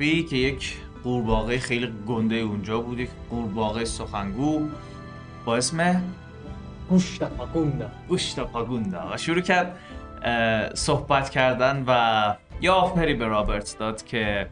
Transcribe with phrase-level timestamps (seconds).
[0.00, 4.68] مخفی که یک قورباغه خیلی گنده اونجا بود یک قورباغه سخنگو.
[5.44, 6.02] با اسم
[6.88, 7.90] گوشتا پاگوندا.
[8.08, 9.10] گوشتا پاگوندا.
[9.12, 9.76] و شروع کرد
[10.74, 14.48] صحبت کردن و یه آفری به رابرت داد که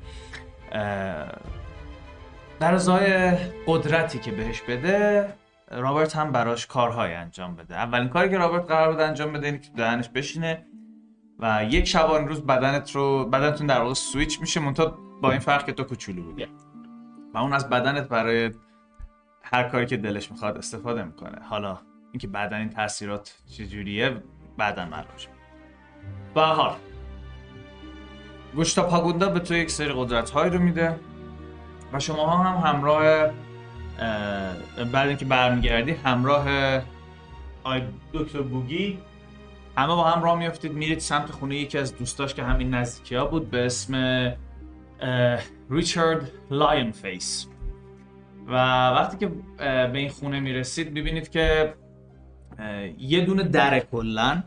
[2.61, 3.33] در ازای
[3.67, 5.29] قدرتی که بهش بده
[5.71, 7.75] رابرت هم براش کارهای انجام بده.
[7.75, 10.67] اولین کاری که رابرت قرار بود انجام بده اینه که دهنش بشینه
[11.39, 15.67] و یک شبانه روز بدنت رو بدنتون در واقع سویچ میشه منتها با این فرق
[15.67, 16.47] که تو کوچولو بودی.
[17.35, 18.51] و اون از بدنت برای
[19.43, 21.43] هر کاری که دلش می‌خواد استفاده می‌کنه.
[21.45, 21.79] حالا
[22.13, 24.23] اینکه بعدا این تاثیرات چجوریه
[24.57, 25.29] بعدا معلوم شد
[26.35, 26.77] به حال
[28.55, 31.01] گوشتا پاگوندا به تو یک سری قدرت هایی رو میده
[31.93, 36.47] و شما هم همراه اه، بعد اینکه برمیگردی همراه
[37.65, 37.83] آی
[38.13, 38.99] دکتر بوگی
[39.77, 40.73] همه با هم راه میافتید.
[40.73, 43.95] میرید سمت خونه یکی از دوستاش که همین نزدیکی ها بود به اسم
[45.71, 47.47] Richard Lionface
[48.47, 48.55] و
[48.91, 49.33] وقتی که
[49.63, 51.75] به این خونه می‌رسید می‌بینید که
[52.99, 54.45] یه دونه در کلا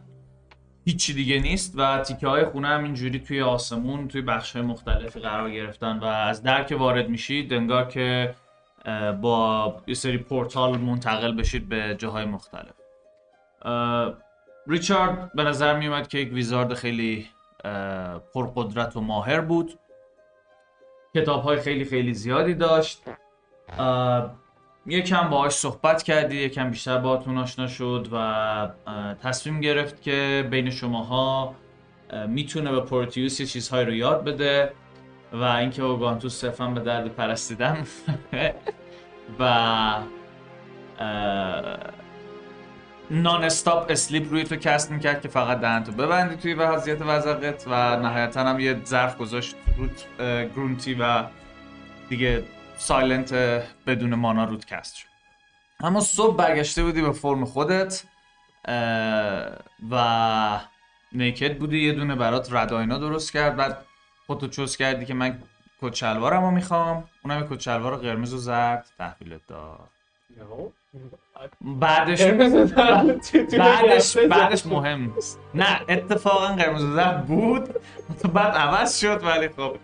[0.85, 5.19] هیچی دیگه نیست و تیکه های خونه هم اینجوری توی آسمون توی بخش های مختلفی
[5.19, 8.35] قرار گرفتن و از در که وارد میشید انگار که
[9.21, 12.73] با یه سری پورتال منتقل بشید به جاهای مختلف.
[14.67, 17.27] ریچارد به نظر می اومد که یک ویزارد خیلی
[18.33, 19.79] پرقدرت و ماهر بود.
[21.15, 23.01] کتاب های خیلی خیلی زیادی داشت.
[24.85, 28.69] یکم باهاش صحبت کردی یکم بیشتر باهاتون آشنا شد و
[29.23, 31.55] تصمیم گرفت که بین شماها
[32.09, 34.73] اه، می‌تونه به پورتیوس یه چیزهایی رو یاد بده
[35.33, 37.77] و اینکه اوگانتوس صرفا به درد پرستیدن
[39.39, 39.93] و
[43.11, 48.43] non-stop sleep روی تو cast می‌کرد که فقط دهنتو ببندی توی وضعیت وزغت و نهایتا
[48.43, 50.07] هم یه ظرف گذاشت روت
[50.55, 51.23] گرونتی و
[52.09, 52.43] دیگه
[52.77, 53.33] silence
[53.87, 55.07] بدون mana روت cast شد.
[55.79, 58.03] اما صبح برگشته بودی به فرم خودت
[59.91, 60.59] و
[61.11, 63.55] نیکد بودی یه دونه برات رداینا درست کرد.
[63.55, 63.85] بعد
[64.27, 65.43] خودتو چوز کردی که من
[65.81, 67.09] کت شلوارم رو می‌خوام.
[67.23, 68.87] اونم شلوار قرمز و زرد.
[68.97, 69.89] تحویلت داد.
[71.61, 72.21] بعدش
[73.59, 75.39] بعدش بعدش مهم نیست.
[75.55, 77.69] نه اتفاقا قرمز زرد بود.
[78.33, 79.75] بعد عوض شد ولی خب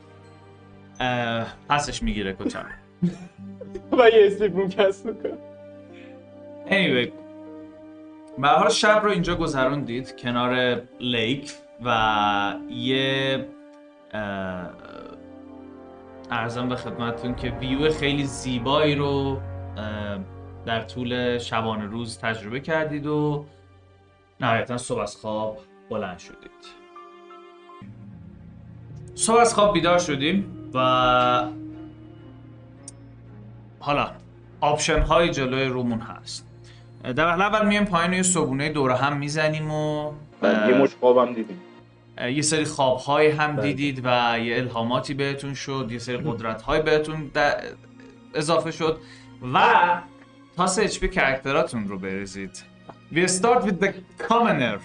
[1.69, 2.65] پسش می‌گیره کچم
[3.97, 5.37] و یه اسلیپ روم کست می‌کنه
[6.67, 7.09] anyway
[8.39, 11.51] به حال شب رو اینجا گذروندید کنار لیک
[11.85, 13.45] و یه
[16.31, 19.39] ارزم به خدمتتون که ویو خیلی زیبایی رو
[20.67, 23.45] در طول شبانه روز تجربه کردید و
[24.39, 25.57] نهایتا صبح از خواب
[25.89, 26.37] بلند شدید.
[29.15, 30.79] صبح از خواب بیدار شدیم و
[33.79, 34.11] حالا
[34.61, 36.47] option های جلوی رومون هست.
[37.03, 40.11] در اول میایم پایین و یه صبونه دور هم می‌زنیم و
[40.41, 41.61] بعد یه مشت خوابم دیدیم.
[42.21, 43.61] یه سری خوابهای هم بله.
[43.61, 47.63] دیدید و یه الهاماتی بهتون شد یه سری قدرت‌های بهتون د-
[48.33, 48.97] اضافه شد
[49.53, 49.57] و
[50.57, 52.63] تاس HP character اتون رو بریزید.
[53.13, 53.93] We start with the
[54.27, 54.79] commoner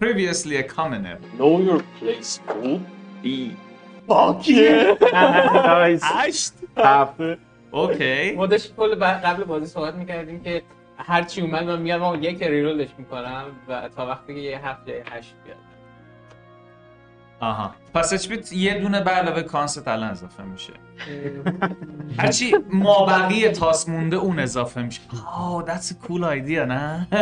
[0.00, 2.80] Previously a commoner Know your place fool.
[3.22, 3.50] ای
[4.06, 4.96] باکیه
[6.02, 7.14] هشت هفت
[7.70, 10.62] اوکی ما داشت کل قبل بازی صحبت می‌کردیم که
[10.96, 14.96] هر چی اومد من میگم یک رولش می‌کنم و تا وقتی که یه هفت یا
[14.96, 15.73] یه هشت بیاد.
[17.40, 17.74] آها.
[17.94, 20.72] پس اچ یه دونه به علاوه کانست الان اضافه میشه.
[22.18, 25.00] هرچی مابقی تاس مونده اون اضافه میشه.
[25.10, 27.08] Oh, that's a cool idea نه؟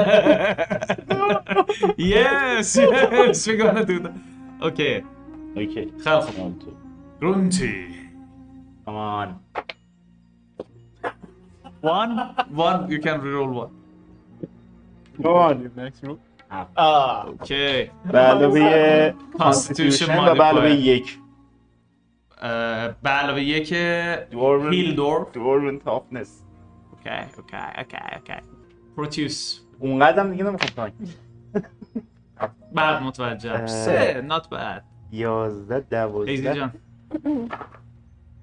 [1.99, 4.11] Yes yes we're gonna do that
[4.63, 5.03] okay
[5.57, 6.63] okay خیلی خوب
[7.21, 7.85] گرونتی
[8.87, 9.37] come on
[11.83, 12.19] one
[12.57, 13.73] one you can reroll one.
[15.23, 15.55] come on آه
[16.53, 17.91] okay.
[18.13, 20.71] به علاوه constitution و به علاوه.
[20.71, 21.19] یک.
[23.03, 23.69] به علاوه یک
[24.31, 24.73] Dwarven.
[24.73, 26.43] hill dwarf Dwarven toughness
[26.93, 28.43] okay okay okay okay.
[28.97, 30.95] پروتیوس اونقدر دیگه نمی‌خوام پایین
[32.73, 33.67] بعد متوجه.
[33.67, 34.83] سه not bad.
[35.13, 36.73] یازده easy دوازده جان.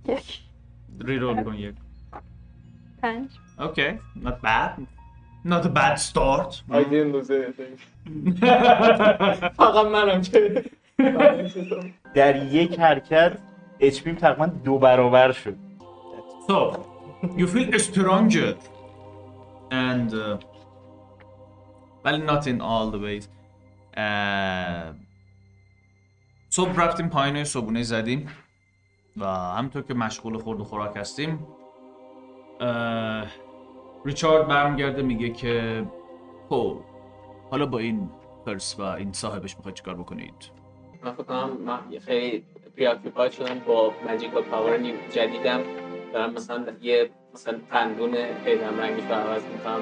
[0.06, 0.40] یک.
[1.00, 1.76] reroll کن یک.
[3.02, 3.30] پنج.
[3.60, 4.99] okay not bad.
[5.44, 6.62] Not a bad start.
[6.69, 7.77] I didn't lose anything.
[9.57, 10.65] فقط منم که.
[12.13, 13.38] در یک حرکت
[13.80, 15.56] HP م تقریبا دو برابر شد.
[16.47, 16.86] So,
[17.38, 18.56] you feel stronger
[19.71, 20.38] and uh,
[22.03, 23.27] well not in all the ways.
[23.97, 24.95] Uh,
[26.50, 28.30] صبح رفتیم پایین صبونه زدیم
[29.18, 31.47] و همونطور که مشغول خورد و خوراک هستیم
[32.59, 33.27] اه،
[34.06, 35.86] ریچارد برمیگرده میگه که
[36.50, 36.78] خب
[37.51, 38.10] حالا با این
[38.46, 40.51] خرس و این صاحبش می‌خواید چیکار بکنید؟
[41.04, 42.44] من فکر کنم من خیلی
[42.78, 44.78] پریاکیپاید شدم با ماجیکال پاور
[45.12, 45.60] جدیدم.
[46.13, 48.12] دارم مثلا یه مثلا تندون
[48.46, 49.80] پیدم رنگش رو عوض می‌کنم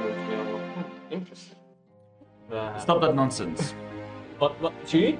[2.51, 3.63] و Stop that nonsense.
[4.39, 5.17] با- با- چی؟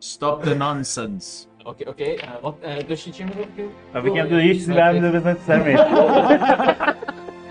[0.00, 1.46] Stop the nonsense.
[1.66, 3.62] اوکی اوکی با- اه، داشتی چی می‌گفتی؟
[3.94, 5.62] و بگم تو یه چیزی برمیده بزن تو سر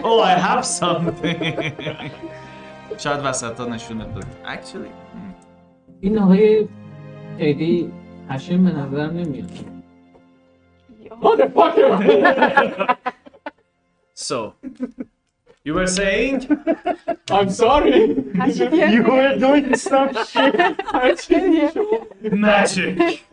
[0.03, 1.73] Oh I have something
[2.99, 5.35] شاید وسط ها نشونت داد Actually hmm.
[6.01, 6.69] این آقای
[7.39, 7.93] خیلی
[8.29, 9.51] هشم به نظر نمیاد
[14.15, 14.55] So
[15.65, 16.37] You were saying
[17.31, 18.01] I'm sorry
[18.95, 20.55] You were doing some shit
[22.33, 23.25] Magic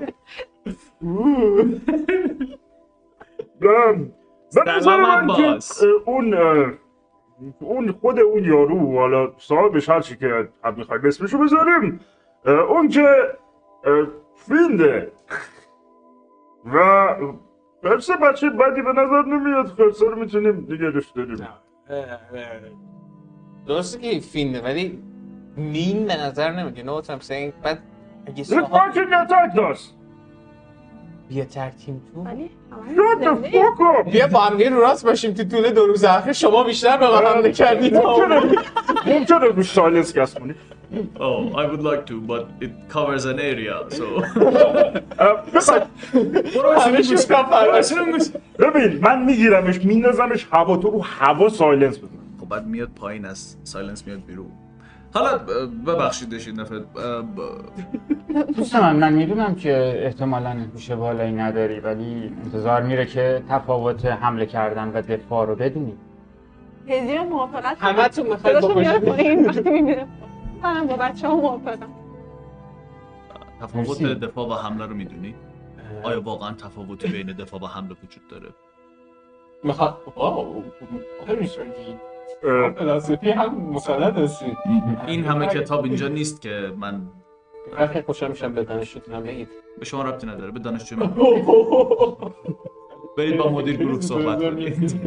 [4.55, 5.59] به نظر من که
[6.07, 6.35] اون
[7.61, 12.01] اون خود اون یارو حالا صاحبش هر چی که هم می‌خوایم اسمشو بذاریم
[12.45, 13.07] اون که
[14.35, 15.13] فینده
[16.75, 17.09] و
[17.83, 21.49] خرسه بچه بدی به نظر نمیاد خرسه رو می‌تونیم نگرش داریم.
[23.67, 25.03] درسته که فیلمه ولی
[25.57, 27.83] مین به نظر you know what I'm saying بعد
[28.27, 29.98] اگه صاحب داشت
[31.29, 32.21] بیا ترتیم تو.
[32.23, 32.51] ولی
[32.95, 34.11] Shut the همه fuck up.
[34.13, 36.33] بیا با هم رو راست باشیم تو طول دو روز اخیر.
[36.33, 37.97] شما بیشتر به حمله کردید.
[39.07, 40.55] ممکنه روش silence cast کنی.
[41.17, 44.05] Oh I would like to but it covers an area so
[48.59, 52.09] ببین من میگیرمش میندازمش هوا تو رو هوا silence بزن.
[52.41, 54.47] خب بعد میاد پایین از silence میاد بیرون.
[55.15, 55.39] حالا
[55.87, 56.81] ببخشیدش این دفعه
[58.57, 64.47] دوست من من می‌دونم که احتمالا هوش بالایی نداری ولی انتظار میره که تفاوت حمله
[64.47, 65.97] کردن و دفاع رو بدونی
[66.89, 69.15] هزی و موافقت همتون می‌خواید صداشو میاره بکشید.
[69.15, 70.07] پایین وقتی می‌بینه
[70.63, 71.89] منم با بچه ها موافقم
[73.61, 74.03] تفاوت.
[74.03, 75.35] دفاع و حمله رو می‌دونی؟
[76.03, 78.49] آیا واقعا تفاوتی بین دفاع و حمله وجود داره؟
[79.65, 79.99] می‌خواد
[82.79, 84.57] فلسفی هم مسلط هستید.
[85.07, 87.01] این همه کتاب اینجا نیست که من
[87.89, 89.49] خیلی خوشحال میشم به دانشجوتون هم بگید
[89.79, 91.15] به شما ربطی نداره به دانشجو من.
[93.19, 95.01] برید با مدیر گروه صحبت کنید.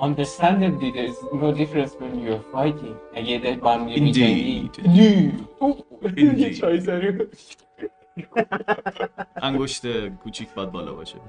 [0.00, 2.94] Understandably, there's no difference when you're fighting.
[3.14, 4.70] اگه داری با هم دیگه
[6.62, 6.78] Indeed.
[6.86, 7.18] زری.
[9.42, 11.16] انگشت کوچیک باید بالا باشه.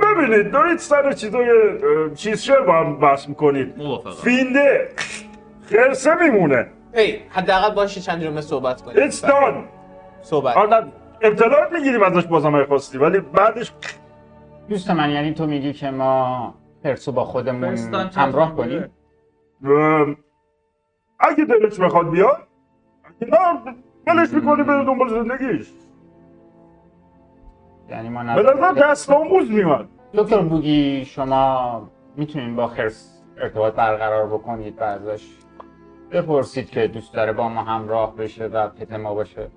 [0.00, 1.48] ببینید دارید سر چیزای
[2.14, 3.78] چیز شعر با هم بحث می‌کنید.
[3.78, 4.10] موافقم.
[4.10, 4.88] فینده
[5.62, 6.66] خرسه میمونه.
[6.94, 9.10] هی حداقل باشه چند جمله صحبت کنیم.
[9.10, 9.54] It's done.
[10.22, 10.56] صحبت.
[10.56, 10.88] حالا
[11.20, 13.72] اطلاعات می‌گیریم ازش بازم اگه خواستی ولی بعدش
[14.68, 17.78] دوست من یعنی تو میگی که ما پرسو با خودمون
[18.16, 18.90] همراه کنیم؟
[21.20, 22.46] اگه دلش بخواد بیاد
[23.04, 23.74] اگه نه
[24.06, 25.70] بلش می‌کنی بره دنبال زندگیش.
[27.90, 34.26] یعنی ما به نظر دست آموز میاد دکتر بوگی شما می‌تونین با خرس ارتباط برقرار
[34.26, 35.28] بکنید و ازش
[36.10, 39.50] بپرسید که دوست داره با ما همراه بشه و پت ما باشه.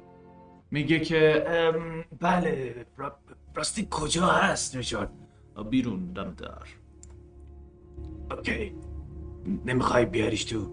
[0.71, 1.45] میگه که
[2.19, 3.17] بله را-
[3.55, 5.09] راستی کجا هست ریچارد
[5.69, 6.49] بیرون دم در
[8.37, 8.75] اوکی.
[9.65, 10.67] نمی‌خوای بیاریش تو؟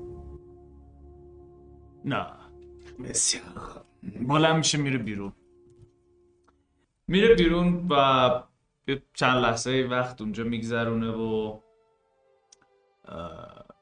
[2.05, 2.27] نه.
[3.05, 3.45] بسیار.
[4.29, 5.33] بلند میشه میره بیرون.
[7.11, 8.31] میره بیرون و
[9.15, 11.59] چند لحظه وقت اونجا میگذرونه و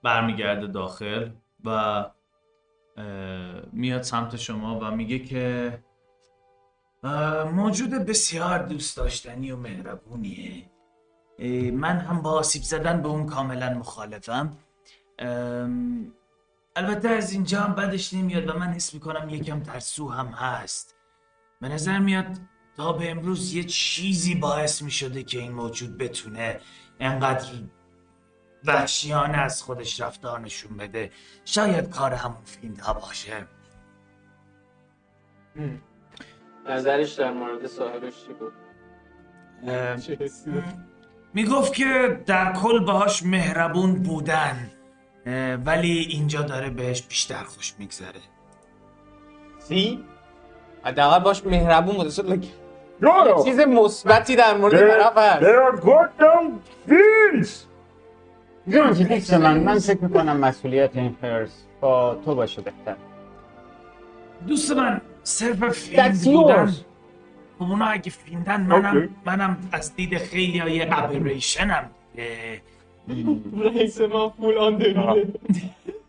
[0.02, 1.30] برمیگرده داخل
[1.64, 2.04] و
[3.72, 5.78] میاد سمت شما و میگه که
[7.52, 10.64] موجود بسیار دوست داشتنی و مهربونیه.
[11.72, 14.56] من هم با آسیب زدن به اون کاملا مخالفم.
[16.76, 20.96] البته از اینجا هم بدش نمیاد و من حس می‌کنم یکم ترسو هم هست.
[21.60, 22.26] به نظر میاد
[22.78, 26.60] تا به امروز یه چیزی باعث می‌شده که این موجود بتونه
[27.00, 27.48] انقدر
[28.64, 31.10] وحشیانه از خودش رفتار نشون بده.
[31.44, 33.46] شاید کار همون فیلم باشه.
[36.68, 38.52] نظرش در مورد صاحبش چی بود؟
[41.34, 44.70] می‌گفت که در کل باهاش مهربون بودن
[45.66, 48.20] ولی اینجا داره بهش بیشتر خوش میگذره.
[49.58, 50.04] سی؟
[50.84, 52.67] حداقل باش مهربون بود.
[53.02, 55.42] یارو چیز مثبتی در مورد They طرف هست.
[55.42, 56.50] they are goddamn
[56.90, 57.48] fiends
[58.68, 62.96] جون دوست من من فکر می‌کنم مسئولیت این خرس با تو باشه بهتر.
[64.46, 66.72] دوست من صرف فیلم That's بودن yours.
[67.58, 69.08] خب اونا اگه فیلمدن منم اوکی.
[69.26, 71.90] منم از دید خیلی های ابریشنم
[73.64, 75.26] رئیس ما فول آن دویله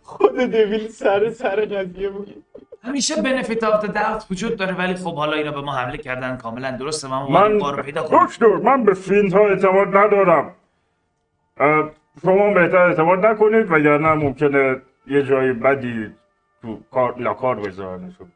[0.04, 2.44] خود دویل سر سر قضیه بود.
[2.84, 6.72] همیشه بنفیت آف داوت وجود داره ولی خب حالا اینا به ما حمله کردن کاملا
[6.72, 7.08] درسته.
[7.08, 8.26] من من رو پیدا کنم.
[8.26, 10.56] دکتر من به فیلم ها اعتماد ندارم.
[12.22, 16.10] شما بهتر اعتماد نکنید وگرنه ممکنه یه جای بدی
[16.62, 18.32] تو کار لاکار بذارنشون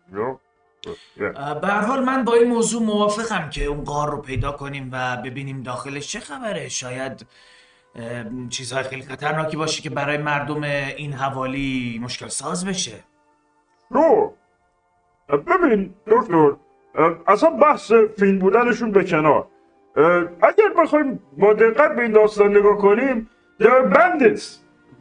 [1.61, 5.63] به حال من با این موضوع موافقم که اون غار رو پیدا کنیم و ببینیم
[5.63, 6.69] داخلش چه خبره.
[6.69, 7.25] شاید
[8.49, 13.03] چیزهای خیلی خطرناکی باشه که برای مردم این حوالی مشکل ساز بشه.
[13.93, 14.33] رو
[15.29, 16.51] ببین دکتر
[17.27, 19.47] اصلا بحث فیلم بودنشون به کنار.
[20.41, 23.29] اگر بخوایم با دقت به این داستان نگاه کنیم
[23.61, 24.43] they're bandits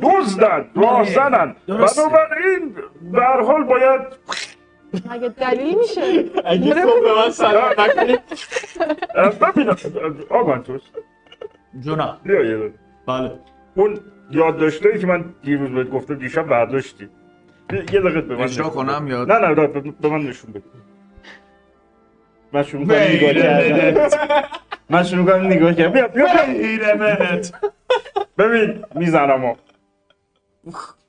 [0.02, 2.02] دزدن راهزنن درسته.
[2.02, 2.74] بنابراین
[3.12, 4.00] به هر حال باید
[5.10, 8.20] مگه دلیل میشه؟ اگه صبح به من سلام نکنید
[9.14, 9.76] اه، ببین اه،
[10.30, 10.82] آگانتوس
[11.80, 12.72] جونا بیا یه.
[13.08, 13.38] بله.
[13.74, 13.98] اون
[14.30, 17.08] یادداشتایی که من دیروز بهت گفتم دیشب برداشتی.
[17.76, 19.14] یه دقیقه به من اجرا نشون کنم بده.
[19.14, 19.66] یا؟ نه نه نه،
[20.00, 20.64] به من نشون بده
[22.52, 24.08] من شروع کنم نگاه کردن.
[24.90, 25.92] من شروع کنم نگاه کردن.
[25.92, 27.40] بیا بیا
[28.38, 29.56] ببین می‌زنم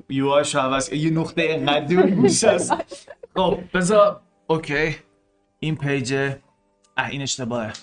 [0.09, 0.93] یوهاش عوض.
[0.93, 2.73] یه نقطه اینقدر میشه است
[3.35, 4.95] خب بذار اوکی.
[5.59, 6.39] این پیجه
[6.97, 7.73] اه این اشتباهه.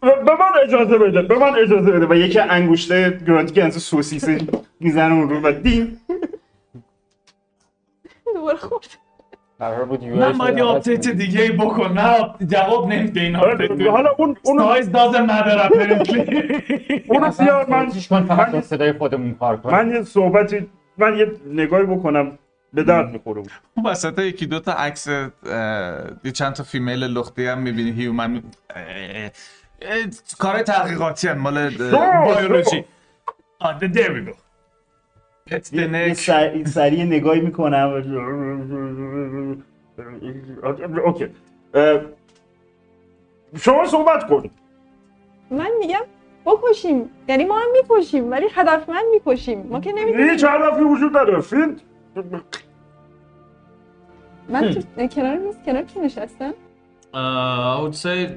[0.00, 0.08] به
[0.40, 2.06] من اجازه بده به من اجازه بده.
[2.06, 4.28] و یکی انگشته گرانتی که از سوسیس
[4.80, 5.96] می‌زنم اون رو و دین
[8.34, 8.86] دوباره خورد
[9.58, 13.88] قرار بود یو من باید یه آپدیت دیگه ای بکنم جواب نمیده این آپدیت.
[13.90, 19.34] حالا اون اون سایز دازن مدر اپرنتلی اون بیار من فقط من- با صدای خودمون
[19.34, 19.70] کار کن.
[19.72, 20.66] من یه صحبتی
[20.98, 22.38] من یه نگاهی بکنم
[22.72, 23.42] به درد می‌خوره.
[23.76, 25.08] اون وسط یکی دو تا عکس
[26.34, 28.42] چند تا فیمیل لختی هم می‌بینی هیومن
[30.38, 31.68] کار تحقیقاتی هم مال اه،
[32.40, 32.84] بیولوژی.
[33.60, 34.34] آده there we go
[36.14, 38.04] سر- سریع نگاهی می‌کنم.
[41.04, 41.28] اوکی.
[43.56, 44.50] شما صحبت کن.
[45.50, 46.00] من میگم
[46.46, 47.10] بکشیم.
[47.28, 49.66] یعنی ما هم می‌کشیم ولی هدفمند می‌کشیم.
[49.66, 50.30] ما که نمی‌دونیم.
[50.30, 51.40] هیچ هدفی وجود نداره.
[51.40, 51.76] فیلم
[54.48, 56.54] من تو کنار میز کنار کی نشستم؟
[57.14, 58.30] I would say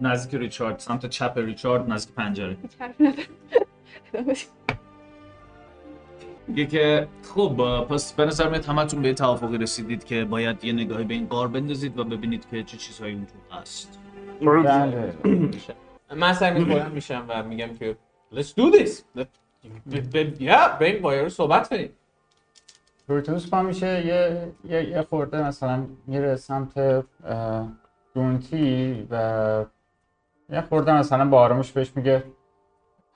[0.00, 2.56] نزدیک ریچارد سمت چپ ریچارد نزدیک پنجره.
[6.48, 11.04] میگه که خب پس به نظر میاد همتون به توافقی رسیدید که باید یه نگاهی
[11.04, 13.98] به این غار بندازید و ببینید که چه چیزهایی اونجا هست.
[14.40, 15.14] بله.
[16.16, 17.96] من سر بلند میشم و میگم که
[18.34, 18.90] let's do this.
[20.40, 21.90] Yeah بریم با یارو صحبت کنیم.
[23.08, 27.68] پروتوس پا میشه یه, یه, یه خورده مثلا میره سمت اه،
[28.14, 29.64] دونتی و
[30.50, 32.24] یه خورده مثلا با آرامش بهش میگه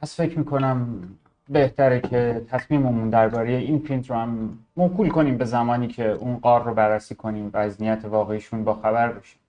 [0.02, 1.02] پس فکر می‌کنم
[1.48, 6.64] بهتره که تصمیممون درباره این پرینت رو هم موکول کنیم به زمانی که اون قار
[6.64, 9.40] رو بررسی کنیم و از نیت واقعیشون با خبر بشیم.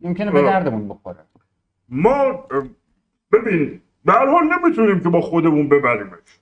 [0.00, 0.42] ممکنه به.
[0.42, 1.16] دردمون بخوره.
[1.88, 2.44] ما
[3.32, 6.40] ببین به هر حال نمی‌تونیم که با خودمون ببریمش.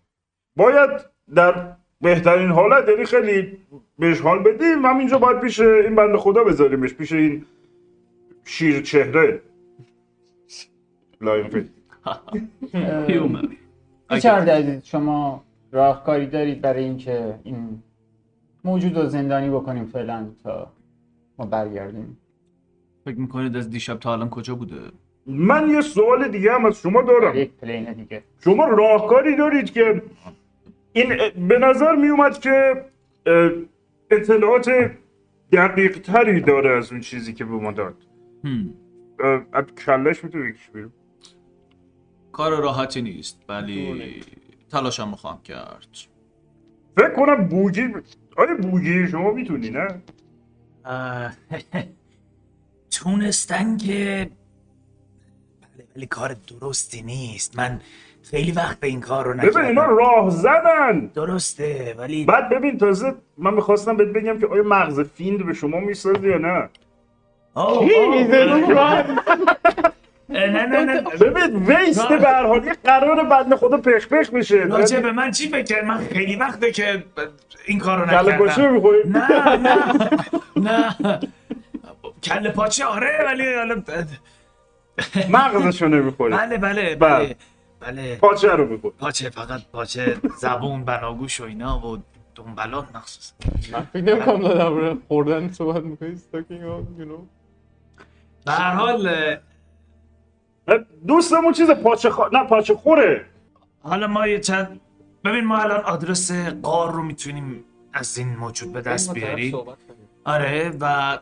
[0.56, 0.90] باید
[1.34, 3.58] در بهترین حالت یعنی خیلی
[3.98, 7.44] بهش حال بدیم همینجا باید پیش این بنده خدا بذاریمش پیش این
[8.44, 9.40] شیر چهره.
[11.20, 11.46] لاین
[14.10, 17.82] عزیز شما راهکاری دارید برای اینکه این
[18.64, 20.72] موجود رو زندانی بکنیم فعلا تا
[21.38, 22.18] ما برگردیم؟
[23.04, 24.80] فکر می‌کنید از دیشب تا الان کجا بوده؟
[25.26, 27.36] من یه سوال دیگه هم از شما دارم.
[27.36, 28.22] یک پلین دیگه.
[28.44, 30.02] شما راهکاری دارید که
[30.96, 31.08] این
[31.48, 32.84] به نظر می اومد که
[34.10, 34.90] اطلاعات
[35.52, 37.96] دقیق تری داره از اون چیزی که به ما داد.
[39.52, 40.92] از کلش می‌تونی بکش بیرون؟
[42.32, 44.20] کار راحتی نیست ولی
[44.70, 45.86] تلاشم می‌خوام کرد.
[46.96, 47.88] فکر کنم بوگی
[48.36, 50.02] آیا بوگی شما می‌تونی نه؟
[52.90, 54.30] تونستن که
[55.62, 57.56] بله ولی کار درستی نیست.
[57.56, 57.80] من
[58.30, 59.96] خیلی وقت به این کار رو ببین اینا نکردم.
[59.96, 61.10] راه زدن.
[61.14, 65.80] درسته ولی بعد ببین تازه من می‌خواستم بهت بگم که آیا مغز فیند به شما
[65.80, 66.68] می‌سازه یا نه؟
[67.54, 67.84] آه،
[70.28, 71.00] نه نه نه.
[71.00, 74.56] ببین ویست به هر حال یه قرار بنده خدا پخ پخ بشه.
[74.56, 77.04] راجع به من چی فکر؟ من خیلی وقته که
[77.66, 79.76] این کار رو کله کشه نکردم می‌خوری؟ نه نه.
[80.56, 81.20] نه.
[82.22, 83.82] کله پاچه آره ولی حالا
[85.30, 86.34] مغزشو نمی‌خوری.
[86.34, 86.96] بله بله.
[86.96, 87.36] بله.
[87.86, 88.16] بله.
[88.16, 88.94] پاچه رو می‌خوری.
[88.98, 91.98] پاچه فقط پاچه زبون بناگوش و اینا و
[92.34, 93.32] دنبلان مخصوص
[93.72, 97.20] من فکر نمی‌کنم درباره خوردن صحبت می‌کنی استاکینگ you know.
[98.44, 99.36] به هر حال
[101.06, 102.28] دوستمون چیز پاچه خا...
[102.28, 103.26] نه پاچه خوره.
[103.82, 104.80] حالا ما یه چند
[105.24, 109.54] ببین ما الان آدرس قار رو می‌تونیم از این موجود به دست بیاریم.
[110.24, 111.18] آره و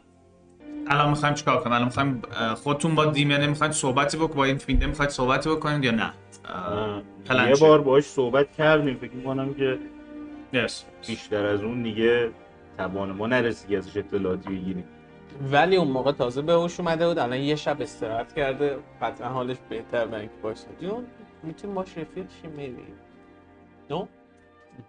[0.89, 2.23] الان می‌خوایم چیکار کنیم؟ الان می‌خوایم
[2.55, 6.13] خودتون با دیمنه می‌خوایم صحبتی بکنید با این فینده می‌خواید صحبتی بکنید یا نه؟
[6.45, 9.79] اه، پلن یه؟ بار باهاش صحبت کردیم فکر می‌کنم که
[10.53, 10.73] Yes.
[11.07, 12.31] بیشتر از اون دیگه
[12.79, 14.85] توان ما نرسی که ازش اطلاعاتی بگیریم
[15.53, 19.57] ولی اون موقع تازه به هوش اومده بود الان یه شب استراحت کرده قطعا حالش
[19.69, 20.67] بهتر برای اینکه باشه.
[20.81, 21.05] جون
[21.43, 22.83] می‌تونیم باش رفیق شیم میبی
[23.91, 24.07] نو؟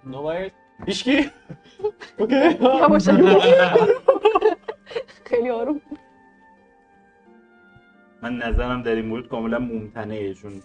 [0.05, 0.51] نو باید؟
[0.85, 1.31] هیچکی؟
[2.19, 2.35] اوکی.
[5.25, 5.81] خیلی آروم
[8.21, 10.63] من نظرم در این مورد کاملا ممتنعه چون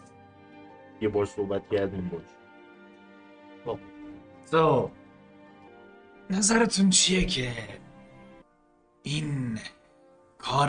[1.00, 2.23] یه بار صحبت کردیم باش.
[4.50, 4.90] So,
[6.31, 7.52] نظرتون چیه که
[9.02, 9.59] این
[10.38, 10.69] کار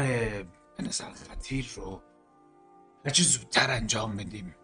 [0.77, 2.01] به نظر خطیر رو
[3.05, 4.55] هرچی زودتر انجام بدیم؟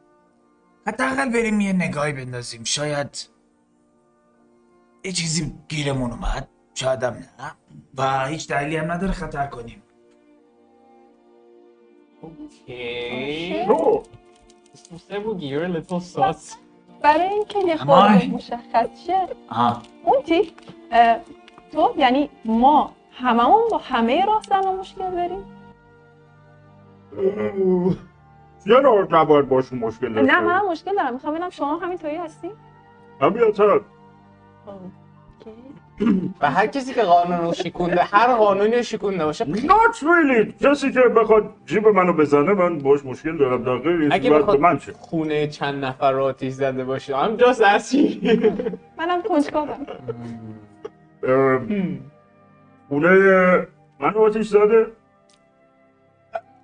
[0.88, 2.64] حداقل بریم یه نگاهی بندازیم.
[2.64, 3.30] شاید
[5.04, 6.50] یه چیزی گیرمون اومد.
[6.78, 7.52] شاید هم نه.
[7.98, 9.84] و هیچ دلیلی هم نداره خطر کنیم.
[12.22, 13.66] اوکی.
[15.10, 16.56] a little sauce.
[17.02, 17.78] برای اینکه یه.
[17.78, 19.82] خورده مشخص شه آها.
[20.04, 20.54] اونتی
[21.72, 25.46] تو یعنی ما هممون با همه راهزنان مشکل داریم؟
[28.66, 30.32] نوع نباید باشون مشکل داشته.
[30.32, 31.14] نه من مشکل دارم.
[31.14, 32.52] می‌خوام ببینم شما همینطوری هستی؟
[33.20, 33.82] طبیعتا
[36.42, 40.66] و هر کسی که قانون رو شکونده هر قانونی رو شکونده باشه Not really.
[40.66, 43.64] کسی که بخواد جیب منو بزنه من باش مشکل دارم.
[43.64, 47.14] در غیر این اگه بخواد من چه خونه چند نفر رو آتیش زده باشه.
[47.14, 48.26] I'm just asking.
[49.00, 49.86] منم کنجکاوم.
[51.24, 51.60] اه،
[52.90, 53.68] خونه
[54.00, 54.88] من آتیش زده؟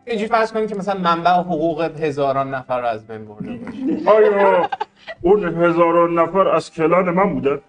[0.05, 4.09] اینجوری فرض کنیم که مثلا منبع حقوق هزاران نفر رو از بین برده باشه.
[4.09, 4.69] آیا
[5.21, 7.59] اون هزاران نفر از کلان من بودن؟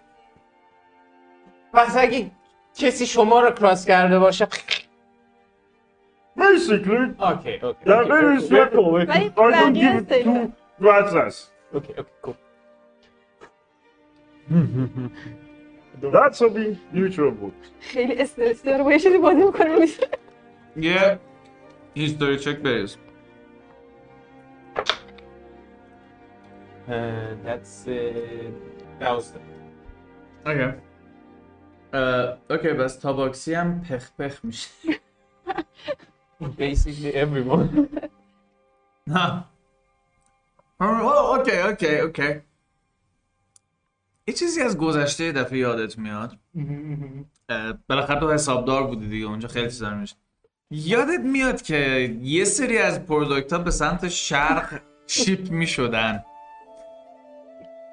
[1.74, 2.30] پس اگه
[2.78, 4.48] کسی شما رو کراس کرده باشه
[6.38, 10.52] Basically اوکی اوکی در غیر این صورت ولی I don't بقیه give two سیفه.
[10.80, 11.36] rat's ass
[11.74, 12.34] اوکی اوکی cool.
[16.02, 18.84] That's a big neutral بود خیلی استرسی داره.
[18.84, 20.08] با یه چیزی بازی می‌کنه میشه.
[20.76, 21.18] یه
[21.94, 22.96] هیستوری چک بریز.
[26.88, 26.90] Uh,
[27.46, 27.92] that's uh,
[29.00, 29.40] thousand.
[30.46, 30.72] اوکی
[32.50, 34.68] okay بس Tabaxi هم پخ پخ میشه.
[36.58, 37.88] Basically everyone.
[39.06, 39.44] نه.
[40.80, 42.40] okay okay okay.
[44.26, 46.36] یه چیزی از گذشته دفعه یادت میاد.
[47.88, 50.14] بالاخره تو حسابدار بودی دیگه اونجا خیلی چیزا میشه
[50.70, 51.78] یادت میاد که
[52.22, 56.24] یه سری از product ها به سمت شرق ship می‌شدن.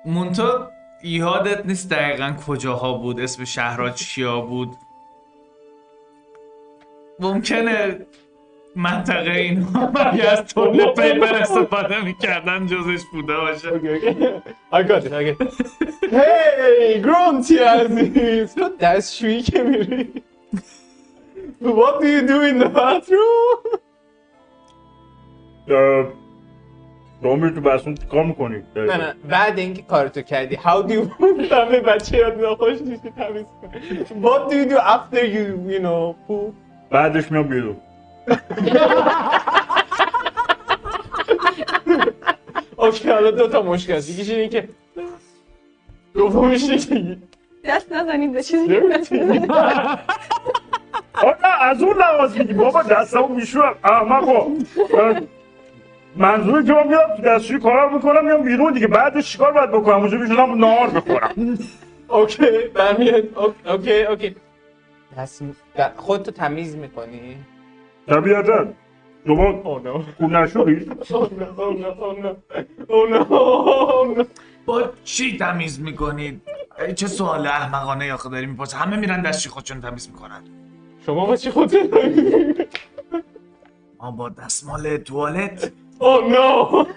[0.05, 0.71] مونتا
[1.03, 4.75] یادت نیست دقیقا کجاها بود؟ اسم شهرها چیا بود؟
[7.19, 8.05] ممکنه
[8.75, 13.69] منطقه اینها اگه از تولید پیپر استفاده می‌کردن جزش بوده باشه.
[13.69, 14.41] okay, okay.
[14.73, 15.53] I got it, I got it.
[16.11, 20.23] Hey, Grunty عزیز تو دستشویی که میری.
[21.61, 23.81] What do you do in the bathroom?
[27.23, 29.13] میری تو بسون کار می‌کنی نه نه.
[29.29, 30.55] بعد اینکه کارتو کردی.
[30.55, 33.81] How do you همه بچه یاد ناخوش نیستی تمیز کنی
[34.23, 36.53] What do you do after you, you know, poop?
[36.89, 37.77] بعدش میام بیرون.
[42.77, 44.69] اوکی حالا دو تا مشکل هست یکیش اینه که
[46.13, 47.17] دومیش اینه که
[47.65, 48.99] دست نزنید به چیزی نه
[51.61, 52.53] از اون لحاظ میگی.
[52.53, 54.47] بابا دستمو میشورم احمقا
[56.15, 58.87] اه، منظوری که من میرم تو دستشویی کارم می‌کنم میام بیرون دیگه.
[58.87, 61.57] بعدش چیکار باید بکنم؟ اونجا میشونم نهار بخورم
[62.07, 63.23] okay برمیاد.
[63.33, 64.03] ok- okay.
[64.03, 64.35] okay
[65.97, 67.37] خودتو تمیز می‌کنی؟
[68.07, 68.65] طبیعتا.
[69.27, 70.03] شما Oh no.
[70.17, 70.33] خون
[73.23, 74.25] no.
[74.65, 76.41] با چی تمیز می‌کنید؟
[76.95, 80.41] چه سوال احمقانه یا داری می‌پرسه همه میرن دستشوی خودشون تمیز می‌کنن.
[81.05, 82.65] شما با چی خودتو تمیز می‌کنی؟
[83.99, 85.71] ما با دستمال توالت.
[86.01, 86.87] Oh no.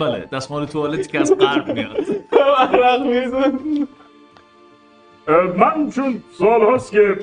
[0.00, 2.06] بله دستمال توالتی که از غرب میاد.
[2.32, 3.58] عرق میزن.
[5.56, 7.18] من چون سال هاست که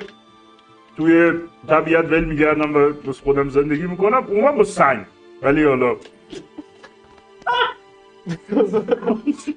[0.97, 1.31] توی
[1.67, 5.05] طبیعت ول میگردم و بس خودم زندگی می‌کنم عموما با سنگ.
[5.41, 5.95] ولی حالا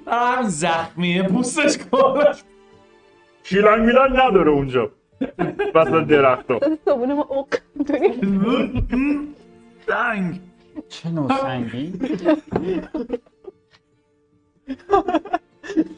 [0.07, 2.23] هم زخمیه پوستش کن
[3.43, 4.91] شیلنگ میلنگ نداره اونجا.
[5.75, 7.47] وسط درخت ها صابون ما اوق
[9.87, 10.39] دنگ
[10.91, 11.93] چه نوع سنگی؟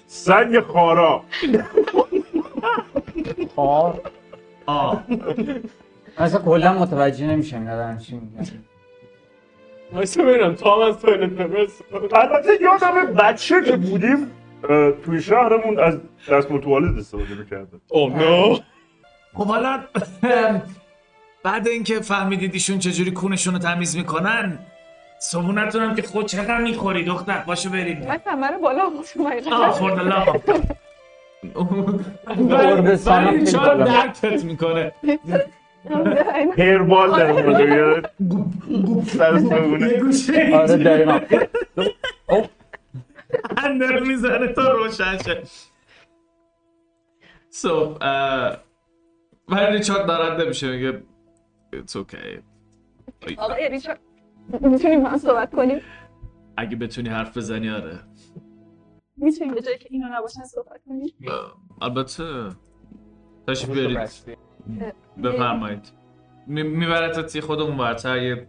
[0.08, 1.24] سنگ خارا.
[3.56, 4.02] خار؟
[4.66, 5.04] آه.
[6.18, 8.48] اصلا کلا متوجه نمیشم اینا دارن چی میگن.
[9.94, 12.18] وایسا ببینم تو هم از استفاده کن.
[12.18, 14.32] البته یادم بچه که بودیم
[14.70, 15.98] اه، توی شهرمون از
[16.30, 17.82] دستمال توالت استفاده می‌کردن.
[17.88, 18.58] اوه نو
[19.34, 19.84] خب حالا
[21.44, 24.60] بعد اینکه فهمیدید ایشون چجوری کونشون رو تمیز می‌کنن
[25.24, 28.08] صبونتون هم که خود چقدر می‌خوری دختر؟ باشه بریم.
[28.08, 28.92] من کمر بالا
[29.52, 29.80] آه
[32.26, 33.84] قرب سنم ولی خیلی چرا بالا.
[33.84, 34.92] درکت می‌کنه.
[36.56, 38.12] هیربال در اونجا میاد
[39.08, 41.20] سر صبونه آره دقیقا
[42.30, 42.50] اوه.
[43.58, 45.44] اندر می‌زنه تا روشن شه.
[47.50, 47.98] سو
[49.50, 51.04] ولی ریچارد دارنده میشه میگه
[51.76, 52.40] It's okay.
[53.38, 54.00] آقای ریچارد
[54.62, 55.82] می‌تونیم من صحبت کنیم
[56.58, 58.00] اگه بتونی حرف بزنی آره.
[59.18, 61.14] می‌تونیم به جایی که اینو نباشن صحبت کنیم
[61.82, 62.24] البته
[63.48, 64.10] تشریف بیارید
[65.24, 65.92] بفرمایید.
[66.48, 68.48] می- میبرتت یه خود اون ورتر یه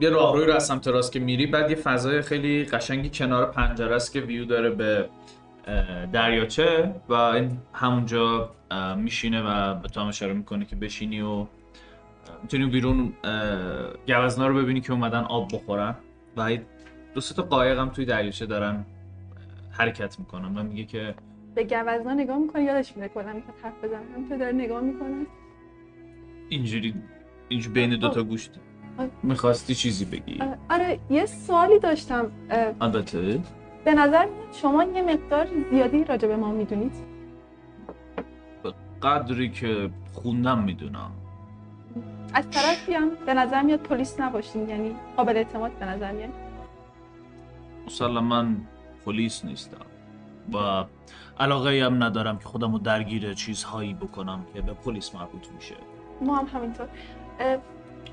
[0.00, 3.96] یه راهروی رو از سمت راست که میری بعد یه فضای خیلی قشنگی کنار پنجره
[3.96, 5.08] است که ویو داره به
[6.12, 8.50] دریاچه و این همونجا
[8.96, 11.46] میشینه و به تو هم اشاره می‌کنه که بشینی و
[12.42, 13.12] می‌تونی بیرون
[14.06, 15.94] گوزنا رو ببینی که اومدن آب بخورن.
[16.36, 16.58] و
[17.14, 18.84] دو سه تا قایق هم توی دریاچه دارن
[19.70, 21.14] حرکت می‌کنن و میگه که
[21.54, 24.00] به گوزنا نگاه می‌کنه یادش میره کلا می‌خواد حرف بزنه.
[24.14, 25.26] همینطور داره نگاه می‌کنه.
[26.48, 26.94] اینجوری
[27.48, 28.50] اینجوری بین دوتا گوشت.
[28.98, 29.06] آه.
[29.22, 30.38] می‌خواستی چیزی بگی؟
[30.70, 32.30] آره یه سوالی داشتم.
[32.80, 33.40] البته.
[33.84, 36.92] به نظر میاد شما یه مقدار زیادی راجع به ما می‌دونید.
[38.62, 41.10] به قدری که خوندم می‌دونم.
[42.34, 46.30] از طرفی هم به نظر میاد پلیس نباشین یعنی قابل اعتماد به نظر میاد.
[48.08, 48.56] من
[49.04, 49.86] پلیس نیستم
[50.54, 50.84] و
[51.40, 55.74] علاقه هم ندارم که خودم رو درگیر چیزهایی بکنم که به پلیس مربوط میشه.
[56.20, 56.88] ما هم همینطور.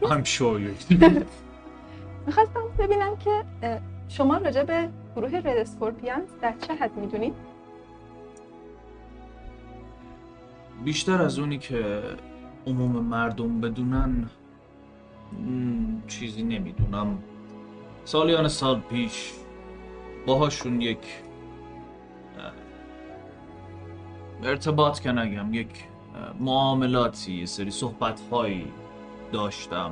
[0.02, 0.94] I'm sure you
[2.26, 3.44] می‌خواستم ببینم که
[4.10, 7.34] شما راجع به گروه رد اسکورپیانز در چه حد می‌دونید؟
[10.84, 12.02] بیشتر از اونی که
[12.68, 14.30] عموم مردم بدونن
[16.08, 17.18] چیزی نمی‌دونم.
[18.06, 19.34] سالیان سال پیش
[20.26, 20.98] باهاشون یک
[24.44, 25.14] ارتباط که
[25.52, 25.68] یک
[26.40, 28.68] معاملاتی یه سری صحبت هایی
[29.32, 29.92] داشتم.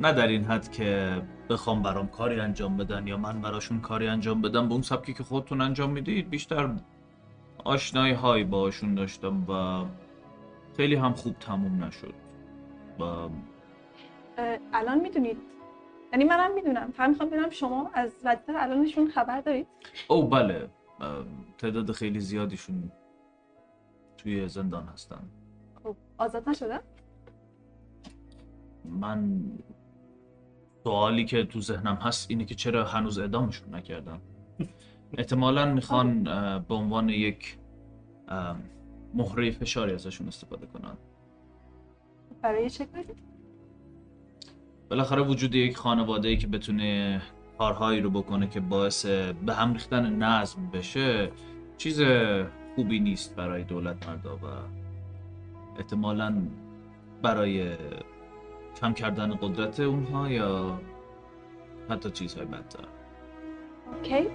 [0.00, 4.42] نه در این حد که بخوام برام کاری انجام بدن یا من براشون کاری انجام
[4.42, 6.70] بدم به اون سبکی که خودتون انجام می‌دید بیشتر
[7.64, 9.84] آشنایی هایی باشون داشتم و
[10.76, 12.14] خیلی هم خوب تموم نشد.
[12.98, 13.28] و
[14.72, 15.36] الان می‌دونید.
[16.12, 16.90] یعنی منم می‌دونم.
[16.90, 19.66] فقط می‌خوام ببینم شما از وضعیت الانشون خبر دارید.
[20.08, 20.68] او بله.
[21.58, 22.92] تعداد خیلی زیادیشون
[24.18, 25.20] توی زندان هستن.
[25.82, 26.80] خب آزاد نشدن
[28.84, 29.40] من
[30.84, 34.20] سوالی که تو ذهنم هست اینه که چرا هنوز اعدامشون نکردن؟
[35.18, 36.24] احتمالا می‌خوان
[36.68, 37.58] به عنوان یک
[39.14, 40.96] مهره فشاری ازشون استفاده کنن.
[42.42, 43.14] برای چه کاری؟
[44.90, 47.22] بالاخره وجود یک خانواده ای که بتونه
[47.58, 49.06] کارهایی رو بکنه که باعث
[49.46, 51.30] به هم ریختن نظم بشه
[51.76, 52.02] چیز
[52.74, 54.46] خوبی نیست برای دولت مردا و
[55.78, 56.42] احتمالا
[57.22, 57.76] برای
[58.80, 60.80] کم کردن قدرت اونها یا
[61.90, 62.84] حتی چیزهای بدتر.
[63.96, 64.28] اوکی.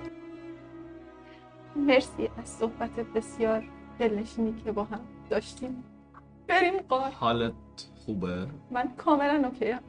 [1.75, 3.63] مرسی از صحبت بسیار.
[3.99, 5.83] دلنشینی که با هم داشتیم.
[6.47, 7.53] بریم قار حالت
[8.05, 9.79] خوبه؟ من کاملا اوکیم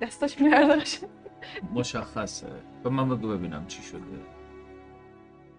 [0.00, 1.10] دستاش میلرزه قشنگ.
[1.74, 2.46] مشخصه.
[2.84, 4.00] به من بگو ببینم چی شده.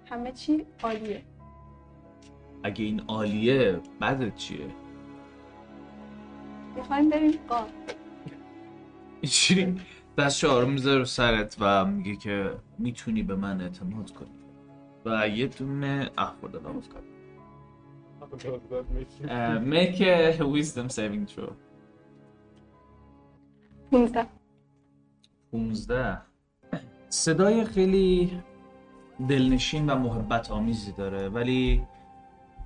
[0.06, 1.24] همه چی عالیه.
[2.64, 4.68] اگه این عالیه بعدت چیه؟
[6.76, 7.68] می‌خوایم بریم قار
[9.22, 9.82] اینجوری
[10.18, 14.30] دست آروم می‌ذاره رو سرت و میگه که می‌تونی به من اعتماد کنی.
[15.06, 16.88] و یه دونه اه خورده لامس
[18.38, 20.00] کن make
[20.40, 21.52] a wisdom saving throw.
[23.92, 24.26] 15
[25.52, 26.22] 15
[27.10, 28.42] صدای خیلی
[29.30, 31.88] دلنشین و محبت آمیزی داره ولی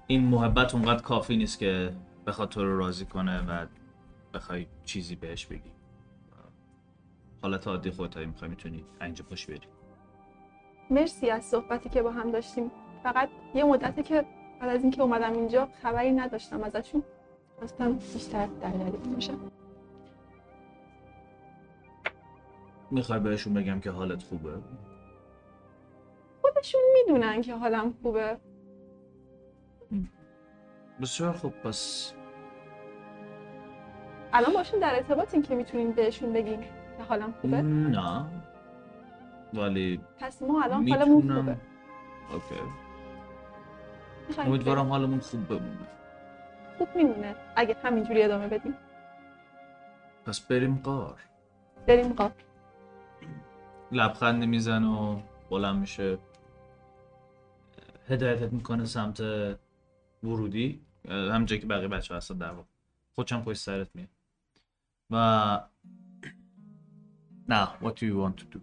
[0.07, 1.93] این محبت اونقدر کافی نیست که
[2.27, 3.65] بخواد تو رو راضی کنه و
[4.33, 5.71] بخوای چیزی بهش بگی.
[7.41, 9.59] حالت عادی خودت می‌خوای می‌تونی اینجا پاش بری.
[10.89, 12.71] مرسی از صحبتی که با هم داشتیم.
[13.03, 14.25] فقط یه مدته که
[14.59, 17.03] بعد از اینکه اومدم اینجا خبری نداشتم ازشون.
[17.59, 19.51] خواستم بیشتر دریافت باشم
[22.91, 24.53] می‌خوای بهشون بگم که حالت خوبه؟
[26.41, 28.37] خودشون می‌دونن که حالم خوبه.
[31.01, 32.13] بسیار خوب پس
[34.33, 38.25] الان باشون در ارتباطین که می‌تونین بهشون بگین که حالم خوبه؟ نه.
[39.53, 41.57] ولی پس ما الان حالمون خوبه.
[42.33, 42.86] اوکی.
[44.37, 45.87] امیدوارم حالمون خوب بمونه.
[46.77, 47.35] خوب میمونه.
[47.55, 48.75] اگه همینجوری ادامه بدیم.
[50.25, 51.19] پس بریم قار.
[51.87, 52.31] بریم قاب
[53.91, 56.17] لبخندی میزن و بلند میشه.
[58.09, 59.19] هدایتت می‌کنه سمت
[60.23, 60.81] ورودی.
[61.09, 62.67] همونجایی که بقیه بچه هستن در واقع.
[63.15, 64.09] خودشم پشت سرت میاد
[65.09, 65.15] و
[67.49, 68.59] نه what do you want to do?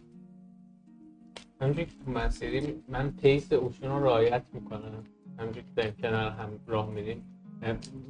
[1.61, 5.05] همینجوری که تو مسیری من پیس اوشون رو رعایت می‌کنم.
[5.38, 7.22] همینجوری که داریم کنار هم راه میریم.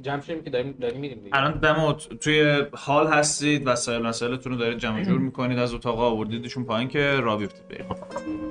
[0.01, 1.37] جمع شدیم که داریم داریم میریم دیگه.
[1.37, 6.63] الان دم توی حال هستید وسایل مسائلتون رو دارید جمع جور می‌کنید از اتاق آوردیدشون
[6.63, 7.67] پایین که را بیفتید.
[7.67, 7.85] برید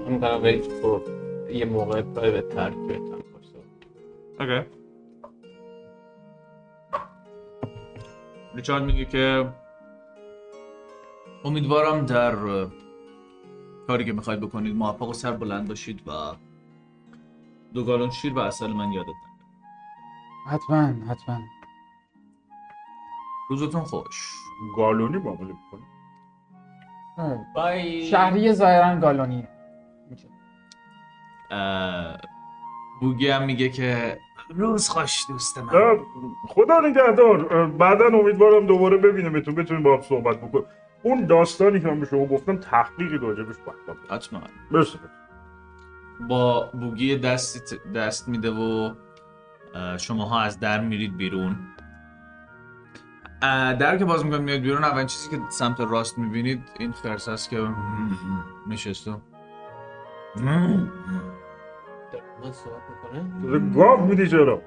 [0.06, 0.62] اون طرف بریم.
[1.52, 3.00] یه موقع پرایوت تر که
[4.40, 4.68] اوکی.
[8.54, 9.48] ریچارد میگه که
[11.44, 12.37] امیدوارم در
[13.87, 16.10] کاری که می‌خواید بکنید موفق و سر بلند باشید و
[17.74, 19.16] دو گالون شیر و اصل من یادت نره
[20.46, 21.38] حتما حتما.
[23.50, 24.32] روزتون خوش.
[24.76, 25.87] گالونی معامله می‌کنه؟
[27.54, 28.06] بای.
[28.06, 29.48] شهری ظاهرا گالونی.
[31.50, 32.16] اه،
[33.00, 35.98] بوگی هم میگه که روز خوش دوست من.
[36.48, 37.54] خدا نگهدار.
[37.54, 40.64] اه، بعدا امیدوارم دوباره ببینمتون بتونیم با هم صحبت بکنیم.
[41.02, 44.40] اون داستانی که من به شما گفتم تحقیقی راجبش بکنم حتما.
[44.70, 44.98] مرسی.
[46.20, 48.94] با بوگی دستی دست میده و
[49.74, 51.57] اه، شماها از در میرید بیرون.
[53.79, 57.50] در که باز می‌کنید میاد بیرون اولین چیزی که سمت راست می‌بینید این خرس هست
[57.50, 57.68] که
[58.68, 59.16] نشسته.
[63.74, 64.62] گاو میدی چرا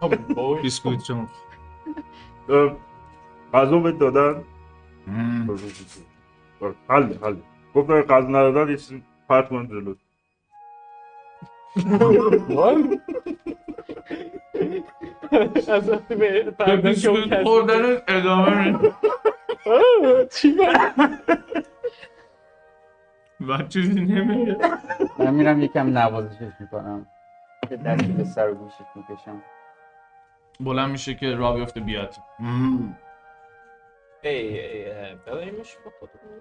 [0.62, 1.28] بیسکویت چون
[3.54, 4.44] غذا بهت دادن.
[6.88, 7.36] حل حل.
[7.80, 9.94] گفتم اگه غذا ندادن یه چیزی پرت کن جلو.
[15.68, 18.78] از وقتی به به پرداخت بیسکویت خوردن ادامه
[20.30, 20.58] چی
[23.48, 24.56] و چیزی نمیگه.
[25.18, 27.06] من میرم یکم نوازشش می‌کنم.
[27.68, 29.42] که دستی به سر و گوشش می‌کشم.
[30.60, 32.14] بلند میشه که را بیفته بیاد.
[34.22, 36.40] ای ای ببریمش با خودمون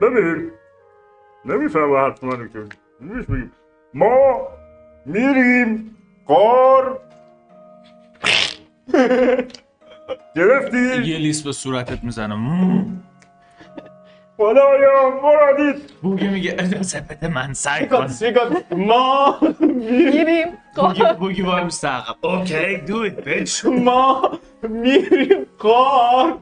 [0.00, 0.50] ببین
[1.44, 2.58] نمیفهم حرف منو که.
[3.00, 3.52] بگیم
[3.94, 4.48] ما
[5.06, 7.00] میریم قار
[10.36, 12.36] گرفتی؟ یه لیست به صورتت می‌زنه
[14.36, 18.06] خدایا مرادید بوگی میگه اجازه بده من سعی کن.
[18.76, 20.46] ما میریم.
[20.76, 26.38] بوگی بوگی وای مستقب اوکی دو ایت بیچ ما میریم قار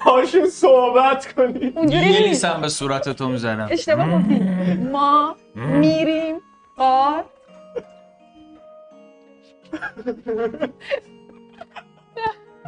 [0.00, 2.46] پاشون صحبت کنیم اونجوری یه نیست.
[2.46, 3.68] به صورت تو می‌زنم.
[3.70, 4.34] اشتباه گفتی.
[4.92, 6.36] ما میریم
[6.76, 7.24] قار.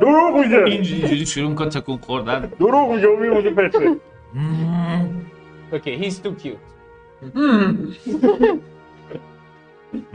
[0.00, 0.64] دروغ میگه.
[0.64, 2.52] اینجوری شروع کن تکون خوردن.
[2.60, 3.96] دروغ میگه اون میمونه پشه
[5.72, 6.56] اوکی he's too cute.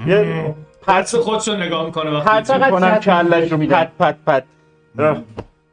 [0.08, 3.84] یه پس خودشو نگاه می‌کنه وقتی چقدر کنم کلش رو میدم.
[3.84, 4.44] پت پت پت.
[5.00, 5.24] اه،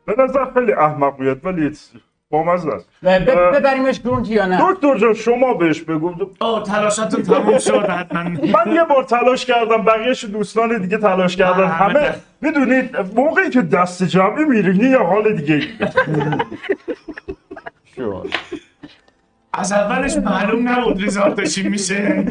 [0.07, 1.73] به نظر خیلی احمق میاد ولی
[2.31, 2.89] بامزه است.
[3.03, 6.15] ببریمش گرونتی یا نه؟ دکتر جان شما بهش بگو.
[6.41, 8.23] آه تلاشتون تموم شد حتما.
[8.23, 11.67] من یه بار تلاش کردم بقیهش دوستان دیگه تلاش کردن.
[11.67, 12.15] همه بده.
[12.41, 15.63] می‌دونید موقعی که دست جمعی میرینی یه حال دیگه
[19.53, 21.01] از اولش معلوم نبود
[21.65, 22.25] میشه.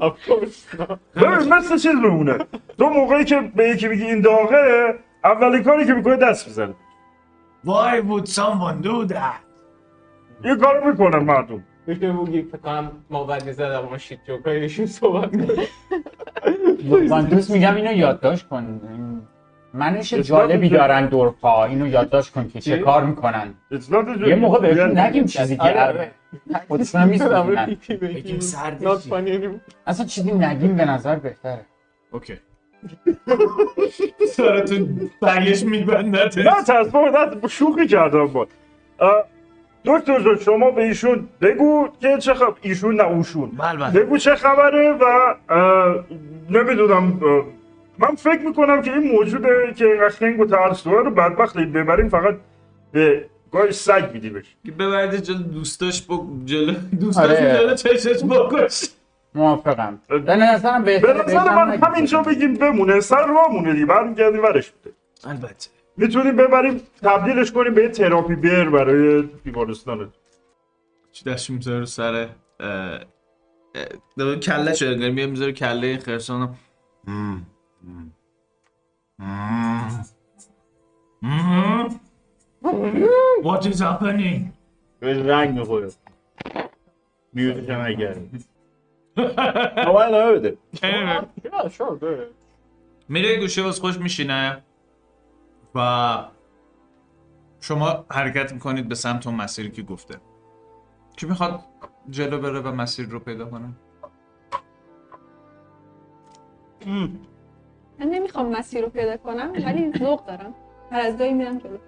[0.00, 0.98] Of course not.
[1.16, 2.38] ببین مثل چیز بمونه
[2.78, 6.74] تو موقعی که به یکی میگی این داغه اولین کاری که می‌کنه دست می‌زنه
[7.66, 9.42] Why would someone do that?
[10.44, 15.30] این کارو می‌کنن مردم دکتر بوگی فکر کنم ما بعد زدم ما شیت جوکایشون صحبت
[17.10, 18.80] من دوست میگم اینو یادداشت کن
[19.74, 23.54] منش It's جالبی دارن دورپا اینو یادداشت کن که چه؟ کار می‌کنن
[24.26, 24.98] یه موقع بهشون.
[24.98, 26.10] نگیم چیزی که آره.
[26.68, 28.40] خودشون هم پیپی بگیم.
[28.40, 29.60] anymore.
[29.86, 31.66] اصلا چیزی نگیم به نظر بهتره
[32.12, 32.38] اوکی
[34.28, 38.46] سرتون برگش میبندت نه بابا نه شوخی کردم با.
[39.84, 43.50] دکتر جان شما به ایشون بگو که چه خبر ایشون نه اوشون.
[43.50, 44.00] بله بله.
[44.00, 45.34] بگو چه خبره و
[46.50, 47.20] نمی‌دونم
[47.98, 52.08] من فکر می‌کنم که این موجوده که اینقدر خنگ و ترس داره رو بدبخت ببریم
[52.08, 52.36] فقط
[52.92, 54.44] به گاهی سگ میدیمش
[54.78, 57.58] ببرید جلو دوستاش با جلو دوستاش آره.
[57.58, 58.88] جلو چشش بکش.
[59.34, 60.00] موافقم.
[60.08, 61.76] به نظرم به بهتره نظر من.
[61.76, 65.70] همینجا بگیم بمونه سر راه مونه دیگه برمیگردیم ورش بوده البته.
[65.96, 70.12] می‌تونیم ببریم تبدیلش کنیم به یه تراپی بیر برای بیمارستان
[71.12, 72.28] چی دستش می‌ذاره رو سر؟
[74.42, 76.54] کله شده انگار میاد می‌ذاره کله این خرسان.
[83.42, 84.40] What is happening?
[85.00, 85.88] بهش رنگ می‌خوره.
[87.32, 87.80] میوتش هم
[89.16, 90.56] نگرد اما ادامه بده
[93.08, 94.62] میره گوشه واس خوش میشینه
[95.74, 96.28] و
[97.60, 100.16] شما حرکت می‌کنید به سمت اون مسیری که گفته.
[101.16, 101.60] کی می‌خواد
[102.10, 103.68] جلو بره و مسیر رو پیدا کنه؟
[107.98, 110.54] من نمی‌خوام مسیر رو پیدا کنم ولی ذوق دارم.
[110.90, 111.78] هر از گاهی میرم جلو.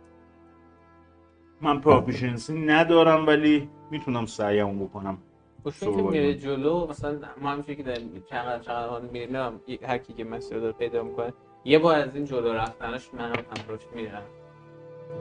[1.61, 5.19] من پروفیشنسی ندارم ولی می‌تونم سعیمو بکنم.
[5.65, 6.35] خوشون که میره.
[6.35, 10.73] جلو مثلا ما همینجوری که داریم چقدر چقدر حال میریم هر کی که مسیر داره
[10.73, 11.33] پیدا می‌کنه.
[11.65, 14.23] یه بار از این جلو رفتنش من هم همراهش میرم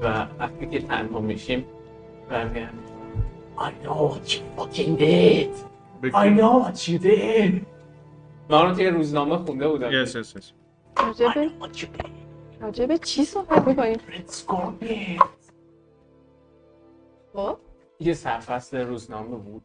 [0.01, 1.65] و وقتی که تنها میشیم
[2.29, 2.69] برمیگم
[3.58, 5.53] I know what you fucking did.
[6.03, 7.53] I know what you did.
[8.49, 10.06] من رو توی روزنامه خونده بودم.
[10.06, 10.45] Yes, yes, yes.
[10.97, 12.10] راجبه what you did.
[12.62, 13.97] راجبه چی صحبت می‌کنیم
[17.34, 17.58] خب.
[17.99, 19.63] یه سرفصل روزنامه بود.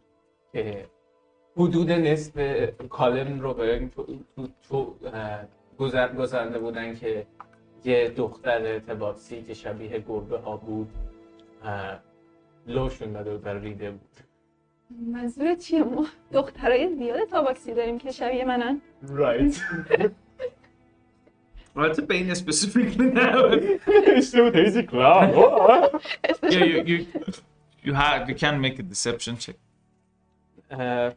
[1.57, 2.39] حدود نصف
[2.89, 4.07] کالم رو به تو,
[4.69, 4.95] تو,
[5.79, 7.27] گذر گذرنده بودن که
[7.85, 10.89] یه دختر ارتباطی که شبیه گربه ها بود
[12.67, 14.01] لوشون داده بود و ریده بود.
[15.13, 18.81] منظور چیه؟ ما دخترای زیاد تاباکسی داریم که شبیه منن.
[19.03, 19.61] رایت
[21.77, 23.33] البته به این اسپسیفیکلی نه.
[24.17, 26.01] اشتباه تیزی کلاب
[26.43, 27.07] Yeah, you, you,
[27.85, 29.57] you, have, you can make a deception check.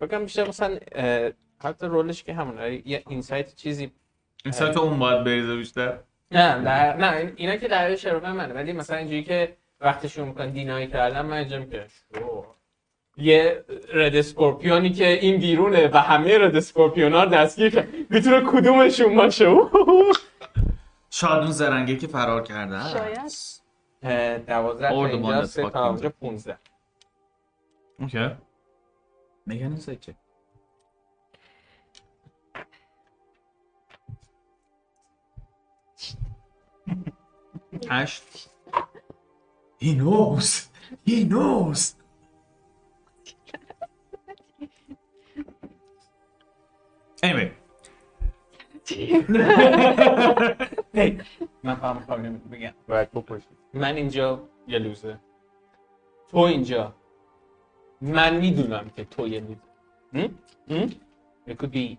[0.01, 0.79] بگم بیشتر مثلا
[1.63, 2.81] حتی رولش که همونه.
[2.87, 3.91] یه اینسایت چیزی
[4.45, 5.99] این سایت اون باید بریزه بیشتر؟
[6.31, 6.97] نه در...
[6.97, 8.53] نه این- اینا که در شرفه منه.
[8.53, 11.85] ولی مثلا اینجوری که وقتی شروع می‌کنن دینایی کردن من اینجا که
[12.15, 12.45] شو.
[13.17, 17.87] یه Red Scorpion ی که این بیرونه و همه Red Scorpion ها دستگیر کرد.
[18.09, 19.55] می‌تونه کدومشون باشه؟
[21.09, 22.89] شاید اون زرنگه که فرار کرده.
[22.89, 23.31] شاید.
[24.45, 26.57] دوازده تا اینجا سه تا اونجا پونزده.
[27.99, 28.29] okay
[29.45, 30.15] میگن insight check
[37.89, 38.49] هشت
[39.81, 40.69] He knows!
[41.07, 41.95] He knows!
[47.23, 47.51] Anyway.
[50.93, 51.21] هی
[51.63, 55.19] من فهم می‌خوام بگم باید بکشی من اینجا یه لوزه
[56.27, 56.95] تو اینجا
[58.01, 59.43] من می‌دونم که تو یه؟
[60.13, 60.89] هم؟
[61.47, 61.97] It could be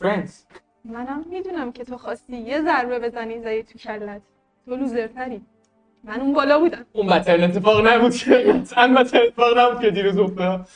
[0.00, 0.30] friends.
[0.84, 4.22] منم می‌دونم که تو خواستی یه ضربه بزنی زدی تو کلت.
[4.64, 5.42] تو لوزرتری.
[6.04, 6.86] من اون بالا بودم.
[6.92, 10.68] اون بدترین اتفاق نبود که قطعا بدترین اتفاق نبود که دیروز افتاد.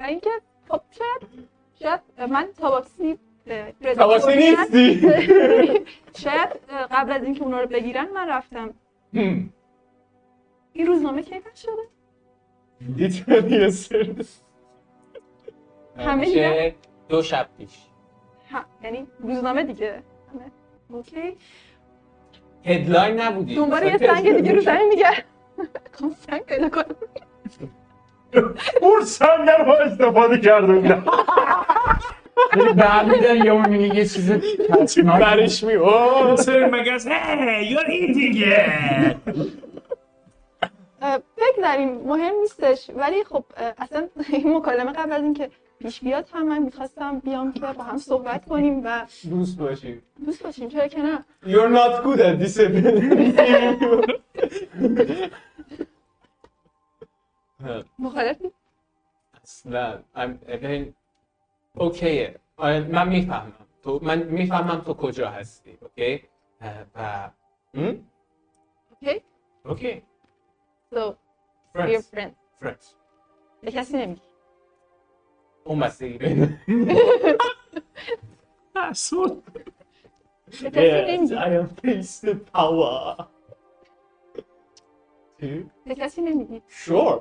[0.00, 0.30] و اینکه
[0.68, 1.48] خب شاید
[1.82, 3.18] شاید من تاباکسی
[3.96, 5.00] تاباکسی نیستی.
[6.24, 6.48] شاید
[6.90, 8.74] قبل از اینکه اونا رو بگیرن من رفتم.
[10.72, 11.95] این روزنامه کی پخش شده
[12.98, 14.06] یه سر
[15.98, 16.74] همه میشه
[17.08, 17.70] دو شب پیش.
[18.50, 20.02] ها یعنی روزنامه دیگه.
[20.88, 21.36] اوکی.
[22.64, 23.54] هدلاین نبودی.
[23.54, 25.24] دنبال یه سنگ دیگه رو زمین میگرد.
[25.92, 26.96] می‌خوام سنگ پیدا کنم
[28.82, 31.04] اون سنگر ما استفاده کرده بودم
[32.76, 34.32] برمی‌داری یه اون میگه یه چیز
[35.04, 36.36] برش می اوه.
[36.36, 39.65] Sir Megas, hey, you're eating it!
[41.36, 42.90] بگذاریم مهم نیستش.
[42.94, 47.60] ولی خب اصلا این مکالمه قبل از اینکه پیش بیاد هم من می‌خواستم بیام که
[47.60, 50.68] با هم صحبت کنیم و دوست باشی دوست باشیم.
[50.68, 52.96] چرا که نه؟ You're not good at discipline
[57.98, 58.52] مخالفی
[59.42, 60.92] اصلا I'm-
[61.74, 63.52] okay ه من می‌فهمم.
[63.82, 66.22] تو من می‌فهمم تو کجا هستی okay
[66.94, 67.30] و؟
[67.74, 69.22] okay
[69.64, 70.02] okay
[70.94, 71.14] so
[71.76, 72.06] friends.
[72.06, 72.34] Friends.
[72.62, 72.94] Friends.
[73.60, 74.20] به کسی نمیگی
[75.64, 76.58] اون بین
[78.74, 79.26] کسی
[81.06, 83.24] نمیگی I am face the power.
[85.86, 87.20] به کسی نمیگی شور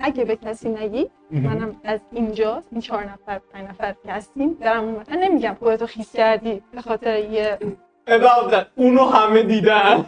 [0.00, 4.80] اگه به کسی نگی منم از اینجا این چهار نفر پنج نفر که هستیم ور.
[4.80, 7.58] من نمیگم خودتو خیس کردی به خاطر یه
[8.06, 8.66] about that.
[8.76, 10.04] اونو همه دیدن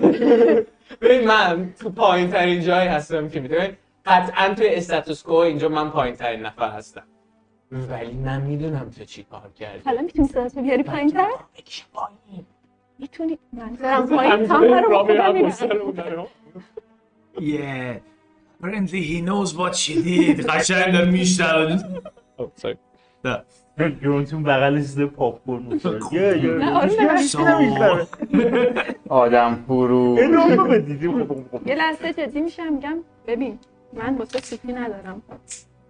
[1.00, 3.76] ببین من تو پایین ترین جایی هستم که می‌تونم
[4.06, 7.02] قطعا توی استاتوس کو اینجا من پایین ترین نفر هستم
[7.72, 11.28] ولی من می‌دونم تو چی کار کردی حالا می‌تونی صداتو بیاری پایین تر
[12.98, 14.42] می‌تونی من برم پایین
[15.92, 16.26] داره.
[17.38, 18.00] Yeah.
[18.60, 20.46] Apparently he knows what she did.
[20.50, 21.78] قشنگ داره میشنوه.
[22.38, 22.76] Oh, sorry.
[24.02, 25.80] جونتون بغل چیز پاپ کورن.
[29.08, 29.88] آدم خب.
[31.66, 33.58] یه لحظه جدی میشم میگم ببین
[33.92, 35.22] من واسه سوتی ندارم.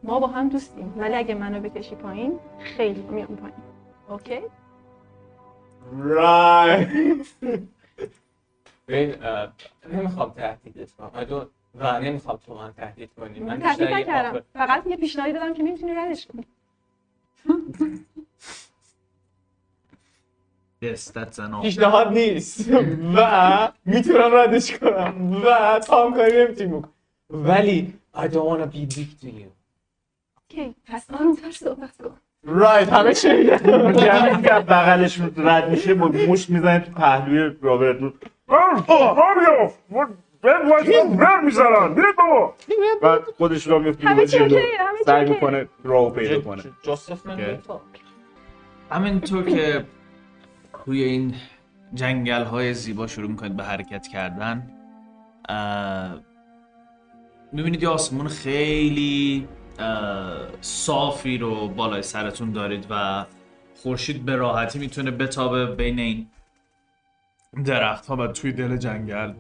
[0.03, 2.39] ما با هم دوستیم ولی اگه منو بکشی پایین
[2.76, 3.57] خیلی میام پایین.
[4.09, 4.41] اوکی؟
[6.09, 6.89] Right.
[8.89, 9.14] ببین
[9.93, 11.11] نمی‌خوام تهدیدت کنم
[12.03, 13.41] نمی‌خوام تو من تهدید کنی.
[13.41, 14.41] من تهدید نکردم.
[14.53, 16.47] فقط یه پیشنهادی دادم که می‌تونی ردش کنی.
[20.82, 21.62] Yes, that's an offer.
[21.62, 22.70] پیشنهاد نیست.
[23.16, 25.43] و می‌تونم ردش کنم.
[25.45, 26.89] و تا هم کاری نمی‌تونی بکن
[27.30, 29.51] ولی I don't wanna be big to you.
[30.51, 32.16] اوکی پس آرومتر صحبت کن.
[32.47, 38.12] Right همه چی جمعی که بغلش رد میشه با مشت می‌زنه تو پهلوی رابرت
[40.43, 42.55] بهم واسه بر می‌زنن بیا بابا.
[43.03, 44.59] بعد خودش را میفته همه جلو
[45.07, 45.28] سعی.
[45.30, 46.62] می‌کنه راهو پیدا کنه.
[46.82, 47.59] جوزف من.
[48.91, 49.84] همینطور که
[50.84, 51.34] توی این
[51.95, 54.70] جنگل های زیبا شروع می‌کنید به حرکت کردن
[57.53, 59.49] می‌بینید یه آسمون خیلی
[60.61, 63.24] صافی رو بالای سرتون دارید و
[63.82, 66.26] خورشید به راحتی می‌تونه بتابه بین این
[67.64, 69.32] درخت ها و توی دل جنگل.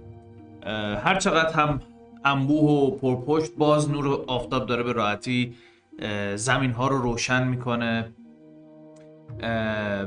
[1.04, 1.80] هر چقدر هم
[2.24, 5.54] انبوه و پرپشت باز نور آفتاب داره به راحتی
[6.34, 8.12] زمین ها رو روشن می‌کنه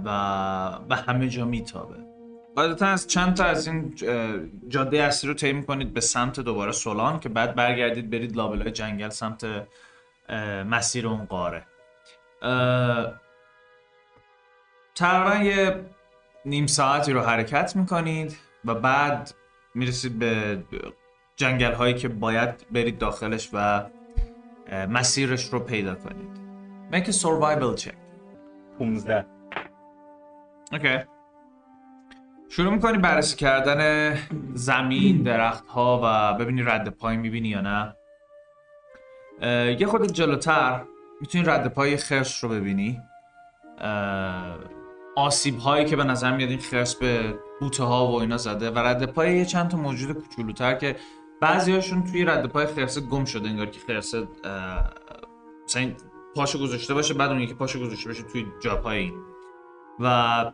[0.06, 1.96] و به همه جا میتابه.
[2.56, 3.96] قاعدتا از چند تا از این
[4.68, 9.10] جاده اصلی رو طی می‌کنید به سمت دوباره سولان که بعد برگردید برید لابلای جنگل
[9.10, 9.46] سمت
[10.70, 11.64] مسیر اون قاره.
[14.96, 15.86] تقریبا یه
[16.46, 19.34] نیم ساعتی رو حرکت می‌کنید و بعد
[19.76, 20.64] می‌رسید به
[21.36, 23.84] جنگل هایی که باید برید داخلش و
[24.90, 26.42] مسیرش رو پیدا کنید.
[26.92, 27.96] Make a survival check.
[28.80, 29.26] 15
[30.72, 30.98] اوکی
[32.50, 34.14] شروع می‌کنی بررسی کردن
[34.54, 37.96] زمین درخت ها و ببینی رد پای می‌بینی یا نه.
[39.80, 40.82] یه خود جلوتر
[41.22, 43.00] می‌تونی رد پای خرس رو ببینی.
[45.16, 48.80] آسیب هایی که به نظر میاد این خرس به بوته ها و اینا زده و
[48.80, 50.96] رد پای یه چند تا موجود کوچولوتر که
[51.42, 54.26] بعضی هاشون توی رد پای خرس گم شده انگار که خرس اه،
[55.66, 55.92] مثلا
[56.36, 59.14] پاشو گذاشته باشه بعد اون یکی پاشو گذاشته باشه توی جا پای این.
[60.00, 60.46] و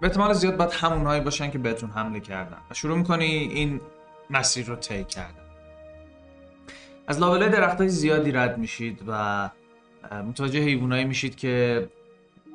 [0.00, 2.58] به احتمال زیاد باید همونهایی باشن که بهتون حمله کردن.
[2.70, 3.80] و شروع می‌کنی این
[4.30, 5.46] مسیر رو طی کردن.
[7.06, 9.50] از لابلای درخت های زیادی رد میشید و
[10.12, 11.88] متوجه حیوانایی میشید که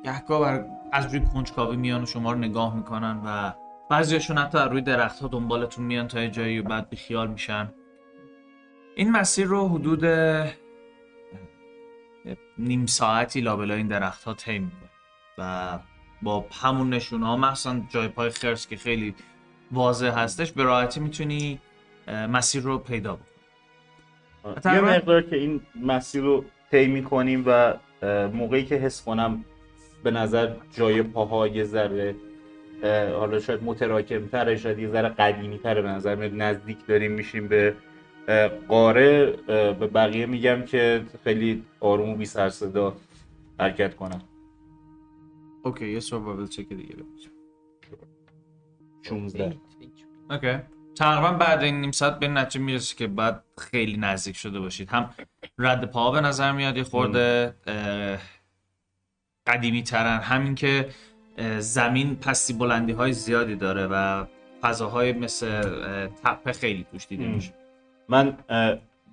[0.04, 3.52] گهگاه بر از روی کنجکاوی میان و شما رو نگاه می‌کنن و
[3.90, 7.72] بعضیشون حتی از روی درخت ها دنبالتون میان تا یه جایی و بعد بیخیال میشن.
[8.96, 10.04] این مسیر رو حدود
[12.58, 14.90] نیم ساعتی لابلای این درخت ها می‌کنه
[15.38, 15.78] و
[16.22, 19.14] با همون نشونه ها مخصوصا جای پای خرس که خیلی
[19.72, 21.60] واضح هستش به راحتی می‌تونی
[22.08, 24.74] مسیر رو پیدا بکنی.
[24.74, 27.74] یه مقدار که این مسیر رو طی می‌کنیم و
[28.32, 29.44] موقعی که حس کنم
[30.02, 32.14] به نظر جای پاها یه ذره
[33.18, 37.48] حالا شاید متراکم تره شاید یه ذره قدیمی تره به نظر میاد نزدیک داریم میشیم
[37.48, 37.76] به
[38.68, 39.26] قاره.
[39.46, 42.96] به بقیه میگم که خیلی آروم و بی سر صدا
[43.60, 44.22] حرکت کنم.
[45.64, 47.30] اوکی یه سروایول چک دیگه ببینیم
[49.02, 49.56] 16
[50.30, 50.58] اوکی.
[50.96, 54.88] تقریبا بعد این نیم ساعت به این نتیجه می‌رسی که بعد خیلی نزدیک شده باشید.
[54.90, 55.10] هم
[55.58, 57.54] رد پا به نظر میاد یه خورده
[59.46, 60.88] قدیمی ترن همین که
[61.58, 64.24] زمین پستی بلندی های زیادی داره و
[64.62, 65.62] فضاهای مثل
[66.24, 67.26] تپه خیلی توش دیده.
[67.26, 67.52] میشه.
[68.08, 68.36] من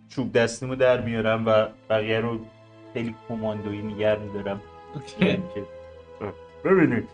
[0.09, 2.39] چوب دستیمو در میارم و بقیه رو
[2.93, 4.61] خیلی کماندویی نگر میدارم.
[5.19, 5.39] که
[6.65, 7.09] ببینید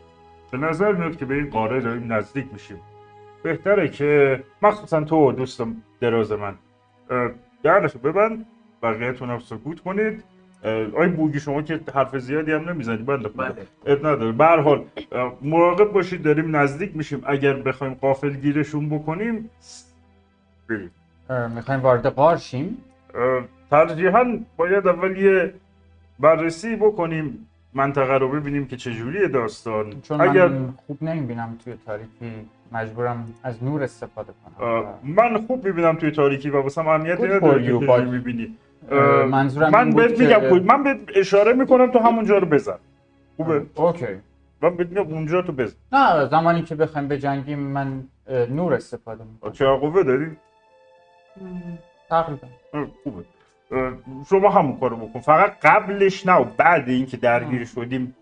[0.52, 2.82] به نظر میاد که به این قاره داریم نزدیک میشیم.
[3.44, 6.56] بهتره که مخصوصا تو دوستم دراز من.
[7.10, 7.32] اه،
[7.64, 8.46] دهنشو ببند
[8.84, 10.24] بقیهتون هم سکوت کنید.
[10.98, 13.44] آی بوگی شما که حرف زیادی هم نمی‌زنی بنده خدا.
[13.44, 13.56] بله.
[13.86, 14.84] اب نداره به هر حال
[15.42, 17.22] مراقب باشید داریم نزدیک میشیم.
[17.26, 19.50] اگر بخوایم قافل گیرشون بکنیم
[20.70, 20.92] بریم.
[21.56, 22.78] می‌خوایم وارد غار شیم.
[23.72, 25.54] ترجیحاً باید اول یه
[26.20, 30.02] بررسی بکنیم منطقه رو ببینیم که چجوریه داستان.
[30.02, 32.32] چون اگر من خوب نمی‌بینم توی تاریکی
[32.72, 34.86] مجبورم از نور استفاده کنم.
[35.04, 38.56] من خوب می‌بینم توی تاریکی و واسه اهمیتی Good نداره که چجوری می‌بینی.
[39.26, 42.78] منظورم من بهت میگم که- کجا- من بهت اشاره می‌کنم تو همونجا رو بزن.
[43.38, 44.06] خوبه؟ اوکی.
[44.62, 45.76] من بهت میگم اونجا تو بزن.
[45.92, 49.52] نه زمانی که بخوایم بجنگیم من اه، نور استفاده می‌کنم.
[49.52, 50.38] چه قوه داری؟
[52.10, 52.48] تقریبا.
[53.04, 53.24] خوبه.
[54.30, 55.20] شما همون کارو بکن.
[55.20, 58.16] فقط قبلش نه و بعد اینکه درگیر شدیم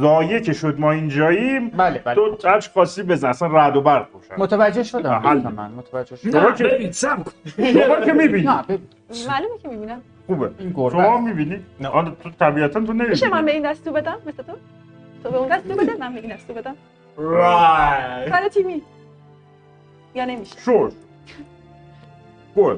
[0.00, 2.14] زایه که شد ما اینجاییم بله بله.
[2.14, 5.22] تو هرچی خاصی بزن اصلا رد و برق روشن متوجه شدم.
[5.24, 5.38] حل.
[5.38, 6.30] من متوجه شدم.
[6.30, 7.32] شما نه که- ببین سم کن.
[7.72, 8.46] شما که می‌بینی.
[8.46, 8.80] نه ببین،
[9.28, 10.02] معلومه که می‌بینم.
[10.26, 10.50] خوبه.
[10.58, 10.90] این گربه.
[11.04, 11.18] شما.
[11.20, 11.60] می‌بینی؟
[11.92, 14.52] آره تو طبیعتا تو میشه من به نمی‌بینی این دستو بدم؟ مثل تو؟
[15.22, 16.74] تو به اون دستو بده من به این دستو بدم؟
[17.16, 18.82] رایت کار تیمی
[20.14, 20.92] یا نمیشه؟ شور
[22.56, 22.76] گل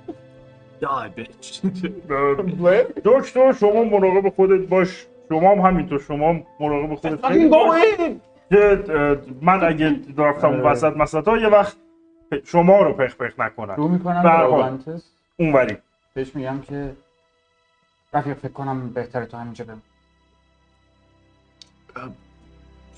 [0.85, 1.63] دای بیچ
[3.05, 5.07] دکتر شما مراقب خودت باش.
[5.29, 5.99] شما هم همینطور.
[6.01, 7.83] شما هم مراقب خودت خیلی باش.
[8.51, 8.85] که
[9.43, 10.63] من اگه رفتم آره.
[10.63, 11.77] وسط مسط ها یه وقت
[12.45, 14.27] شما رو پخ پخ نکنم رو می‌کنم.
[14.27, 15.77] روبانتس اونوری.
[16.15, 16.93] بهش میگم که
[18.15, 19.83] رفیق فکر کنم بهتره تو همینجا بمون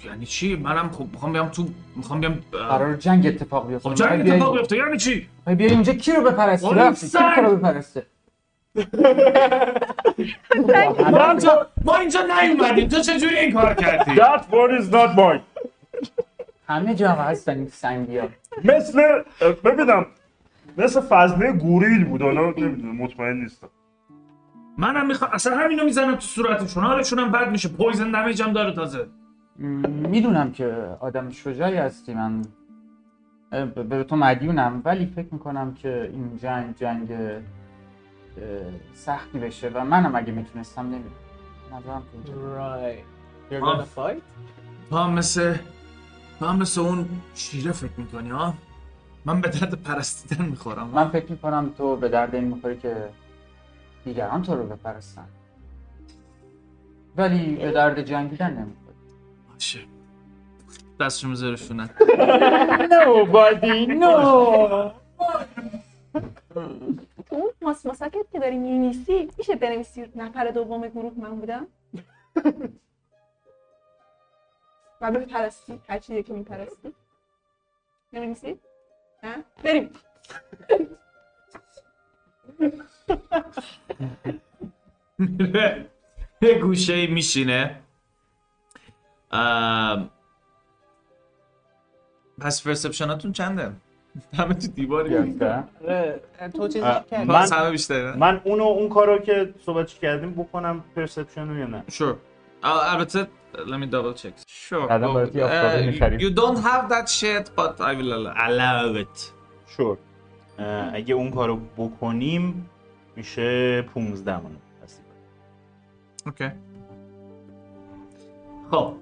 [0.05, 3.89] یعنی چی؟ منم خب می‌خوام بیام تو می‌خوام بیام قرار جنگ اتفاق بیفته.
[3.89, 7.13] خب جنگ بیای- اتفاق بیفته یعنی چی؟ بیای اینجا کی رو بپرستی؟ رفتی کی!
[7.13, 8.07] تو رو بپرسته
[11.11, 15.41] ما اینجا ما اینجا نیومدیم تو چجوری این کار کردی؟ That one is not mine.
[16.69, 18.29] همه جا هستن این سنگی ها
[18.65, 19.23] مثل
[19.65, 20.07] ببینم
[20.79, 23.69] مثل فضله گوریل بود حالا نمی‌دونم مطمئن نیستم.
[24.79, 28.73] منم می‌خوام اصلا همینو می‌زنم تو صورتشون حالشون هم بد میشه پویزن دمیج هم داره
[28.75, 29.07] تازه.
[29.59, 32.43] می‌دونم که آدم شجاعی هستی من
[33.75, 37.13] به تو مدیونم ولی فکر می‌کنم که این جنگ جنگ
[38.95, 41.27] سختی بشه و منم اگه می‌تونستم نمی‌دونم
[41.73, 42.03] نظرم.
[42.57, 43.05] Right.
[43.53, 44.23] You're gonna fight?
[44.91, 45.57] تو هم مثل
[46.39, 48.55] تو هم مثل اون شیره فکر می‌کنی ها
[49.25, 53.09] من به درد پرستیدن می‌خورم من فکر می‌کنم تو به درد این می‌خوری که
[54.05, 55.27] دیگران تو رو بپرستن
[57.17, 58.86] ولی به درد جنگیدن نمی‌خوری
[59.57, 59.81] باشه.
[61.01, 61.91] دستشو میذارشونه
[62.91, 64.13] Nobody no
[67.29, 71.67] تو اون ماس ماسکت که داری می‌نویسی میشه بنویسی نفر دوم گروه من بودم؟
[75.01, 76.95] و بپرستی هر چیزی که میپرستی.
[78.13, 78.59] نمی‌نویسی؟
[79.23, 79.91] نه؟ بریم.
[85.19, 85.87] میره
[86.43, 87.86] یه گوشه میشینه.
[92.41, 93.72] پس پرسپشناتون چنده؟
[94.39, 96.20] همه تو دیواری گرفته آره
[96.55, 96.80] تو چیزی
[97.26, 101.84] من- همه بیشتره من اونو اون کارو که صحبت کردیم بکنم پرسپشن رو یا نه
[101.91, 102.14] Sure.
[102.62, 104.34] Uh, البته let me double check.
[104.68, 104.87] Sure.
[104.91, 109.32] uh, you don't have that shit but I will allow it.
[109.66, 109.99] شور
[110.93, 112.70] اگه اون کارو بکنیم
[113.16, 114.57] میشه 15 من
[116.28, 116.51] Okay.
[118.71, 118.95] خب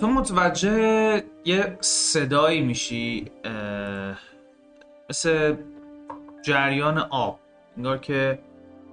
[0.00, 3.30] تو متوجه یه صدایی میشی
[5.10, 5.56] مثل
[6.44, 7.40] جریان آب.
[7.76, 8.38] انگار که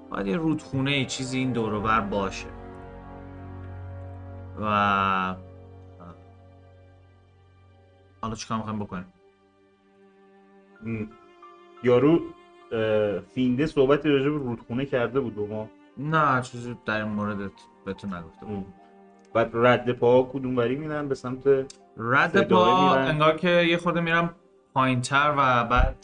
[0.09, 2.47] باید یه رودخونه ای چیزی این دور و بر باشه.
[4.61, 5.35] و
[8.21, 9.13] حالا چیکار می‌خوایم بکنیم؟
[11.83, 12.19] یارو
[13.35, 15.69] فینده صحبتی راجع به رودخونه کرده بود ما.
[15.97, 17.51] نه چیزی در این موردت
[17.85, 18.73] بهتون نگفته بود.
[19.33, 21.47] بعد رد پاها کدوم وری میرن به سمت
[21.97, 22.95] رد پا.
[22.95, 24.35] انگار که یه خورده میرم
[24.73, 25.95] پایین تر و بعد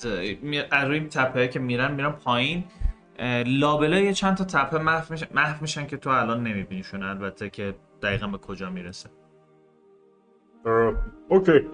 [0.71, 2.63] از روی تپه که میرن میرن پایین.
[3.19, 7.49] اه، لابلای یه چند تا تپه محو میشن, محو میشن که تو الان نمیبینیشون البته
[7.49, 9.09] که دقیقا به کجا می‌رسه.
[11.27, 11.67] اوکی.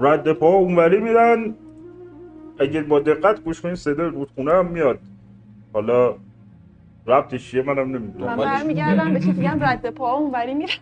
[0.00, 1.54] رد پا اونوری میرن.
[2.58, 4.98] اگه با دقت گوش کنید صدای رودخونه هم میاد.
[5.72, 6.16] حالا
[7.08, 10.72] ربطش چیه منم من نمی‌دونم برمیگردم به چیز میگم رد پا اونوری میره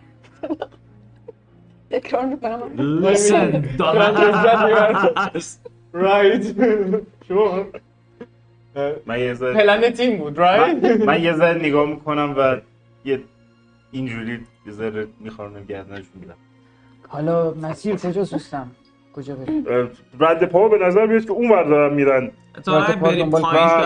[1.89, 2.59] تکرار می‌کنم
[3.03, 3.65] Listen.
[5.93, 6.45] Right.
[7.27, 7.79] sure.
[9.05, 11.05] من یه ذره پلن تیم بود من, right?
[11.05, 12.57] من یه ذره نگاه می‌کنم و
[13.05, 13.19] یه
[13.91, 16.35] اینجوری یه ذره می‌خوام گردنش میدم
[17.07, 18.71] حالا مسیر کجاست دوستم
[19.13, 19.65] کجا بریم
[20.19, 22.31] رد پا به نظر میاد که اون ور دارن میرن
[23.01, 23.29] بریم پایین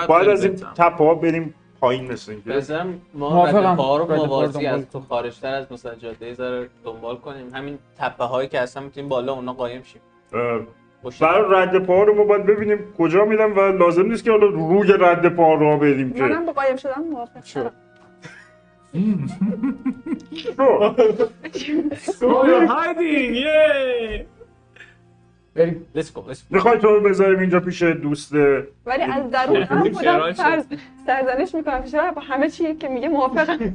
[0.08, 0.56] باید از این.
[0.56, 2.50] تپه ها بریم پایین مثل اینکه.
[2.50, 3.72] بذارم ما موافقم.
[3.72, 7.50] رد رو رو موازی از تو خارجتر از مثلا جاده ذره دنبال کنیم.
[7.54, 10.02] همین تپه هایی که اصلا می‌تونیم بالا اونا قایم شیم.
[11.22, 14.94] برای رد پا رو ما باید ببینیم کجا میدم و لازم نیست که حالا روی
[15.00, 16.22] رد پا راه بریم که.
[16.24, 17.72] منم با قایم شدن موافق شدم.
[20.34, 20.96] شو.
[22.72, 23.34] hiding.
[23.46, 24.41] Yay.
[25.56, 26.22] بریم go, let's go.
[26.49, 28.34] می‌خوای تو رو بذاریم اینجا پیش دوست
[28.86, 30.32] ولی از درون هم خودم.
[30.32, 30.66] فرض
[31.06, 33.58] سرزنش می‌کنم چرا با همه چی که میگه موافقم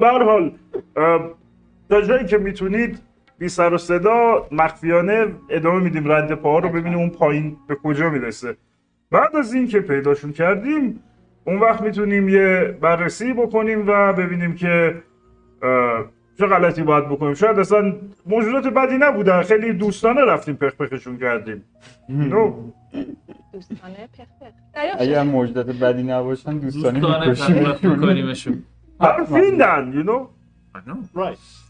[0.00, 0.52] به هر حال
[0.96, 1.30] اه،
[1.88, 2.98] تا جایی که می‌تونید
[3.38, 8.10] بی سر و صدا مخفیانه ادامه میدیم رد پاها رو ببینیم اون پایین به کجا
[8.10, 8.56] می‌رسه
[9.10, 11.02] بعد از این که پیداشون کردیم
[11.46, 14.94] اون وقت می‌تونیم یه بررسی بکنیم و ببینیم که
[16.38, 17.92] چه غلطی باید بکنیم؟ شاید اصلا
[18.26, 19.42] موجودات بدی نبودن.
[19.42, 21.64] خیلی دوستانه رفتیم پخ پخشون کردیم
[22.08, 22.70] نو.
[23.52, 24.26] دوستانه پخ
[24.98, 25.22] اگر.
[25.22, 27.28] موجودات بدی نباشن دوستانه
[27.82, 28.64] میکنیمشون.
[29.28, 30.20] فیندن you know?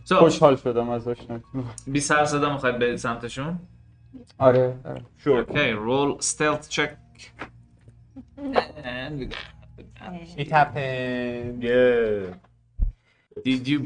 [0.08, 1.42] So خوشحال شدم از آشنایی
[1.86, 3.58] بی سر صدا می‌خواید برید سمتشون؟
[4.38, 4.74] آره.
[5.24, 5.44] Sure.
[5.44, 6.96] Okay, roll stealth check.
[8.84, 9.52] And we got
[10.42, 11.62] It happened.
[11.62, 12.51] yeah.
[13.44, 13.80] Did you?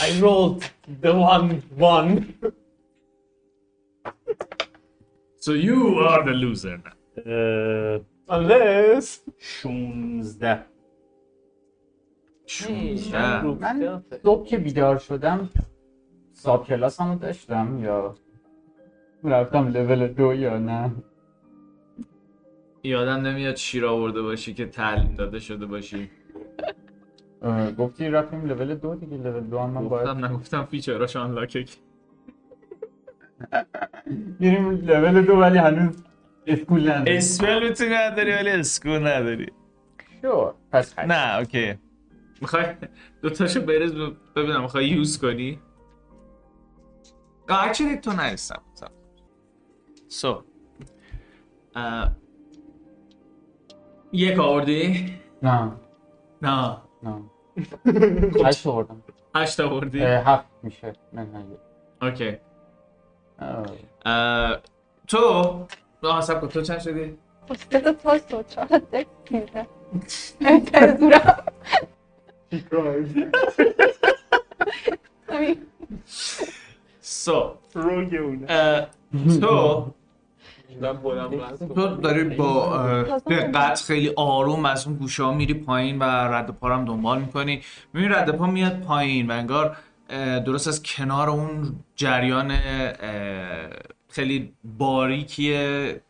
[0.00, 0.64] I rolled
[1.02, 2.34] the one one.
[5.36, 6.80] So you are the loser.
[7.26, 9.20] اه، Unless.
[9.38, 10.66] 16
[12.46, 13.42] شونزده.
[13.42, 15.50] من صبح که بیدار شدم
[16.32, 18.14] ساب کلاس هم داشتم یا
[19.24, 20.90] رفتم لول دو یا نه
[22.84, 26.10] یادم نمیاد شیر آورده باشی که تعلیم داده شده باشی
[27.78, 31.64] گفتی رفتیم لول دو دیگه لول دو هم من باید گفتم نگفتم فیچراش آنلاکه
[34.40, 36.04] میریم لول دو ولی هنوز
[36.46, 37.16] اسکول نداریم.
[37.18, 39.52] اسپل می‌تونی نداری ولی اسکول نداری.
[40.22, 40.54] شور.
[40.72, 41.74] پس خیلی نه اوکی.
[42.40, 42.64] می‌خوای
[43.22, 45.60] دوتاشو بریز ب- ببینم می‌خوای یوز کنی؟
[47.48, 48.62] اکچولی تو نریستم
[50.08, 50.44] سو
[54.12, 55.72] یک آوردی؟ نه.
[56.42, 56.76] نه.
[57.02, 57.22] نه.
[58.46, 59.02] هشت آوردم
[59.34, 61.44] هشت آوردی؟ هفت میشه نه نه.
[62.02, 62.36] اوکی
[65.08, 65.18] تو
[66.02, 67.18] آه سب کن تو چند شدی؟
[67.70, 69.66] سه تا تاست و چهار دک میده
[70.40, 71.44] انتظورم
[75.28, 75.66] همین
[77.00, 79.94] سو تو.
[81.74, 82.76] تو داری با
[83.28, 87.20] دقت خیلی آروم از اون گوشه ها میری پایین و رد پا رو هم دنبال
[87.20, 87.62] می‌کنی.
[87.92, 89.76] می‌بینی رد پا میاد پایین و انگار
[90.46, 92.56] درست از کنار اون جریان
[94.08, 95.54] خیلی باریکی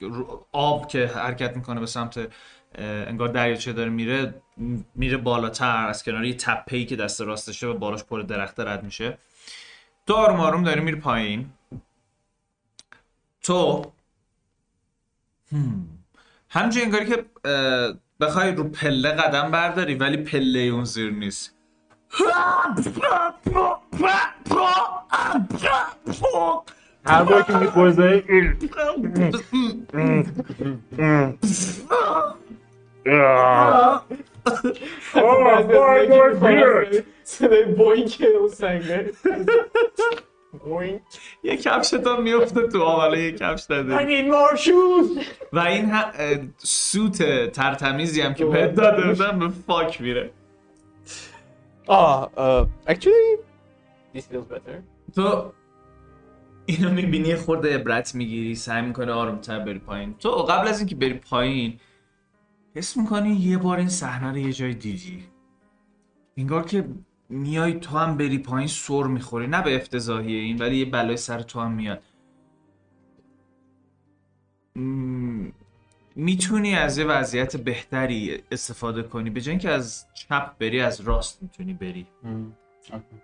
[0.01, 2.29] رو- آب که حرکت می‌کنه به سمت
[2.79, 4.35] انگار دریاچه داره میره
[4.95, 5.87] میره بالاتر.
[5.87, 9.19] از کنار یه تپه‌ای که دست راستشه و بالاش پر درخت رد میشه.
[10.07, 11.47] تو آروم آروم داری میری پایین.
[13.43, 13.83] تو
[16.51, 17.25] همینجوری انگاری که
[18.21, 21.55] بخوای رو پله قدم برداری ولی پله اون زیر نیست.
[27.07, 28.25] هر بار که میخوزه
[37.25, 39.13] صدای بوینگ اون سنگه.
[41.43, 45.25] یه کفش تا میفته تو آب حالا یه کفش نده need more shoes.
[45.53, 50.31] و این ه- سوت ترتمیزی هم که بهت داده بودن به فاک میره.
[51.87, 52.31] آه
[52.89, 53.39] actually
[54.17, 55.15] this feels better.
[55.15, 55.53] تو
[56.67, 60.15] اینو می‌بینی خورده عبرت می‌گیری سعی می‌کنه آرومتر بری پایین.
[60.19, 61.81] تو قبل از اینکه بری پایین
[62.75, 65.25] حس می‌کنی یه بار این صحنه رو یه جای دیدی.
[66.37, 66.85] انگار که
[67.35, 69.47] میای تو هم بری پایین سر می‌خوری.
[69.47, 72.03] نه به افتضاحی این ولی یه بلای سر تو هم میاد.
[74.77, 75.49] م،
[76.17, 79.31] می‌تونی از یه وضعیت بهتری استفاده کنی.
[79.31, 82.07] به جای از چپ بری از راست می‌تونی بری.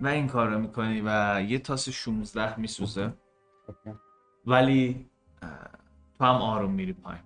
[0.00, 3.12] و این کار رو می‌کنی و یه تاس 16 میسوزه.
[4.46, 5.06] ولی
[6.18, 7.22] تو هم آروم میری پایین.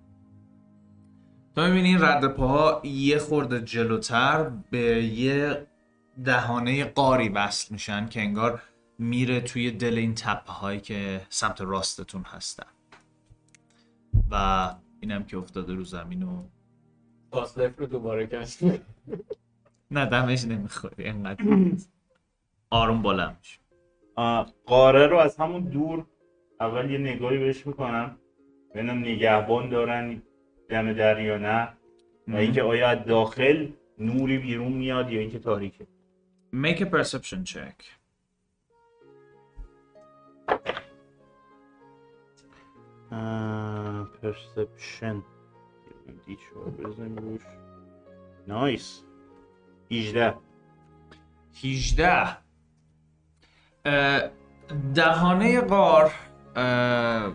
[1.55, 5.67] تو می‌بینی این رد پاها یه خورده جلوتر به یه
[6.23, 8.61] دهانه قاری وصل میشن که انگار
[8.99, 12.67] میره توی دل این تپه هایی که سمت راستتون هستن.
[14.31, 16.43] و اینم که افتاده رو زمین و
[17.31, 18.59] پاسلف رو دوباره کشت
[19.91, 21.91] نه دمش نمی‌خوری انقدر نیست.
[22.69, 23.59] آروم بلند میشه
[24.65, 26.05] قاره رو از همون دور
[26.59, 28.17] اول یه نگاهی بهش می‌کنم.
[28.73, 30.21] ببینم نگهبان دارن
[30.69, 31.69] دم در یا نه.
[32.27, 33.67] و اینکه آیا از داخل
[33.99, 35.87] نوری بیرون میاد یا اینکه تاریکه.
[36.55, 37.83] Make a perception check.
[44.21, 45.23] پرسپشن
[46.25, 47.41] دی چهار بزنیم روش
[48.47, 49.03] نایس
[49.91, 50.33] 18
[51.63, 52.37] 18
[53.85, 54.29] اه،
[54.95, 56.11] دهانه غار
[56.55, 57.33] اه،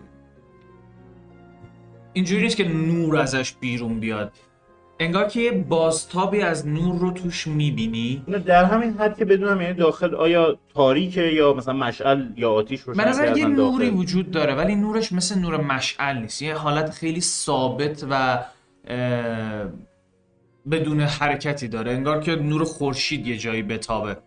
[2.13, 4.37] اینجوری نیست که نور ازش بیرون بیاد.
[5.01, 8.23] انگار که یه بازتابی از نور رو توش می‌بینی.
[8.45, 13.07] در همین حد که بدونم یعنی داخل آیا تاریکه یا مثلا مشعل یا آتیش روشن
[13.07, 16.41] نظر یه نوری داخل؟ وجود داره ولی نورش مثل نور مشعل نیست.
[16.41, 18.43] یه حالت خیلی ثابت و
[20.71, 21.91] بدون حرکتی داره.
[21.91, 24.17] انگار که نور خورشید یه جایی بتابه.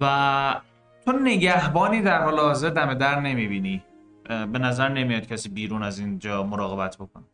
[0.00, 0.60] و
[1.04, 3.82] تو نگهبانی در حال حاضر دم در نمی‌بینی.
[4.28, 7.24] به نظر نمیاد کسی بیرون از اینجا مراقبت بکنه.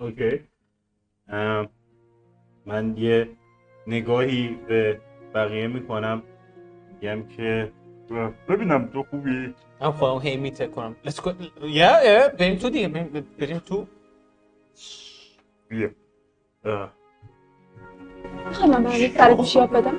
[0.00, 0.40] اوکی.
[1.28, 1.68] ام،
[2.68, 3.28] من یه
[3.86, 5.00] نگاهی به
[5.34, 6.22] بقیه می‌کنم.
[6.92, 7.72] میگم که
[8.48, 11.30] ببینم تو خوبی؟ من خودم هی میته کنم Let's go.
[11.62, 12.88] یا یا بریم تو دیگه.
[13.38, 13.86] بریم, تو.
[15.68, 15.90] بیا.
[18.46, 19.94] می‌خوام من برای سر گوشی آب بدم.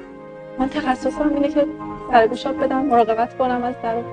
[0.60, 1.66] من تخصصم اینه که
[2.12, 4.04] سر گوش آب بدم مراقبت کنم از در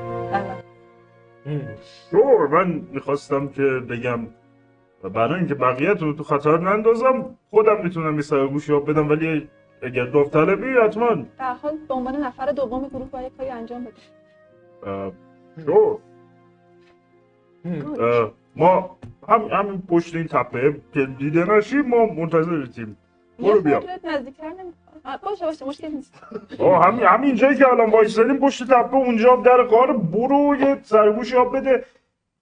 [2.12, 4.26] و من می‌خواستم که بگم
[5.02, 9.48] برای اینکه بقیه‌تون رو تو خطر نندازم خودم می‌تونم یه سر گوشی آب بدم ولی
[9.82, 11.24] اگر داوطلبی حتما.
[11.38, 13.86] در حال به عنوان نفر دوم گروه باید کاری انجام
[15.66, 15.98] شور.
[18.00, 18.96] اه، ما
[19.28, 22.96] هم همین پشت این تپه که دیده نشیم ما منتظرتیم
[23.38, 23.82] برو یه بیا.
[24.04, 24.52] نزدیکتر
[25.22, 26.22] باشه باشه مشکل نیست.
[26.58, 31.36] آه همین همین جایی که الان وایسادیم پشت تپه اونجا در غار برو یه سرگوشی
[31.36, 31.84] آب بده.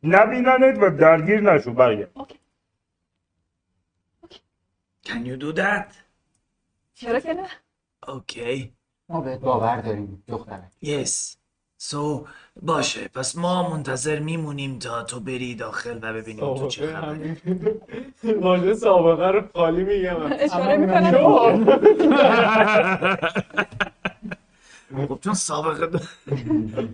[0.03, 2.11] نبیننت و درگیر نشو برگرد.
[2.15, 2.35] اوکی.
[5.09, 5.95] Can you do that?
[6.95, 7.47] چرا که نه؟
[8.07, 8.69] Okay.
[9.09, 11.37] ما بهت باور داریم دخترک Yes.
[11.91, 12.29] So
[12.63, 13.09] باشه.
[13.09, 17.37] پس ما منتظر میمونیم تا تو بری داخل و ببینیم تو چه خبره.
[18.43, 20.17] واژه سابقه رو خالی میگم.
[20.33, 21.65] اشاره می‌کنم.
[25.09, 26.09] خب چون سابقه داره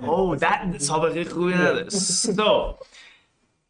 [0.04, 1.88] اوه that سابقه خوبی نداره.
[1.90, 2.74] So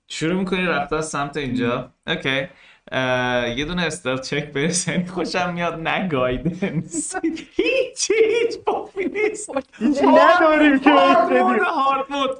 [0.08, 1.90] شروع می‌کنی رفتن سمت اینجا.
[2.06, 2.48] اوکی
[3.56, 9.50] یه دونه stealth check بزن خوشم میاد نه guidance هیچ هیچ پاپی نیست.
[9.80, 10.90] نداریم که
[11.64, 12.30] hard mode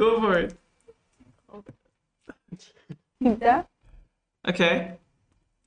[0.00, 0.54] go for it.
[4.44, 4.80] okay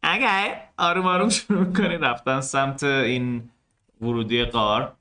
[0.04, 3.50] okay آروم آروم شروع می‌کنی رفتن سمت این
[4.02, 4.94] ورودی غار.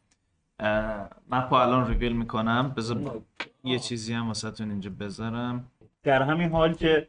[0.61, 2.75] اه، map رو الان ریویل می‌کنم.
[2.77, 3.23] بذار
[3.65, 5.71] یه چیزی هم واسه اینجا بذارم.
[6.03, 7.09] در همین حال که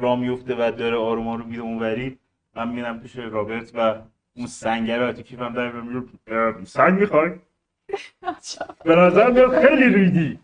[0.00, 2.18] را میفته و داره آروم آروم میره اونوری.
[2.56, 3.94] من میرم پیش رابرت و
[4.36, 7.30] اون سنگر رو تو کیفم در میارم اه، سنگ می‌خوای؟
[8.84, 10.38] به نظر میاد خیلی ریدی.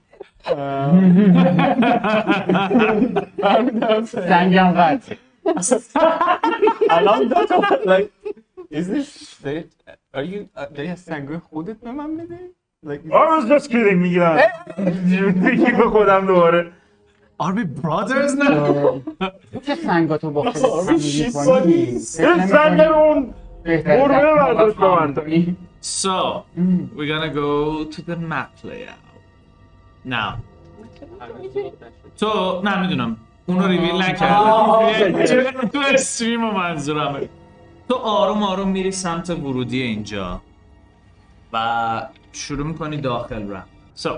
[4.05, 5.15] سنگم قطع
[6.91, 8.11] الان دو تا like
[8.73, 9.69] is this داری
[10.15, 12.39] are you داری از سنگوی خودت به من میدی
[12.87, 14.39] like I was just kidding می‌گیرم
[15.57, 16.73] کیف خودم دوباره.
[17.39, 19.01] Are we brothers now?
[19.53, 23.35] تو که سنگاتو با خیلی آره، سنگ اون
[23.65, 25.57] در برداشت با من.
[25.83, 26.43] So,
[26.97, 29.07] we're gonna go to the map layout.
[30.09, 30.33] Now,
[32.21, 33.17] تو نه می‌دونم.
[33.47, 35.69] اونو ریویل نکردم.
[35.73, 37.29] تو استریم و منظورمه.
[37.89, 40.41] تو آروم آروم میری سمت ورودی اینجا
[41.53, 44.11] و شروع می‌کنی داخل رفت so,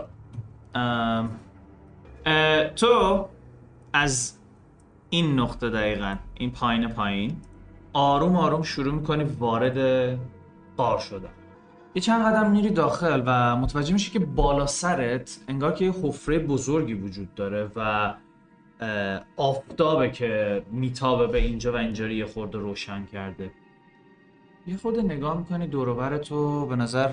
[0.75, 1.25] اه،
[2.77, 3.29] تو
[3.93, 4.39] از
[5.11, 7.37] این نقطه دقیقا این پایین پایین
[7.93, 9.79] آروم آروم شروع می‌کنی وارد
[10.77, 11.29] غار شدن.
[11.95, 16.39] یه چند قدم میری داخل و متوجه میشی که بالا سرت انگار که یه حفره
[16.39, 18.15] بزرگی وجود داره و
[19.37, 23.51] آفتابه که میتابه به اینجا و اینجا یه خورده روشن کرده.
[24.67, 27.11] یه خورده نگاه می‌کنی دور تو به نظر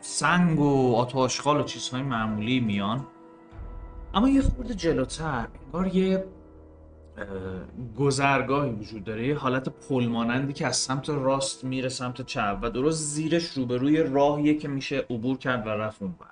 [0.00, 3.06] سنگ و آتاشخال و چیزهای معمولی میان.
[4.14, 6.24] اما یه خورده جلوتر انگار یه
[7.18, 7.26] اه،
[7.96, 12.70] گذرگاهی وجود داره یه حالت پل مانندی که از سمت راست میره سمت چپ و
[12.70, 16.30] درست زیرش روبروی راهیه که میشه عبور کرد و رفت اون بر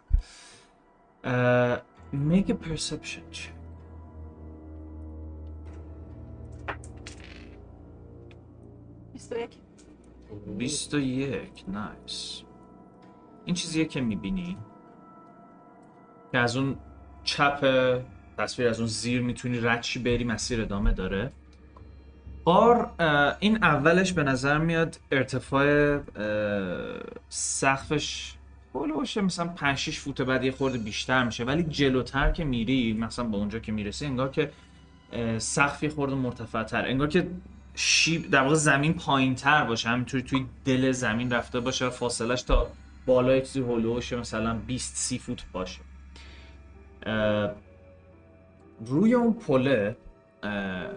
[2.12, 3.52] make a perception check.
[9.12, 9.58] 21
[10.58, 12.42] 21 نایس
[13.48, 14.56] این چیزیه که می‌بینی؟
[16.32, 16.76] که از اون
[17.24, 17.64] چپ
[18.38, 21.32] تصویر از اون زیر می‌تونی ردشی بری مسیر ادامه داره.
[22.46, 25.98] اه، این اولش به نظر میاد ارتفاع
[27.28, 28.34] سقفش
[28.72, 31.44] باشه مثلا 5 6 فوت بعد یه خورده بیشتر میشه.
[31.44, 34.50] ولی جلوتر که میری مثلا به اونجا که می‌رسی انگار که
[35.12, 36.86] اه، سقف یه خورده مرتفعتر.
[36.86, 37.28] انگار که
[37.74, 39.88] شیب در واقع زمین پایین تر باشه.
[39.88, 42.66] همینطوری توی دل زمین رفته باشه و فاصلش تا
[43.08, 45.80] بالای چیزی هلوش مثلا 20 30 فوت باشه.
[48.86, 49.96] روی اون پله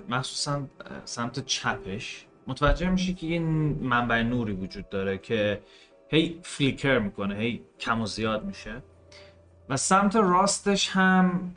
[0.09, 0.67] مخصوصا
[1.05, 5.61] سمت چپش متوجه میشی که یه منبع نوری وجود داره که
[6.09, 8.81] هی فلیکر می‌کنه هی کم و زیاد میشه.
[9.69, 11.51] و سمت راستش هم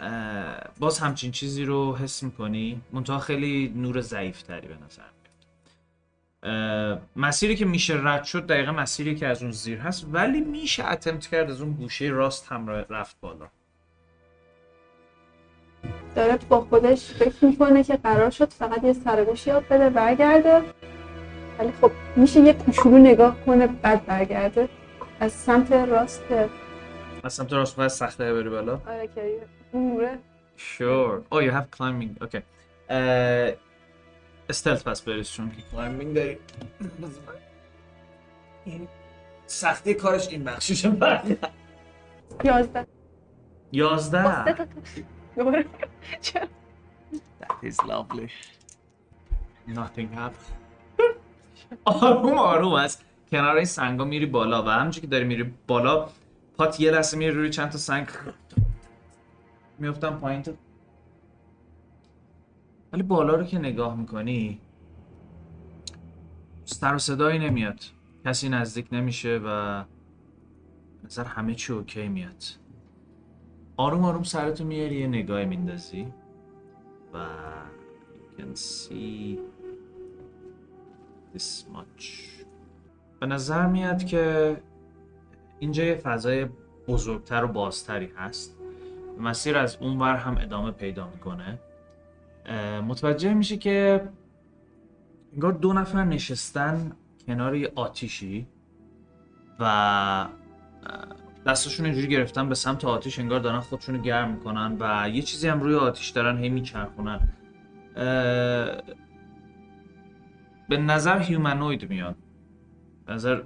[0.79, 5.14] باز همچین چیزی رو حس می‌کنی منتها خیلی نور ضعیفتری به نظر
[7.17, 11.27] مسیری که میشه رد شد دقیقا مسیری که از اون زیر هست ولی میشه اتمت
[11.27, 13.47] کرد از اون گوشه راست هم رفت بالا.
[16.15, 20.63] داره با خودش فکر می‌کنه که قرار شد فقط یه سرگوشی یاد بده برگرده.
[21.59, 24.69] ولی خب میشه یه کوچولو نگاه کنه بعد برگرده.
[25.21, 26.25] از سمت راست.
[27.25, 29.47] از سمت راست باید سخته بری بالا؟ آره که یه
[29.81, 30.19] نوره.
[30.57, 31.23] Sure.
[31.33, 31.69] Oh, you have
[34.53, 35.63] stealth پس بریز چون که
[36.15, 36.39] داری.
[38.65, 38.89] این
[39.47, 41.51] سختی کارش این بخشیشه بعد.
[42.45, 42.87] یازده
[43.73, 44.69] یازده.
[45.37, 45.67] دوباره
[46.21, 46.47] چرا
[47.41, 48.31] That is lovely.
[49.69, 50.55] Nothing happened.
[51.85, 53.05] آروم آروم است.
[53.31, 56.09] کنار این سنگا میری بالا و همینجور که داری میری بالا
[56.57, 58.07] پات یه لحظه میری روی چند تا سنگ
[59.79, 60.53] میفتم پایین تو
[62.95, 64.61] ولی بالا رو که نگاه می‌کنی
[66.65, 67.81] سر و صدایی نمیاد.
[68.25, 69.85] کسی نزدیک نمیشه و
[71.05, 72.45] نظر همه چی اوکی میاد.
[73.77, 76.07] آروم آروم سرتو میاری یه نگاه میندازی.
[77.15, 77.27] و
[78.15, 79.39] you can see
[81.35, 82.05] this much.
[83.21, 84.57] به نظر میاد که
[85.59, 86.47] اینجا یه فضای
[86.89, 88.59] بزرگتر و بازتری هست.
[89.21, 91.59] مسیر از اون ور هم ادامه پیدا می‌کنه.
[92.89, 94.09] متوجه میشه که
[95.33, 96.93] انگار دو نفر نشستن
[97.27, 98.47] کنار یه آتیشی
[99.61, 100.29] و اه،
[101.47, 105.61] دستاشون اینجوری گرفتن به سمت آتیش انگار دارن خودشونو گرم می‌کنن و یه چیزی هم
[105.61, 107.29] روی آتیش دارن هی میچرخونن.
[110.69, 112.17] به نظر هیومنوید میاد.
[113.07, 113.43] به نظر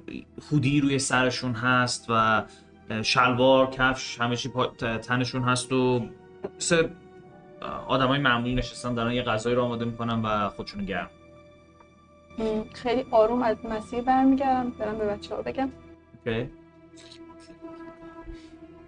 [0.51, 2.45] هودی روی سرشون هست و
[3.03, 4.51] شلوار کفش همه چی
[5.03, 6.09] تنشون هست و
[7.87, 11.11] آدمای معمولی نشستن دارن یه غذایی رو آماده می‌کنن و خودشونو گرم
[12.75, 15.69] خیلی آروم از مسیر برمیگردم برم به بچه ها بگم
[16.27, 16.49] Okay.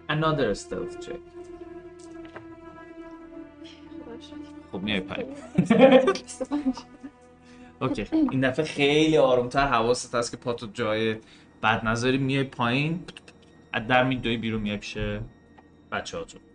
[0.09, 1.21] Another stealth check.
[4.73, 5.27] خب میای پایین.
[6.13, 6.65] 25.
[7.83, 8.07] اوکی.
[8.13, 11.17] این دفعه خیلی آرومتر حواست هست که پاتو جای
[11.63, 13.05] بد نظری میای پایین
[13.73, 14.99] از در میدوی بیرون میای پیش
[15.93, 16.50] بچه ها اه،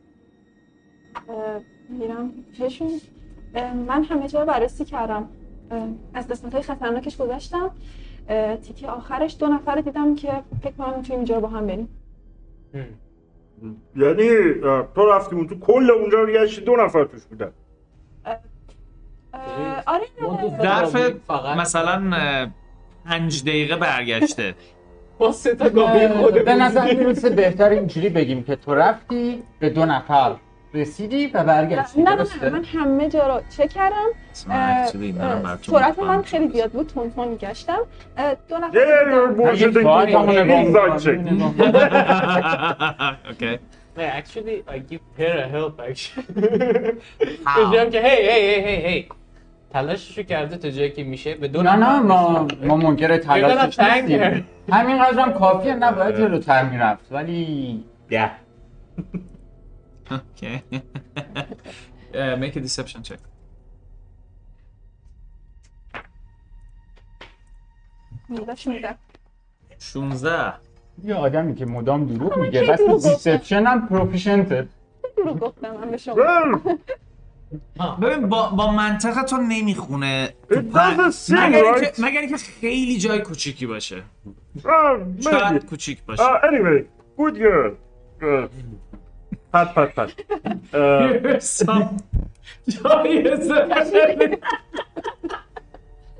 [1.89, 2.89] میرم پیشون
[3.87, 5.29] من همه جا رو بررسی کردم.
[6.13, 7.71] از قسمت های خطرناکش گذشتم.
[8.29, 10.31] اه، تیکه آخرش دو نفر دیدم که
[10.63, 11.89] فکر کنم می‌تونیم اینجا رو با هم بریم.
[13.95, 14.29] یعنی
[14.95, 17.51] تو رفتی اون تو کل اونجا رو گشتی دو نفر توش بودن.
[19.85, 20.05] آره
[20.61, 20.95] ظرف
[21.57, 22.11] مثلا
[23.05, 24.55] پنج دقیقه برگشته.
[25.19, 26.43] ما سه تا گابلین خودمون.
[26.43, 30.35] به نظر می‌رسه بهتر اینجوری بگیم که تو رفتی به دو نفر.
[30.75, 34.05] رسیدی و برگشتی نه نه من همه جا رو چک کردم.
[34.33, 34.95] سرعت.
[35.99, 37.79] من خیلی زیاد بود تون تون میگشتم.
[38.17, 39.27] اه، دو نفر رو
[43.97, 46.33] نه actually I give her a help actually.
[47.71, 49.07] میگم که هی هی هی هی هی
[49.73, 52.47] تلاششو کرده تا جایی که میشه به دو نه نه ما.
[52.63, 54.47] ما منکر تلاشش نیستیم.
[54.71, 58.31] همین هم کافیه نباید جلوتر می‌رفت ولی ده
[60.11, 60.61] Okay.
[62.13, 63.19] uh, make a deception check.
[68.65, 68.95] میدم
[69.79, 70.53] 16
[71.03, 72.81] یه آدمی که مدام دروغ میگه بس.
[73.07, 74.67] دیسپشن هم پروفیشنته
[75.17, 76.15] دروغ گفتم من به شما
[78.01, 81.99] ببین با, با منطق تو نمی‌خونه It doesn't seem مگر اینکه right.
[81.99, 84.03] مگر اینکه خیلی جای کوچیکی باشه
[85.23, 85.65] شاید maybe.
[85.65, 86.83] کوچیک باشه anyway,
[87.17, 87.71] good girl.
[91.39, 91.97] سام-
[92.67, 93.67] جایزه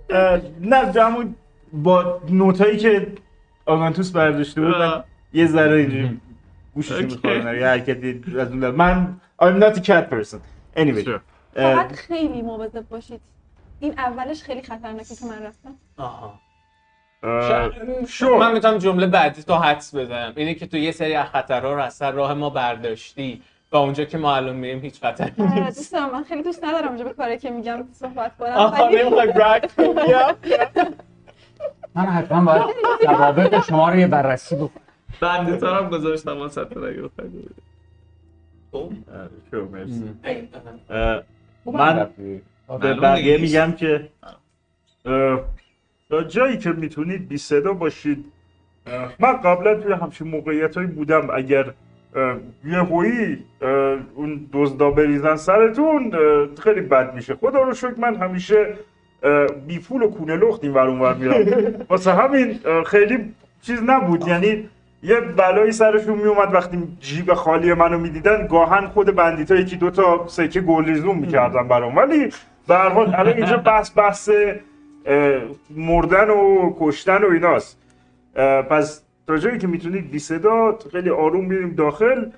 [0.09, 1.36] اه، نه همون
[1.73, 3.07] با نوتایی که
[3.65, 4.75] آگانتوس برداشته بود
[5.33, 6.19] یه ذره اینجوری
[6.73, 7.01] گوشش.
[7.01, 8.75] می‌کنم یه حرکتی از اون دارم.
[8.75, 10.39] من I'm not a cat person.
[10.77, 11.09] Anyway.
[11.53, 13.21] فقط خیلی مواظب باشید.
[13.79, 15.75] این اولش خیلی خطرناکه که من رفتم.
[15.97, 16.39] آها.
[18.07, 20.34] شو من می‌تونم جمله بعدی تو حدس بزنم.
[20.36, 23.41] اینه که تو یه سری از خطرها رو از سر راه ما برداشتی.
[23.71, 25.78] و اونجا که ما الان میریم هیچ خطری آره، نیست.
[25.78, 28.55] دوستم من خیلی دوست ندارم اونجا به کاری که میگم صحبت کنم
[31.95, 32.63] من حتما باید
[33.05, 34.69] سوابق شما رو یه بررسی بکنم.
[35.21, 36.80] بنده هم گذاشتم واسه تو.
[38.73, 38.89] اه،
[39.51, 40.03] شو مرسی.
[40.23, 40.47] ای،
[40.89, 41.21] اه،
[41.65, 41.71] من به
[42.78, 43.38] معلوم بقیه.
[43.38, 44.09] میگم که
[46.10, 48.26] تا جایی که می‌تونید بی صدا باشید.
[49.20, 51.28] من قبلا توی همچین موقعیت بودم.
[51.34, 51.66] اگر
[52.16, 52.36] اه،
[52.66, 53.70] یهویی اه،
[54.16, 56.12] اون دزدا بریزن سرتون
[56.64, 57.36] خیلی بد میشه.
[57.36, 58.74] خدا رو شکر من همیشه
[59.68, 61.36] بی پول و کونه لخت این ور اونور میرم.
[61.89, 64.28] واسه همین خیلی چیز نبود.
[64.28, 64.70] یعنی
[65.03, 70.62] یه بلایی سرشون میومد وقتی جیب خالی منو می‌دیدن گاهن خود بندیتا یکی دوتا سکه
[70.62, 71.97] گلریزون می‌کردن برام.
[71.97, 72.30] ولی
[72.68, 74.30] به هر حال الان اینجا بحث بحث
[75.70, 77.82] مردن و کشتن و ایناست.
[78.70, 82.30] پس تا جایی که می‌تونید بی صدا خیلی آروم میریم داخل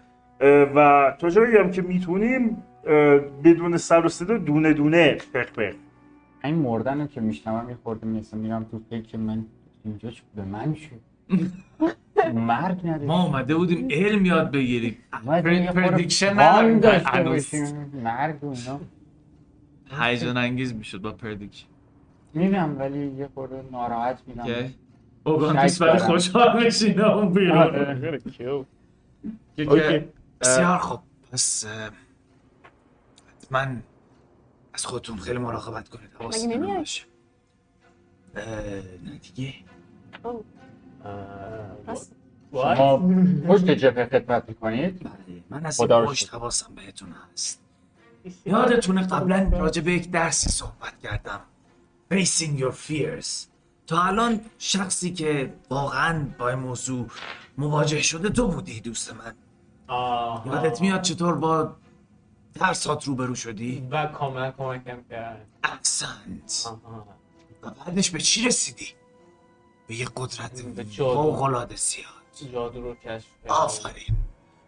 [0.76, 2.63] و تا جایی هم که می‌تونیم
[3.43, 5.74] بدون سر و صدا دونه دونه پخ پخ.
[6.43, 9.45] این مردن رو که میشنوم یه می‌رسم میرم تو فکر که من
[9.86, 10.99] اینجا چه به من شد
[12.34, 14.97] مرگ نداره ما اومده بودیم علم یاد بگیریم.
[15.75, 16.82] prediction نداریم.
[18.03, 18.80] مرگ و اینا.
[19.99, 21.67] هیجان انگیز می‌شد با prediction
[22.38, 24.75] میرم ولی یه خورده ناراحت میرم okay.
[25.23, 26.07] اوگانتیس برای دارم.
[26.11, 27.57] خوشحال بشینه اون بیرون.
[27.57, 28.21] آره.
[29.57, 30.07] okay.
[30.41, 30.99] بسیار خوب.
[31.31, 31.65] پس
[33.41, 33.67] حتما
[34.73, 36.09] از خودتون خیلی مراقبت کنید.
[36.19, 36.85] حواستون مگه
[38.35, 38.45] اه،
[39.05, 39.53] نه دیگه.
[42.53, 42.97] شما
[43.47, 45.11] پشت جبهه خدمت می‌کنید؟ بله
[45.49, 46.33] من از این پشت.
[46.33, 47.63] حواسم بهتون هست.
[48.45, 51.39] یادتونه قبلا راجع به یک درسی صحبت کردم.
[52.14, 53.47] Facing your fears
[53.88, 57.08] تا الان شخصی که واقعا با این موضوع
[57.58, 59.36] مواجه شده تو بودی دوست من
[59.88, 60.55] آها.
[60.55, 61.76] یادت میاد چطور با
[62.60, 67.08] ترسات روبرو شدی؟ و کاملا کمکم کرد احسنت آها.
[67.64, 68.88] و بعدش به چی رسیدی؟
[69.88, 70.62] به یه قدرت.
[70.97, 74.16] فوق‌العاده زیاد جادو رو کشف آفرین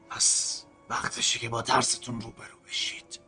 [0.09, 3.19] پس وقتشه که با ترستون روبرو بشید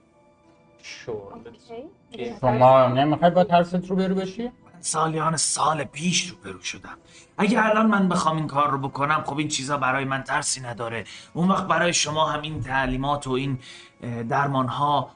[1.05, 2.33] شو اوکی.
[2.41, 6.97] شما نمی‌خوای با ترست رو برو بشی؟ من سالیان سال پیش روبرو شدم.
[7.37, 11.03] اگه الان من بخوام این کار رو بکنم خب این چیزا برای من ترسی نداره.
[11.33, 13.59] اون وقت برای شما هم این تعلیمات و این
[14.29, 15.09] درمان ها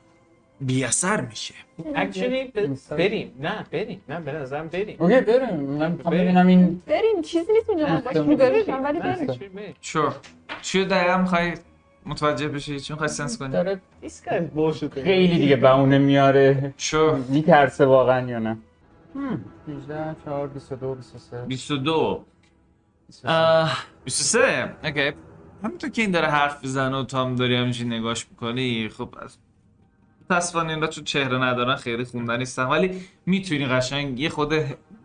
[0.61, 1.53] بی اثر میشه.
[1.95, 2.53] actually
[2.89, 3.31] بریم.
[3.39, 4.01] نه بریم.
[4.09, 4.95] نه به نظرم بریم.
[4.99, 5.59] okay بریم.
[5.59, 5.95] من.
[5.97, 7.21] ببینم این بریم.
[7.21, 7.87] چیزی نیست اونجا.
[7.87, 9.75] من باش ولی نه، بریم.
[9.81, 10.15] sure.
[10.61, 11.53] چی دقیقا می‌خوای
[12.05, 14.93] متوجه بشی چی می‌خوای sense کنی؟ داره is bullshit.
[14.93, 16.73] خیلی دیگه بهونه میاره.
[16.77, 18.57] sure میترسه واقعا یا نه؟
[19.67, 22.25] 18 4 22 23 22
[23.07, 23.29] 23.
[23.29, 25.11] اه، 23 okay.
[25.63, 29.37] همینطور که این داره حرف می‌زنه و تو هم داری همینجوری نگاش می‌کنی خب از
[30.29, 32.63] متاسفانه این را چون چهره ندارن خیلی خوندن نیستن.
[32.63, 34.53] ولی می‌تونی قشنگ یه خود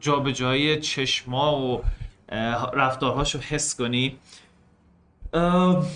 [0.01, 1.83] جابجایی چشما و
[2.75, 4.17] رفتارهاشو حس کنی.
[5.33, 5.87] اه،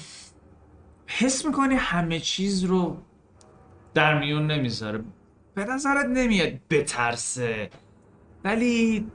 [1.07, 2.97] حس می‌کنی همه چیز رو
[3.95, 5.01] در میون نمی‌ذاره.
[5.55, 7.71] به نظرت نمیاد بترسه
[8.45, 9.07] ولی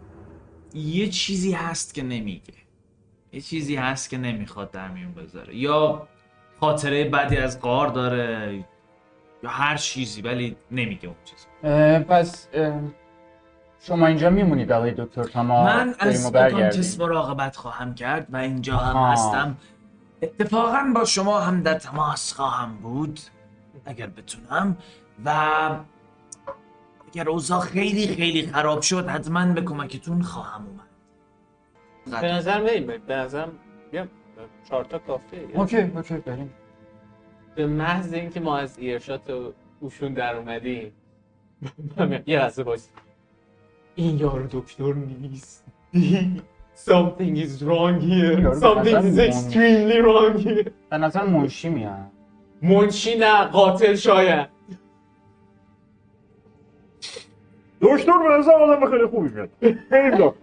[0.73, 2.53] یه چیزی هست که نمیگه.
[3.33, 5.55] یه چیزی هست که نمی‌خواد در میون بذاره.
[5.55, 6.07] یا
[6.59, 8.65] خاطره بدی از قار داره
[9.43, 12.81] یا هر چیزی ولی نمیگه اون چیز اه، پس اه،
[13.79, 16.57] شما اینجا میمونید آقای دکتر تا ما من بریم از برگردیم.
[16.57, 19.11] اوکانتیس مراقبت خواهم کرد و اینجا هم آها.
[19.11, 19.57] هستم.
[20.21, 23.19] اتفاقا با شما هم در تماس خواهم بود
[23.85, 24.77] اگر بتونم.
[25.25, 25.39] و
[27.07, 32.21] اگر اوضاع خیلی خیلی خراب شد حتما به کمکتون خواهم اومد.
[32.21, 33.51] به نظر بریم به نظرم
[33.91, 34.07] بیا
[34.69, 36.53] چهار تا کافیه okay okay بریم.
[37.55, 40.93] به محض اینکه ما از earshot و اوشون در اومدیم.
[42.27, 42.79] یه لحظه باش
[43.95, 45.65] این یارو دکتر نیست.
[46.87, 48.55] Something is wrong here.
[48.55, 50.71] Something is extremely wrong here.
[50.89, 52.11] به نظر منشی میاد.
[52.61, 54.47] منشی نه قاتل شاید.
[57.81, 59.49] دکتر به نظر آدم خیلی خوبی میاد.
[59.89, 60.35] خیلی خوب.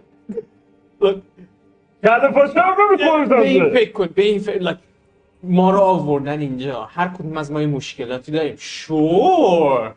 [2.03, 4.77] کله پاچه هم نمی‌خوری به این فکر کن به این فکر like,
[5.43, 6.83] ما رو آوردن اینجا.
[6.83, 8.55] هر کدوم از ما یه مشکلاتی داریم.
[8.57, 9.93] شور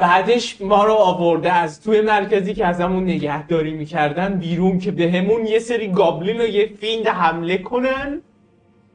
[0.00, 5.58] بعدش ما رو آورده از توی مرکزی که ازمون نگهداری می‌کردن بیرون که بهمون یه
[5.58, 8.20] سری گابلین و یه فیند حمله کنن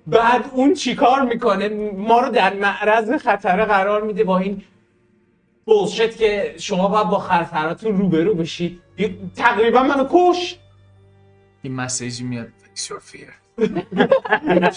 [0.07, 4.61] بعد اون چیکار می‌کنه ما رو در معرض خطر قرار میده با این
[5.65, 8.81] بولشت که شما باید با خطراتون روبرو بشید
[9.35, 10.57] تقریبا منو کش
[11.61, 14.71] این مسیجی میاد Face your fear now.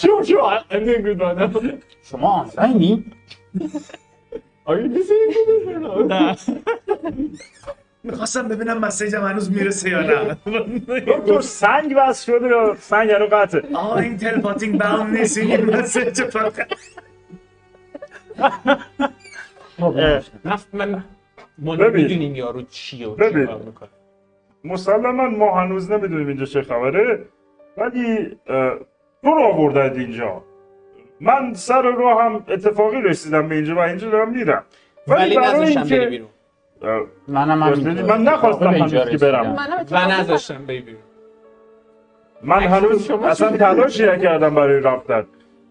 [2.03, 3.05] شما آنلاینی؟
[4.69, 6.39] Are you listening to this or not?
[8.03, 10.37] می‌خواستم ببینم مسیجم هنوز می‌رسه یا نه.
[10.87, 16.21] دکتر سنگ بس شده یا سنگ رو قطعه؟ آه این تلپاتینگ باون نیست این مسیج
[16.21, 16.73] فقط.
[19.79, 20.23] اه،
[20.73, 21.03] من.
[21.57, 23.15] نمی‌دونیم یارو چیه و.
[23.15, 23.89] چیکار می‌کنه.
[24.63, 27.25] مسلما ما هنوز نمی‌دونیم اینجا چه خبره
[27.77, 28.37] ولی
[29.23, 30.43] تو رو آوردند اینجا.
[31.21, 34.63] من سر راه هم اتفاقی رسیدم به اینجا و اینجا دارم میرم.
[35.07, 36.27] ولی برای اینکه- بری بیرون.
[36.81, 37.89] اه، منم همینطور.
[37.93, 39.55] میگی، من نخواستم اینجا هنوز که برم.
[39.79, 41.01] اتفاقا نذاشتم بری بیرون.
[42.41, 45.25] من هنوز شما اصلا؟ تلاشی نکردم برای رفتن.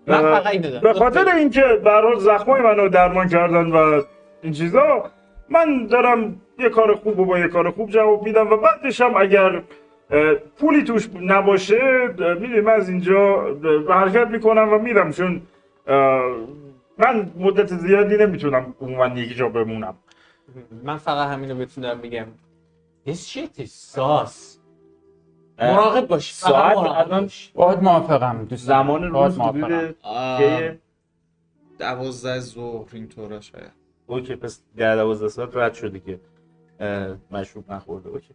[0.07, 0.41] من
[0.83, 4.03] به خاطر اینکه برای زخمای منو درمان کردن و
[4.43, 5.11] این چیزا
[5.49, 9.17] من دارم یه کار خوب و با یه کار خوب جواب میدم و بعدش هم
[9.17, 9.63] اگر
[10.57, 13.47] پولی توش نباشه می‌دونی من از اینجا
[13.89, 15.43] حرکت می‌کنم و میرم چون
[16.99, 19.95] من مدت زیادی نمی‌تونم عموما یک جا بمونم.
[20.85, 22.27] من فقط همینو بهتون دارم میگم
[23.07, 24.59] This shit is sauce
[25.59, 29.39] مراقب باش ساعت الان باهات موافقم دوست زمان روز.
[29.39, 29.97] حدود؟
[31.79, 33.73] دوازده ظهر اینطورا شاید.
[34.07, 36.21] اوکی پس ده دوازده ساعت رد شده که
[37.31, 38.09] مشروب نخورده.
[38.09, 38.35] اوکی.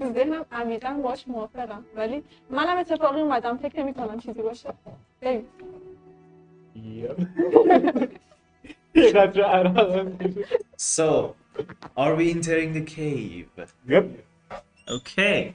[0.00, 4.74] تو ذهنم عمیقا باش موافقم ولی منم اتفاقی اومدم فکر نمی کنم چیزی باشه
[5.20, 5.46] بریم
[8.94, 10.06] یه قطره عرق.
[10.76, 11.34] So,
[11.96, 13.48] are we entering the cave?
[13.88, 14.06] Yep.
[14.88, 15.54] Okay.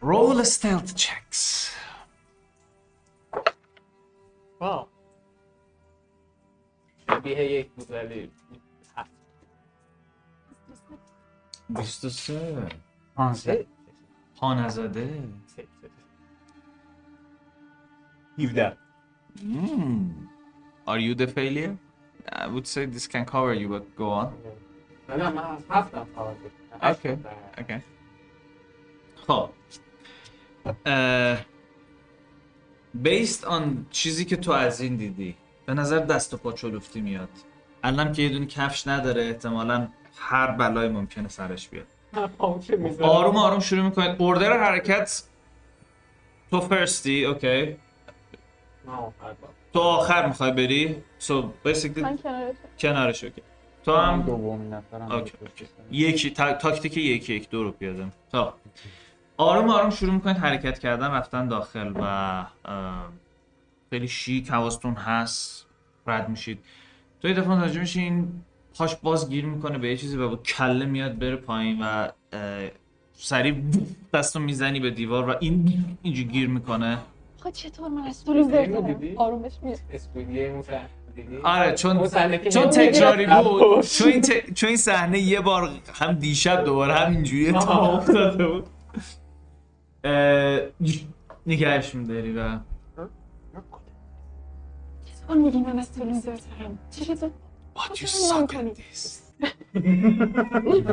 [0.00, 1.70] Roll a stealth checks.
[4.60, 4.86] واو
[7.10, 8.30] شبیه یک بود ولی
[11.68, 12.66] 23
[13.14, 13.66] پانزده.
[14.36, 15.66] پا نزده سه-
[18.38, 18.76] 17
[19.42, 20.10] Hmm.
[20.86, 21.74] Are you the failure?
[22.32, 24.28] I would say this can cover you, but go on.
[25.08, 26.06] نه نه من هفتم.
[26.82, 27.16] هشت Okay.
[27.60, 27.80] Okay.
[29.26, 29.50] خب
[30.86, 31.38] اه،
[33.04, 35.36] based on چیزی که تو از این دیدی
[35.66, 37.28] به نظر دست و پا چلفتی میاد
[37.82, 39.88] الان که یه دونه کفش نداره احتمالا
[40.18, 41.86] هر بلایی ممکنه سرش بیاد.
[43.00, 45.22] آروم آروم شروع می‌کنید order حرکت.
[46.50, 47.76] تو first ی okay
[48.84, 49.48] من آخر با.
[49.72, 51.02] تو آخر می‌خوای بری.
[51.18, 52.54] so basically کنارش.
[52.78, 53.42] کنارش okay
[53.84, 55.24] تو هم دومین نفرم.
[55.90, 56.52] یکی تا...
[56.52, 58.52] تاکتیک یکی یک دو رو پیاده خب
[59.36, 62.44] آروم آروم شروع می‌کنید حرکت کردن رفتن داخل و
[63.90, 65.66] خیلی شیک حواستون هست.
[66.06, 66.64] رد میشید.
[67.22, 68.42] تو یه دفعه متوجه میشین
[68.78, 72.08] پاش باز گیر می‌کنه به یه چیزی و با کله میاد بره پایین و
[73.16, 73.54] سریع
[74.14, 76.98] دستو می‌زنی به دیوار و این اینجا گیر می‌کنه
[77.40, 79.78] آقا چطور من از تو لوزر اینو دارم دیدی؟ آرومش میاد؟
[81.44, 83.84] آره چون چون تکراری بود.
[83.86, 87.96] چون این, ت- چون این صحنه یه بار هم دیشب دوباره هم اینجوری اتفاق آها.
[87.96, 88.66] افتاده بود
[90.04, 90.60] اه،
[91.46, 92.58] نگهش میداری و
[95.04, 96.22] چطور میگی من از دارم
[96.90, 97.30] چی شد
[97.76, 99.00] But you suck at this.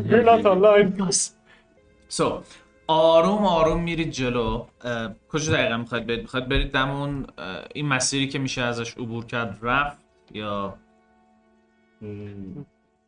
[0.10, 0.90] You're not online.
[2.18, 2.44] So
[2.88, 4.66] آروم آروم میرید جلو.
[5.30, 9.60] کجا دقیقا می‌خواید برید؟ می‌خواید برید دمون اه، این مسیری که میشه ازش عبور کرد
[9.62, 9.98] رفت
[10.34, 10.74] یا؟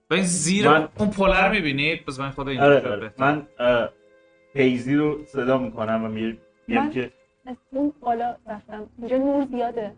[0.10, 3.00] و این زیر من- اون رو می‌بینید؟ بس من خدا اینجا آره آره.
[3.00, 3.24] بهتر.
[3.24, 3.48] من
[4.54, 6.38] پیزی رو صدا می‌کنم و میگم
[6.70, 7.12] من؟ که
[7.46, 8.90] از اون بالا رفتم.
[9.00, 9.94] اینجا نور زیاده.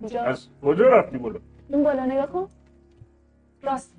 [0.00, 2.48] اینجا از کجا رفتی بالا؟ اون بالا نگاه کن.
[3.62, 3.94] راست.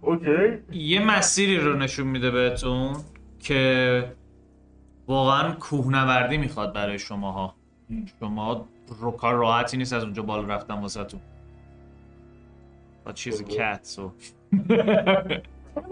[0.00, 0.58] اوکی.
[0.72, 2.96] یه مسیری رو نشون میده بهتون
[3.40, 4.04] که
[5.06, 7.54] واقعا کوهنوردی می‌خواد برای شماها.
[8.20, 8.66] شما
[9.00, 11.18] رو کار راحتی نیست از اونجا بالا رفتن واسه تو
[13.04, 14.12] با چیز کت سو
[14.68, 14.84] چرا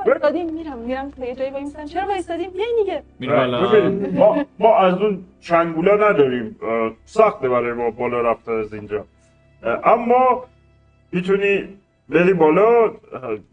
[0.07, 3.03] وایستادیم میرم میرم تا یه جایی میسم چرا وایستادیم بیاین دیگه.
[3.21, 6.57] ببین ما, ما از اون چنگولا نداریم.
[7.05, 9.05] سخته برای ما بالا رفتن از اینجا.
[9.85, 10.45] اما
[11.13, 11.69] می‌تونی
[12.09, 12.97] بری بالا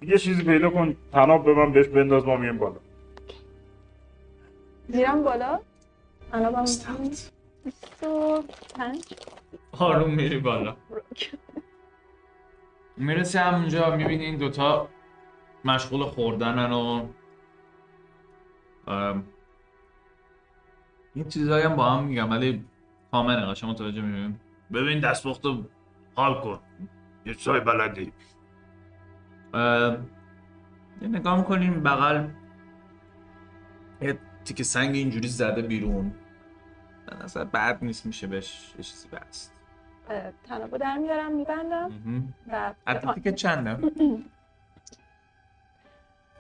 [0.02, 2.80] یه چیزی پیدا کن تناب به من بهش بنداز ما مییم بالا.
[4.88, 5.60] میرم بالا؟
[6.34, 6.66] انابم
[8.02, 8.44] تو
[8.76, 9.14] پنج.
[9.80, 10.76] آروم میری بالا.
[12.98, 14.90] می‌رسی همونجا می‌بینی این دوتا
[15.66, 17.08] مشغول خوردنن و
[18.88, 19.24] ام،
[21.16, 22.66] یه چیزایی هم با هم میگم ولی
[23.12, 24.40] کامنه قشنگ متوجه می‌بینیم
[24.74, 25.64] ببین دستپخت رو
[26.16, 26.60] حال کن.
[27.26, 28.12] یه چای بلدی.
[31.02, 32.28] نگاه می‌کنیم بغل.
[34.02, 36.14] یه تیکه سنگ اینجوری زده بیرون.
[37.06, 39.54] به نظر بد نیست میشه بهش یه چیزی بست.
[40.44, 41.92] تنابو در میارم میبندم.
[42.48, 43.78] و حتی تیکه چنده.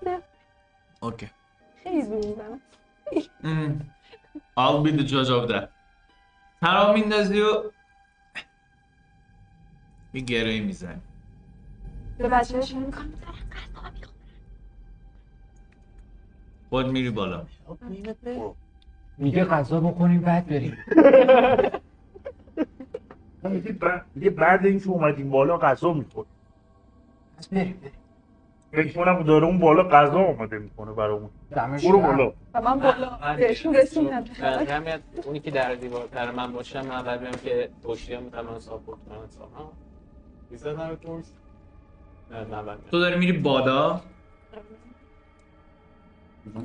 [0.06, 0.22] نه.
[0.99, 1.30] اوکی.
[1.84, 2.61] خیلی می‌زنم
[3.44, 3.72] Mm.
[4.60, 5.68] I'll be the judge of that.
[6.61, 7.72] ترا میندازی و
[10.14, 11.02] یه گره می‌زنی.
[12.18, 13.14] به بچه می‌کنم
[16.69, 17.45] خود میری بالا.
[19.18, 20.77] میگه غذا بخوریم بعد بریم.
[23.44, 26.26] میگه بعد- بعد اینکه اومدیم بالا غذا میخور
[27.38, 27.94] پس بریم بریم.
[28.72, 31.99] فکر کنم داره اون بالا غذا آماده می‌کنه برامون دمش برو.
[32.02, 32.34] بالا.
[32.53, 34.23] من بالا بهشون رسوندم
[35.26, 38.99] اونی که در دیوار در من باشه من اول بیام که پشتی هم می‌تونم ساپورت
[39.10, 39.68] کنم ساپورت
[40.49, 42.03] می‌زدم تورس نه نه اول میام.
[42.91, 44.01] تو داری میری بالا؟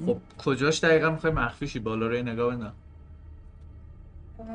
[0.07, 2.73] خب کجاش دقیقا می‌خوای مخفیشی بالا رو نگاه بندم
[4.39, 4.47] اه،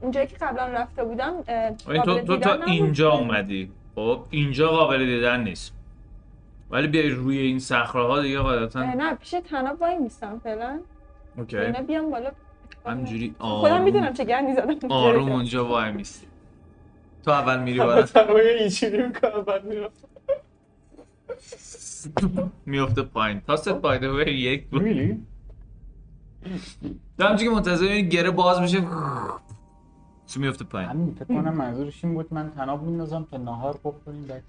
[0.00, 1.42] اونجایی که قبلا رفته بودم
[1.84, 2.64] تو تو تا.
[2.64, 3.70] اینجا اومدی.
[3.94, 5.74] خب اینجا قابل دیدن نیست.
[6.70, 8.94] ولی بیای روی این صخره ها دیگه قاعدتا.
[8.94, 10.80] نه پیش تناب وای میستم فعلا.
[11.36, 11.58] اوکی.
[11.58, 12.30] اینا بیام بالا.
[12.86, 14.92] همینجوری خودم آروم می‌دونم چه گندی زدم.
[14.92, 16.26] آروم اونجا وای میستی.
[17.24, 18.06] تو اول میری بالا.
[18.58, 19.90] اینجوری می‌کنم بعد میرم
[22.66, 23.40] میفته پایین.
[23.40, 24.82] تاست بایده و یک بود.
[24.82, 25.26] میلی؟
[27.18, 28.80] تو همچه که منتظر این گره باز میشه.
[30.34, 34.26] تو میفته پایین؟ همین فکر کنم منظورش این بود من تناب میندازم تا نهار بخوریم
[34.26, 34.42] بعد.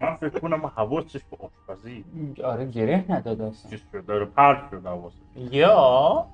[0.00, 2.04] من فکر کنم حواسش به آشپزی.
[2.44, 5.16] آره گره نداد اصلا چیز شده داره پرت شده حواسش.
[5.36, 6.26] یا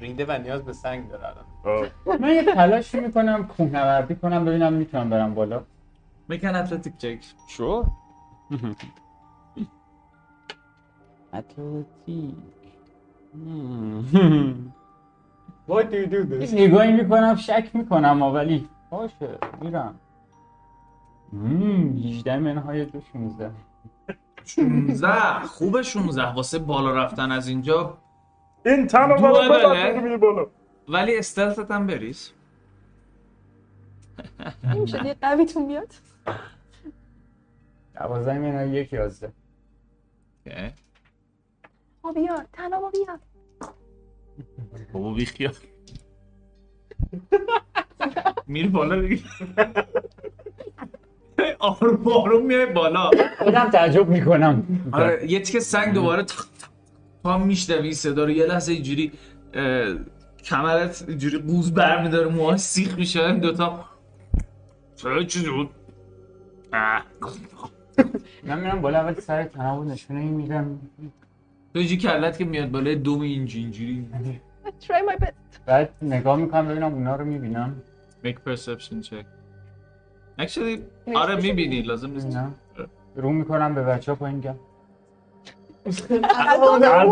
[0.00, 1.44] ریده و نیاز به سنگ داره الان.
[1.82, 2.18] آه.
[2.20, 5.62] من یه تلاشی می‌کنم کوهنوردی کنم ببینم می‌تونم برم بالا.
[6.28, 7.18] میکن اتلتیک چک
[7.48, 7.84] شو
[11.34, 12.34] اتلتیک
[15.68, 16.52] Why do you do this?
[16.52, 19.94] یه نگاهی می‌کنم شک می‌کنم ولی باشه میرم.
[21.32, 23.50] مم، 18 منهای دو 16
[24.44, 27.98] 16 خوبه 16 واسه بالا رفتن از اینجا.
[28.66, 30.46] این تنها دو بالا میری بالا.
[30.88, 32.32] ولی استلتت هم بریز.
[34.72, 35.94] این شد یه قویتون بیاد.
[37.94, 39.32] 12 منهای یک 11
[40.46, 40.72] اوکی.
[42.02, 43.18] آ بیا تنابو بیا
[44.92, 45.54] بابا بی خیال.
[48.46, 49.22] میری بالا دیگه.
[51.58, 53.10] آروم آروم میای بالا.
[53.38, 54.66] خودم تعجب می‌کنم.
[54.92, 56.24] آره یه تیکه سنگ دوباره
[57.24, 59.12] تا میشنوی صدا رو یه لحظه اینجوری
[60.44, 63.84] کمرت اینجوری قوز برمیداره موهاش سیخ میشه این دوتا.
[64.96, 65.70] چرا چیزی بود.
[68.44, 70.80] من میرم بالا اول سر تناب نشونه میدم.
[71.72, 73.62] تو اینجوری کلت که میاد بالای دوم اینجوری.
[73.62, 74.06] اینجوری
[74.86, 75.32] try my best.
[75.66, 77.82] بعد نگاه می‌کنم ببینم اونا رو می‌بینم.
[78.24, 79.24] Make perception check.
[80.40, 80.78] Actually
[81.14, 82.38] آره می‌بینی لازم نیست.
[83.16, 84.54] رو می‌کنم به بچه ها پایین گم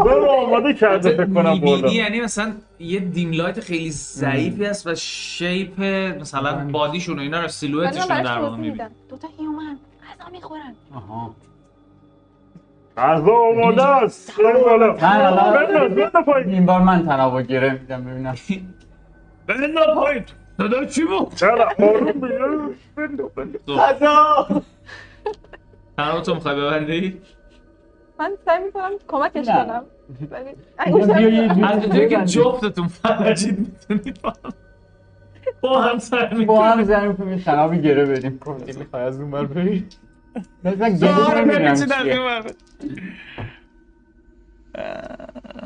[0.04, 1.92] رو آماده کرده فکر کنم می‌بینی بالا.
[1.92, 5.80] یعنی مثلا یه dim light خیلی ضعیفی هست و shape
[6.20, 7.48] مثلا body شون و اینا رو
[7.78, 8.88] براش در واقع می‌بینی.
[9.08, 9.78] دوتا human.
[10.20, 10.74] غذا می‌خورن.
[10.94, 11.34] آها.
[12.96, 14.36] غذا آماده است.
[14.36, 14.94] برو بالا.
[14.94, 15.50] تنها.
[15.52, 16.48] بنداز بنداز پایین.
[16.48, 18.34] این بار من تناب گره میدم ببینم.
[19.46, 20.24] بنا پایین.
[20.56, 22.70] صدا چی بود؟ چرا آروم بیا.
[22.96, 24.62] بنداز بنداز غذا.
[26.20, 27.20] تو می‌خوای ببندی؟
[28.18, 29.46] من سعی می‌کنم کمکش.
[29.46, 29.84] کنم.
[30.78, 32.24] از اونجایی که.
[32.24, 34.20] جفتتون فرجید می‌تونید
[35.60, 39.20] با هم سر با می‌کنید هم زنیم کنیم یه تنابی گره بدیم کنتی می‌خوای از
[39.20, 39.86] اون بر بری؟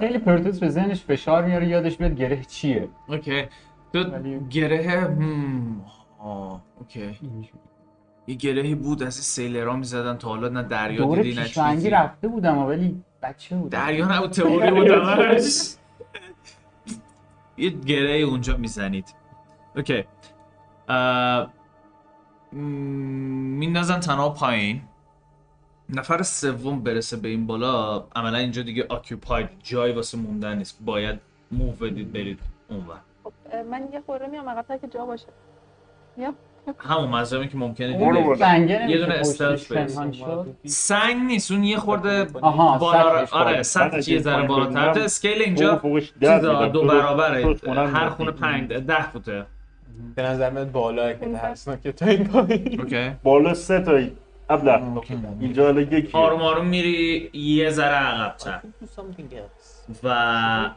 [0.01, 3.45] خیلی پرتوس به ذهنش فشار میاره یادش بیاد گره چیه اوکی
[3.93, 4.05] تو
[4.51, 5.85] گره هم
[6.19, 7.19] آه اوکی
[8.27, 12.29] یه گرهی بود از این سیلرها می‌زدن تا حالا نه دریا دیدی نه چیزی رفته
[12.29, 15.75] بودم ولی بچه بودم دریا نبود تئوری بود همش
[17.57, 19.15] یه گره اونجا می‌زنید
[19.77, 20.05] اوکی
[22.55, 24.83] میندازن تنها پایین.
[25.89, 30.79] نفر سوم برسه به این بالا عملا اینجا دیگه آکیوپاید جای واسه موندن نیست.
[30.85, 31.21] باید
[31.53, 33.33] موو بدید برید اونور خب
[33.71, 35.27] من یه خورده میام عقب‌تر که جا باشه.
[36.17, 36.35] میام
[36.79, 38.61] همون مذهبی که ممکنه نمیشه
[38.91, 39.23] یه دونه.
[39.71, 43.63] پنهان شد؟ سنگ نیست اون یه خورده آها بالا آره.
[43.63, 45.01] سطحش یه ذره بالاتر.
[45.01, 45.81] اسکیل اینجا.
[46.73, 47.57] دو برابره.
[47.67, 48.09] هر.
[48.09, 49.47] خونه پنج ده فوته.
[50.15, 52.81] به نظر من بالا که ترسناکه تا این پایین.
[52.81, 53.11] اوکی.
[53.23, 54.17] بالا سه تایی
[54.49, 54.83] ابله
[55.41, 56.19] اینجا حالا یکی.
[56.19, 57.31] آروم آروم میری.
[57.33, 58.61] یه ذره عقب‌تر
[60.03, 60.09] و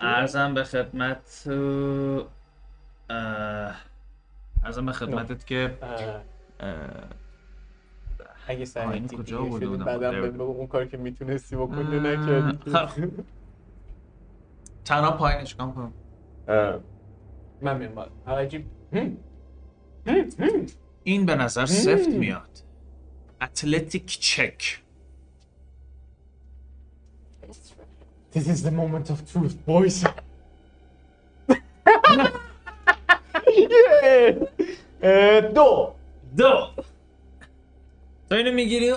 [0.02, 1.48] ارزم به خدمت
[4.64, 5.74] ارزم به خدمتت که
[8.48, 12.72] اگه سر آه، این تیکی کجا بوده بودم؟ بعدم اون کار که می‌تونستی بکنی نکردی.
[12.72, 12.90] خب.
[14.86, 15.94] تنها پایینش کام کنم؟
[17.62, 18.10] من میام بالا.
[18.28, 18.62] عجیب.
[18.62, 18.77] هم، هم.
[21.04, 22.50] این به نظر سفت میاد.
[23.42, 24.82] اتلتیک چک
[28.34, 30.06] This is the moment of truth, boys.
[35.56, 35.94] دو
[36.38, 36.70] دو
[38.30, 38.94] تو اینو می‌گیری؟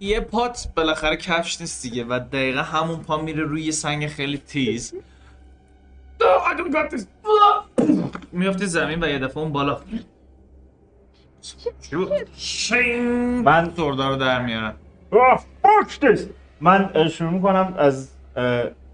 [0.00, 4.94] یه پات بالاخره کفش نیست دیگه و دقیقا همون پا میره روی سنگ خیلی تیز.
[6.20, 7.04] I don't got this.
[8.32, 9.80] میافتی زمین و یه دفعه اون بالا.
[13.44, 14.42] من- سردار رو در
[16.16, 16.20] this.
[16.60, 18.10] من شروع می‌کنم از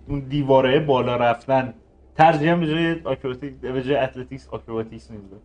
[0.08, 1.74] اون دیواره بالا رفتن.
[2.16, 5.42] ترجیحاً به جای آکروباتیک به جای athletics acrobatics می‌ذارم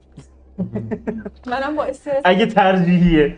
[1.47, 2.21] منم با استرس.
[2.25, 3.37] اگه ترجیحیه.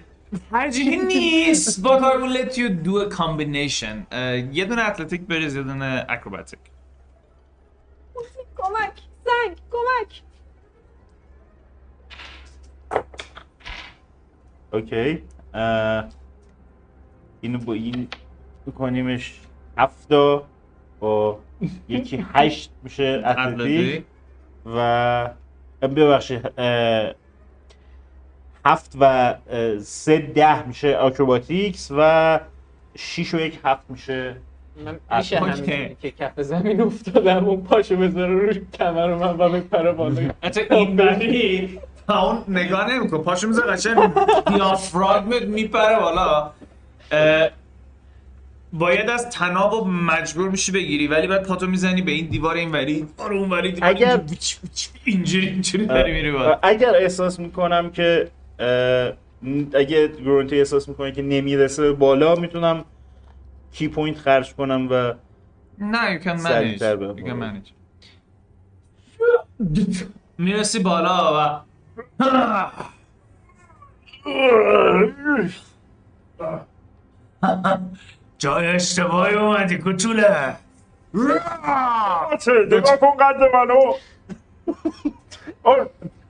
[0.51, 1.83] ترجیحی نیست.
[1.83, 4.15] I will let you do a combination.
[4.53, 6.59] یه دونه athletic بریز یه دونه اکروباتیک.
[8.57, 10.21] کمک زنگ کمک.
[14.73, 15.23] okay.
[15.53, 16.05] اه،
[17.41, 18.07] اینو با این
[18.67, 19.41] بکنیمش
[19.77, 20.43] هفتا
[20.99, 21.39] با
[21.89, 24.05] یکی هشت میشه athletic.
[24.65, 25.29] و
[25.81, 26.51] ببخشید
[28.65, 29.35] هفت و
[29.79, 32.39] سه ده میشه acrobatics و
[32.95, 34.35] شیش و یک هفت میشه
[34.85, 35.39] من میشه.
[35.39, 40.21] همین که کف زمین افتادم اون پاشو بذاره روی کمر من و بپره بالا.
[40.43, 41.79] حتی این بری.
[42.07, 44.11] تا اون نگاه نمیکن پاشو میزه قشنگ
[44.47, 46.51] دیافراگمت میپره بالا.
[47.11, 47.49] اه،
[48.73, 52.71] باید از تناب و مجبور میشی بگیری ولی بعد پاتو می‌زنی به این دیوار این
[52.71, 54.21] وری دیوار اون وری دیوار اگر-
[55.05, 56.59] اینجوری اینجوری داری میری بالا.
[56.63, 58.27] اگر احساس می‌کنم که
[59.73, 62.85] اگه گرونتی احساس می‌کنه که نمی‌رسه بالا می‌تونم
[63.75, 65.13] ki point خرج کنم و
[65.79, 66.37] نه you can manage.
[66.37, 67.53] سریع‌تر به you can بالا.
[67.53, 67.69] manage.
[70.37, 71.59] می‌رسی بالا و
[78.37, 80.55] جای اشتباهی اومدی کوچوله.
[82.41, 83.93] چه نگاه کن قد منو.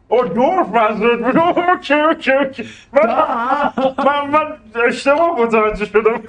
[0.09, 3.05] آه dwarf منظورت بود okay okay okay من
[3.97, 4.57] من من
[4.87, 6.21] اشتباه متوجه شدم.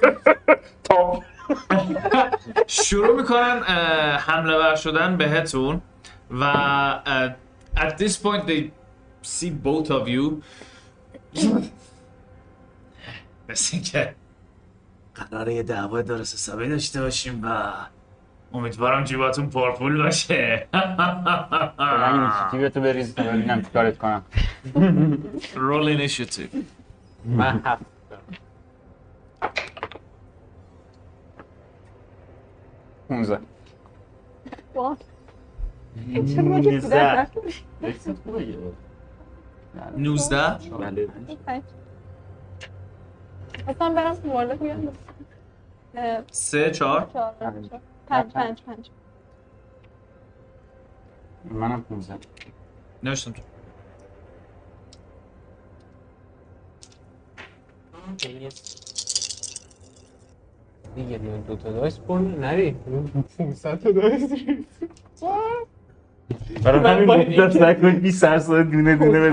[0.83, 1.23] تاپ
[2.67, 3.63] شروع می‌کنن
[4.17, 5.81] حمله ور شدن بهتون
[6.31, 6.43] و
[7.77, 8.63] at this point they
[9.23, 10.43] see both of you.
[13.49, 14.15] مثل اینکه
[15.15, 17.71] قراره یه دعوای درست حسابی داشته باشیم و
[18.57, 20.67] امیدوارم جیباتون پرپول باشه.
[20.71, 24.23] فعلا اینیشیتیو تو بریز تا ببینم چیکارت کنم.
[25.55, 26.47] رول اینیشیتیو
[27.25, 27.85] من هفت.
[28.09, 28.23] دارم.
[33.09, 33.39] 15
[34.75, 34.95] وای.
[36.35, 36.81] چرا من که
[38.25, 38.57] کودک
[39.97, 40.37] 19
[40.79, 41.07] بله.
[41.07, 41.63] نکنم؟
[43.67, 44.15] اصلا برم
[46.31, 47.33] 3 4 چهار.
[48.07, 48.89] پنج پنج پنج.
[51.51, 52.15] منم 15
[53.03, 53.41] نوشتم تو.
[60.95, 62.75] دیگه دو دو تا دایس پر نری.
[63.37, 64.33] 500 تا دایس.
[66.63, 69.29] برای همین سعی کنید 20 سرسال دونه دونه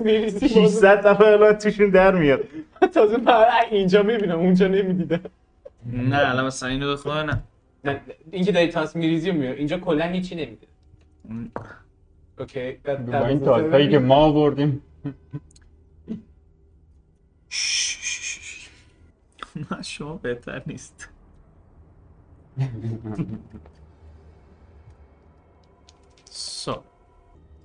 [0.00, 0.48] می‌ریزی.
[0.48, 2.40] 600 نفر الان توشون در میاد.
[2.94, 5.20] تازه من اینجا می‌بینم اونجا نمی‌دیدم.
[5.92, 7.42] نه الان مثلا اینو بخواه نه.
[7.84, 8.00] نه
[8.30, 10.66] اینکه داری تاس میریزی و میاد اینجا کلا هیچی نمیده.
[12.38, 14.82] اوکی با این تایپایی که ما آوردیم.
[19.70, 21.08] نه شما بهتر نیست.
[26.30, 26.82] سو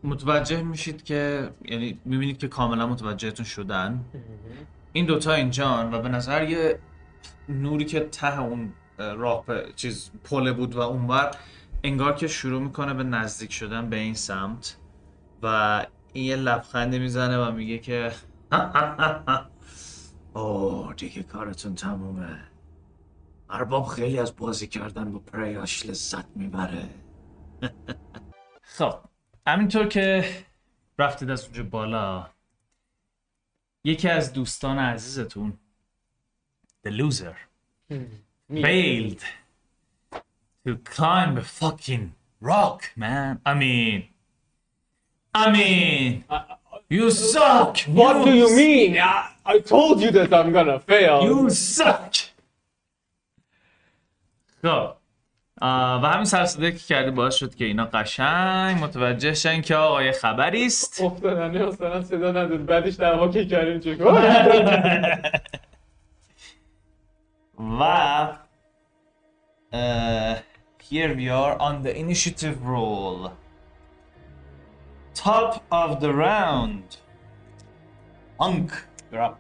[0.04, 4.06] متوجه میشید که یعنی می‌بینید که کاملا متوجهتون شدن.
[4.94, 6.80] این دوتا اینجان و به نظر یه
[7.50, 9.46] نوری که ته اون راه
[9.76, 11.32] چیز پله بود و اونور
[11.84, 14.78] انگار که شروع می‌کنه به نزدیک شدن به این سمت
[15.44, 18.12] و این یه لبخنده می‌زنه و میگه که
[20.36, 22.40] اوه دیگه کارتون تمومه.
[23.50, 26.90] ارباب خیلی از بازی کردن با پریاش لذت می‌بره.
[28.78, 28.94] خب
[29.48, 30.26] همینطور که
[31.00, 32.30] رفتید از اونجا بالا
[33.84, 35.58] یکی از دوستان عزیزتون
[36.84, 37.38] The loser.
[38.52, 39.24] Failed
[40.66, 43.40] to climb a fucking rock man.
[43.46, 44.08] I mean
[45.34, 46.26] I mean
[46.90, 47.80] you suck.
[48.00, 48.98] What do you mean?
[48.98, 51.24] I, I told you that I'm gonna fail.
[51.24, 52.16] You suck.
[54.62, 54.94] خب
[55.62, 60.12] و همین سرسده که کردی باعث شد که اینا قشنگ متوجه شن که آقا یه
[60.12, 61.02] خبری است.
[61.02, 62.66] افتادنه مثلا صدا نداد.
[62.66, 63.98] بعدش دعوا که کردیم چه
[67.62, 67.80] و
[69.74, 70.40] uh,
[70.80, 73.34] here we are on the initiative roll
[75.14, 76.98] top of the round
[78.40, 78.72] Hunk
[79.12, 79.38] you're up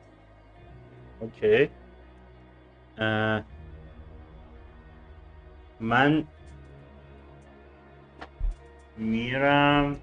[1.21, 1.69] اوکی
[2.97, 3.43] اه،
[5.79, 6.27] من
[8.97, 9.97] میرم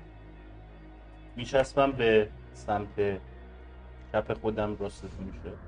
[1.36, 3.20] میچسبم به سمت
[4.12, 5.67] چپ خودم راستتون میشه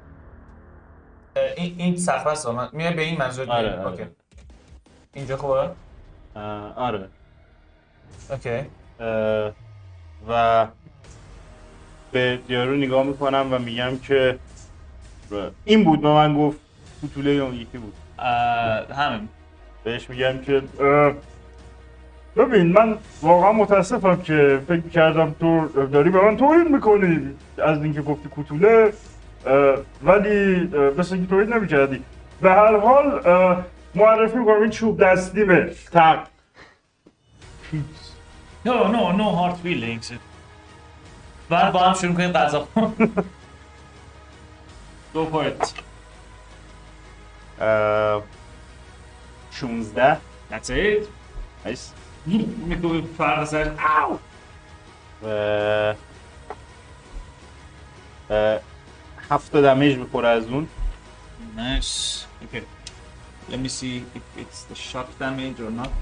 [1.57, 2.69] این این صخره است من.
[2.73, 4.11] میای به این منظور آره آره.
[5.15, 5.71] اینجا خوبه؟
[6.77, 7.09] آره.
[8.31, 8.61] اوکی.
[10.29, 10.67] و
[12.13, 14.39] به یارو نگاه می‌کنم و میگم که
[15.65, 16.59] این بود به من گفت
[17.01, 17.95] کوتوله اون یکی بود.
[18.97, 19.29] همین.
[19.85, 20.63] بهش میگم که
[22.37, 27.37] ببین من واقعا متاسفم که فکر کردم تو داری به من توهین می‌کنی.
[27.59, 28.93] از اینکه گفتی کوتوله
[30.03, 30.55] ولی
[30.99, 32.05] مثل تولید نمی‌کردی.
[32.41, 33.23] به هر حال
[33.95, 35.71] معرفی می‌کنم این چوب دستیمه.
[35.93, 36.27] تق.
[38.65, 40.13] نه نه نه هارت فیلینگز
[41.49, 42.69] بعد با هم شروع کنیم قضا
[45.15, 45.73] گو فور ایت
[49.51, 50.19] 16
[50.51, 51.07] That's it.
[51.65, 51.93] Nice.
[52.27, 53.71] می‌کنی فرق سر
[59.31, 60.69] هفت دمیج می‌خوره از اون.
[61.57, 62.25] Nice.
[62.45, 62.63] Okay.
[63.51, 66.01] Let me see if it's the shock damage or not.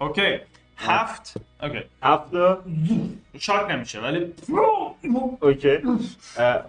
[0.00, 0.40] Okay.
[0.76, 2.30] هفت اوکی هفت
[3.38, 4.32] شاک نمیشه ولی
[5.40, 5.78] اوکی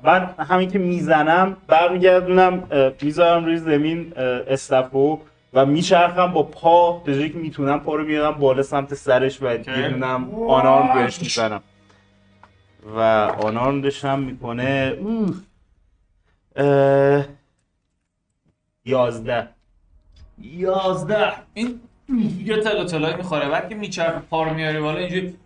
[0.04, 2.64] من همین که می‌زنم برمیگردونم
[3.02, 5.20] می‌ذارم روی زمین استفو
[5.54, 6.92] و میچرخم با پا.
[6.94, 11.62] به که می‌تونم پا رو میادم بالا سمت سرش و گیرونم آنارم بهش می‌زنم.
[12.96, 13.00] و
[13.42, 14.96] آنارم داشتم می‌کنه
[18.86, 19.48] یازده.
[20.38, 21.34] یازده.
[21.54, 21.82] این
[22.44, 23.50] یه تلو تلایی می‌خوره.
[23.50, 25.38] بعد که میچرخه پا رو میاری بالا اینجوری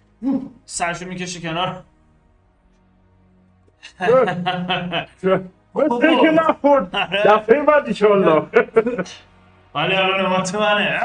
[0.65, 1.83] سرشو می‌کشه کنار.
[5.75, 6.95] مثل که نخورد.
[7.25, 8.41] دفعه بعد ایشالله
[9.75, 10.99] ولی الان نوبت منه!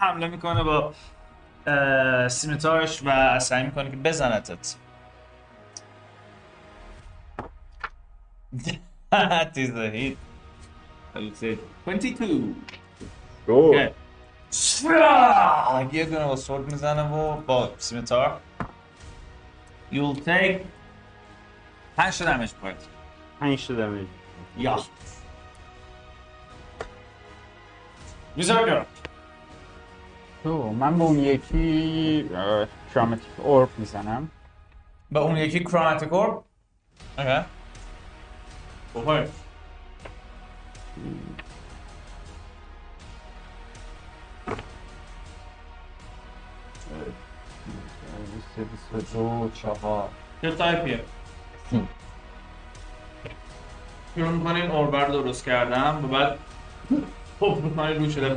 [0.00, 0.92] حمله می‌کنه با
[2.28, 4.76] سیمتارش و سعی می‌کنه که بزنتت.
[9.12, 10.16] That is a hit.
[11.14, 12.54] I would say 22.
[13.48, 13.94] Okay.
[15.92, 18.40] یه دونه با sword می‌زنه و با scimitar
[19.92, 20.60] You'll take
[21.96, 22.86] 5 تا damage point
[23.40, 24.06] پنج تا damage
[24.58, 24.80] یا
[28.36, 28.86] میزار
[30.42, 32.30] تو من به اون یکی
[32.94, 34.30] chromatic orb می‌زنم
[35.10, 36.44] به اون یکی chromatic orb
[37.18, 37.44] اوکی
[38.94, 39.28] بخور
[49.12, 50.08] دو چهار
[50.42, 51.04] چه تایپیه
[54.14, 56.38] شروع می‌کنین اوربر درست کردم و بعد
[57.40, 58.34] پف می‌کنین روش شده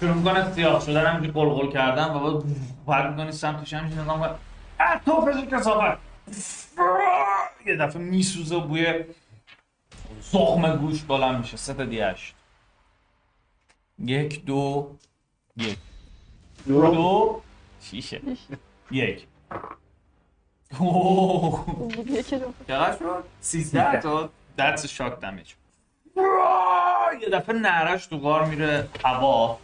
[0.00, 2.44] شروع می‌کنه سیاه شدن همینجوری قلقل کردن و بعد
[2.86, 4.38] بعد می‌کنی سمتش همینجوری نگاه می‌کنی
[4.80, 6.11] اه تو فشل کسافت.
[7.66, 9.04] یه دفعه میسوزه و بوی
[10.20, 11.56] زخم گوش بالا میشه.
[11.56, 11.84] سه تا
[13.98, 14.96] یک دو
[15.56, 15.78] یک.
[16.66, 17.42] دو.
[17.82, 18.20] شیشه.
[18.90, 19.26] یک.
[22.68, 25.52] چقدر شد؟ 13 تا a shock damage
[27.20, 29.58] یه دفعه نرش تو غار میره هوا.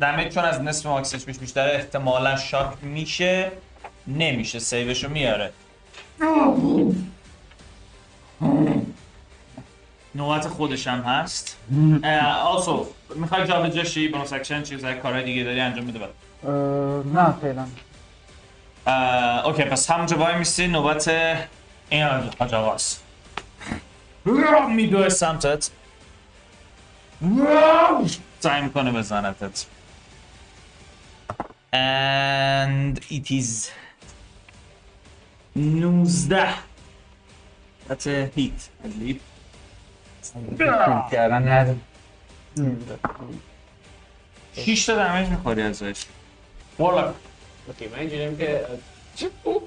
[0.00, 3.52] damage چون از نصف max ش بیش بیشتره احتمالا shock میشه.
[4.06, 5.52] نمیشه save شو میاره.
[10.14, 11.56] نوبت خودش هم هست.
[12.42, 16.50] also می‌خوای جا به جاشی bonus action چیزهای کارهای دیگه داری انجام اه،
[17.06, 17.66] نه فعلا.
[19.44, 21.08] okay پس همونجا وای میسی نوبت
[21.90, 22.02] این
[22.38, 23.02] حاج آقاست.
[24.70, 25.70] میدوه سمتت.
[28.40, 29.66] سعی می‌کنه بزنتت
[31.72, 33.70] and it is
[35.56, 36.54] 19
[37.88, 39.20] That's a hit I believe.
[41.12, 41.76] کردن نداره
[44.56, 46.04] 6 تا دمیج می‌خوری ازش.
[46.78, 47.14] والا.
[47.68, 48.66] اوکی من اینجوریم که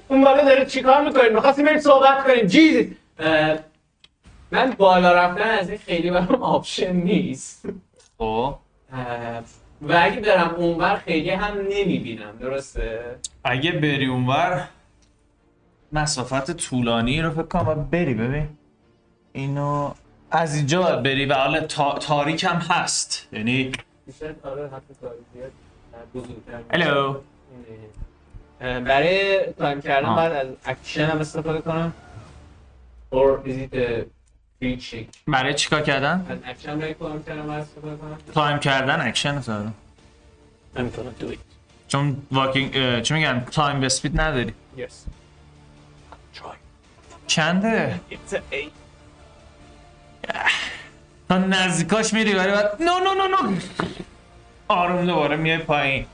[0.08, 2.46] اون- بالا دارید چیکار می‌کنید می‌خواستیم بریم صحبت کنیم.
[2.46, 2.86] جیز
[4.50, 7.62] من بالا رفتن از این خیلی برام option نیست.
[8.18, 8.56] خب.
[9.82, 14.68] و اگه برم اونور خیلی هم نمی‌بینم درسته؟ اگه بری اونور
[15.92, 18.48] مسافت طولانی رو فکر کنم باید بری ببین.
[19.32, 19.94] اینو
[20.30, 21.98] از اینجا باید بری و حالا تا...
[21.98, 23.28] تاریک هم هست.
[23.32, 23.72] یعنی
[26.72, 27.16] هلو
[28.60, 30.14] برای تایم کردن.
[30.14, 31.92] باید از اکشن هم استفاده کنم.
[33.12, 34.04] Or is it a
[34.62, 35.06] free check.
[35.26, 39.74] برای چیکار کردن؟ از اکشن برای climb کردن باید استفاده کنم؟ تایم کردن اکشن زدم
[40.76, 41.38] I'm gonna do it.
[41.88, 44.52] چون walking چی میگن؟ climbing speed نداری.
[44.76, 44.82] Yes.
[47.26, 48.00] چنده؟
[51.28, 53.56] تا نزدیکاش میری ولی بعد no no no no.
[54.68, 56.06] آروم دوباره میای پایین.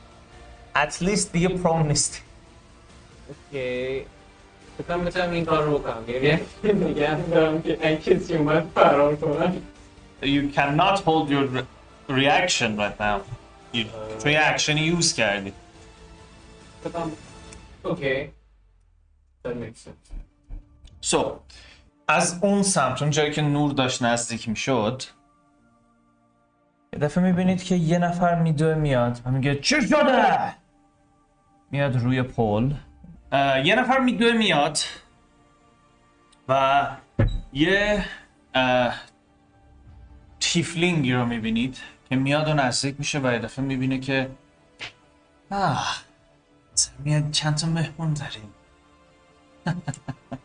[0.76, 2.20] Least دیگه prone نیستی.
[3.52, 4.04] که
[4.78, 6.04] فکرم می‌تونم این کار رو بکنم.
[6.08, 9.62] یعنی نگه دارم که اگه کسی اومد فرار کنم
[10.22, 11.66] You cannot hold your re-
[12.08, 13.20] reaction right now.
[13.74, 13.86] You
[14.22, 15.52] توی action use کردی.
[17.84, 18.30] okay
[19.44, 20.11] that makes sense.
[21.02, 21.16] So,
[22.08, 25.02] از اون سمت اون جایی که نور داشت نزدیک می‌شد
[26.92, 30.54] یه دفعه می‌بینید که یه نفر میدوه میاد و میگه چی شده؟
[31.70, 32.74] میاد روی پل
[33.64, 34.78] یه نفر میدوه میاد
[36.48, 36.86] و
[37.52, 38.04] یه
[40.40, 44.30] تیفلینگی رو می‌بینید که میاد و نزدیک میشه و یه دفعه می‌بینه که
[45.50, 45.96] آه
[46.98, 48.54] میاد چند تا مهمون داریم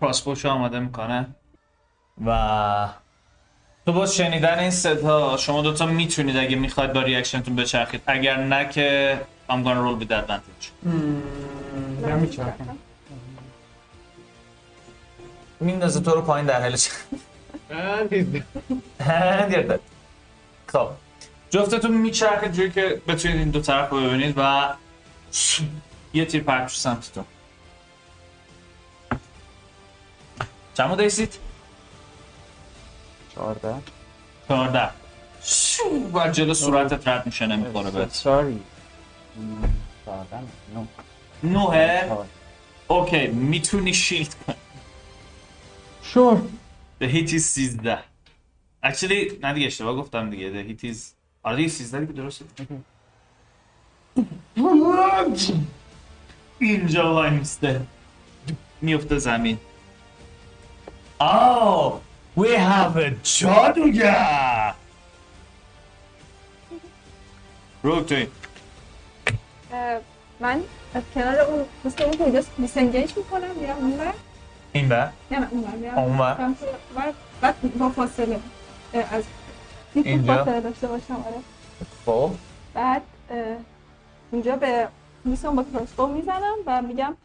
[0.00, 1.26] کراسبوش آماده می‌کنه.
[2.26, 2.88] و
[3.86, 8.02] تو با شنیدن این صدا شما دوتا می‌تونید اگه می‌خواید با ریاکشنتون بچرخید.
[8.06, 9.20] اگر نه که
[9.50, 10.66] I'm gonna roll with advantage.
[15.60, 16.90] میندازه تو رو پایین در حال چ-
[17.70, 18.26] And he's
[19.00, 19.80] And you're dead.
[20.66, 20.88] خب.
[21.50, 24.68] جفتتون میچرخید جوری که بتونید این دو طرف رو ببینید و
[26.14, 27.24] یه تیر میشه سمت تو.
[30.74, 31.34] چند مدر ایسید؟
[33.34, 33.74] 14
[34.48, 34.90] 14
[36.14, 38.12] و جلو صورتت رد میشه نمی‌خوره بهت.
[38.12, 38.60] ساری
[40.06, 40.36] 14
[40.74, 40.86] نه.
[41.42, 42.26] نوه؟
[42.88, 44.56] اوکی می‌تونی شیلد کنی.
[46.02, 46.42] شور.
[47.00, 47.98] The hit is 13
[48.84, 50.52] Actually نه دیگه اشتباه گفتم دیگه.
[50.52, 50.96] The hit is
[51.42, 52.44] آره دیگه 13 دیگه درسته.
[56.58, 57.80] اینجا وای میسته
[58.80, 59.58] میفته زمین.
[61.20, 62.00] Oh
[62.36, 64.74] We have a جادوگر
[67.82, 68.26] رو توی
[69.72, 69.98] اه،
[70.40, 70.62] من
[70.94, 74.14] از کنار اون مثل اون کجاست دیسنگیج می‌کنم میرم اونور
[74.72, 75.98] این بر نه نه اونور میرم.
[75.98, 77.14] اونور؟ سمت اونور.
[77.40, 78.40] بعد با فاصله
[79.10, 79.24] از
[79.94, 81.40] اینجا؟ فاصله داشته باشم آره.
[82.06, 82.30] خب.
[82.74, 83.02] بعد
[84.30, 84.88] اونجا به
[85.24, 87.16] میسون با کراسبو می‌زنم و میگم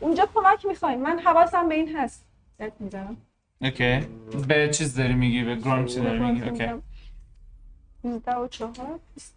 [0.00, 2.25] اونجا کمک می‌خوایم من حواسم به این هست.
[2.80, 3.16] می‌زنم
[3.60, 4.00] اوکی
[4.48, 6.82] به چیز داری میگی به گرام چی داری میگی اوکی
[8.04, 8.72] 19 و 4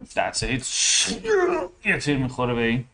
[0.03, 0.65] That's it.
[1.85, 2.85] یه تیر می‌خوره به این؟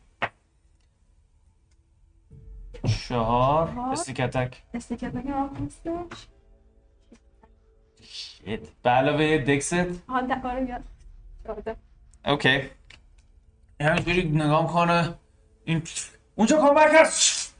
[3.07, 3.67] چهار.
[3.67, 3.91] چهار.
[3.91, 6.27] استیک اتک استیکت نگه راه هستش
[8.01, 8.59] Shit.
[8.83, 9.73] به علاوه دکست.
[10.07, 10.83] آره میاد
[11.43, 11.75] چهارده.
[12.25, 12.61] اوکی
[13.81, 15.13] همینجوری نگاه کنه.
[15.65, 15.83] این
[16.35, 17.55] اونجا کمک هست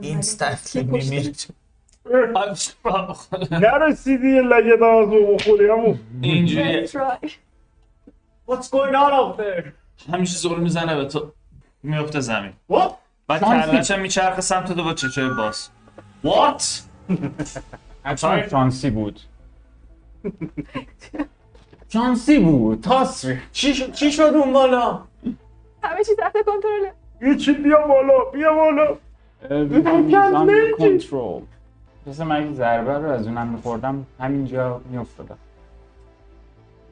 [0.00, 1.32] اینستنتلی میمیره.
[3.50, 6.00] نرسیدی یه لگه دازو بخوری همون.
[6.22, 7.28] اینجوری Try.
[8.48, 9.64] What's going on out there?
[10.12, 11.32] همیشه زور می‌زنه به تو.
[11.82, 12.52] میفته زمین.
[12.72, 12.92] What?
[13.28, 15.68] بعد کلش هم میچرخه سمت تو با چشای باز.
[16.24, 16.62] What?
[18.04, 19.20] حتما شانسی بود.
[21.88, 25.02] شانسی بود تاس چی شد اون بالا؟
[25.82, 26.92] همه چی تحت کنترله.
[27.22, 28.96] یه چی بیا بالا بیا بالا.
[30.78, 31.42] کنترل
[32.06, 35.38] مثل من این ضربه رو از اونم میخوردم همینجا میافتادم.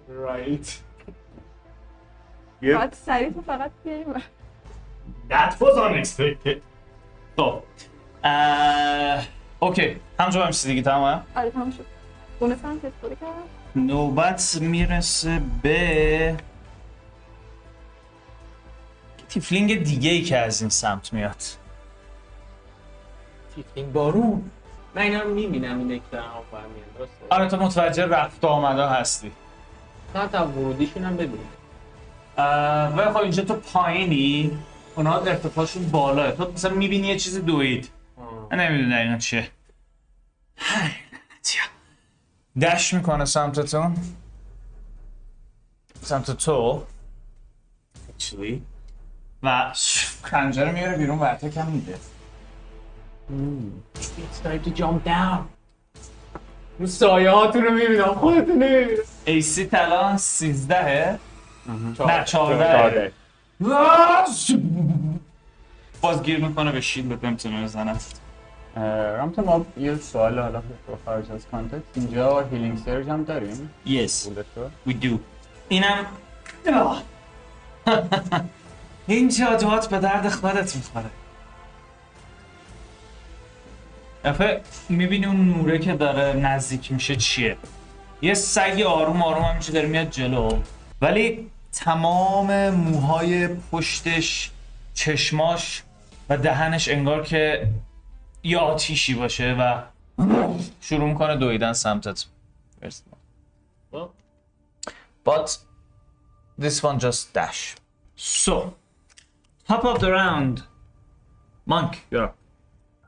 [0.08, 0.68] Right.
[2.62, 4.14] یه باید سریع تو فقط بیاریم.
[5.30, 6.56] That was unexpected.
[7.36, 7.62] خب
[9.60, 11.84] okay همجا هم دیگه تمامه آره تمام شد.
[12.40, 13.86] دونستم که استفاده کردم.
[13.86, 16.36] نوبت می‌رسه به
[19.28, 21.42] tiefling دیگه ای که از این سمت میاد.
[23.62, 24.50] tiefling بارون.
[24.94, 29.32] من اینا رو می‌بینم دارن آب برمیان درسته؟ آره تو متوجه رفت و آمده هستی.
[30.14, 31.48] حتی ورودیشون هم ببینیم.
[32.38, 34.58] اه، ولی خب اینجا تو پایینی؟
[34.96, 37.90] اونا ارتفاعشون بالاه تو مثلا می‌بینی یه چیزی دوید.
[38.50, 39.48] من نمی‌دونم دقیقا چیه.
[42.60, 43.96] دش می‌کنه سمتتون
[46.02, 46.84] سمت تو.
[49.42, 49.72] و
[50.22, 51.98] خنجر میاره بیرون و اتک هم میده.
[53.28, 55.40] It's time to jump down.
[56.78, 58.14] اون سایه هاتون رو می‌بینم.
[58.14, 61.18] خودتون نمی‌بینم ایسی تلان 13
[61.68, 63.12] نه 14 چهارده.
[66.00, 67.94] باز گیر می‌کنه به shield نمی‌تونه بزنه
[69.16, 70.62] رامت ما یه سوال حالا
[71.04, 73.70] خارج از context اینجا healing surge هم داریم؟
[74.54, 75.18] تو؟ We do.
[75.68, 76.06] اینم.
[79.06, 81.10] این جادوات به درد خودت می‌خوره.
[84.28, 87.56] افه می‌بینی اون نوره که داره نزدیک میشه چیه
[88.22, 90.62] یه سگ آروم آروم همیشه داره میاد جلو
[91.00, 94.50] ولی تمام موهای پشتش
[94.94, 95.82] چشماش
[96.28, 97.68] و دهنش انگار که
[98.42, 99.82] یه آتیشی باشه و
[100.80, 102.24] شروع می‌کنه دویدن سمتت
[103.92, 104.08] Well,
[105.24, 105.58] But
[106.58, 107.76] this one just dash.
[108.16, 108.74] So,
[109.68, 110.62] top of the round.
[111.66, 112.34] Monk, you're up.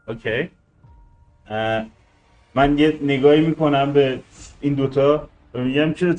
[0.09, 0.49] اوکی اه،
[2.55, 4.21] من یه نگاهی می‌کنم به
[4.61, 6.15] این دوتا و میگم که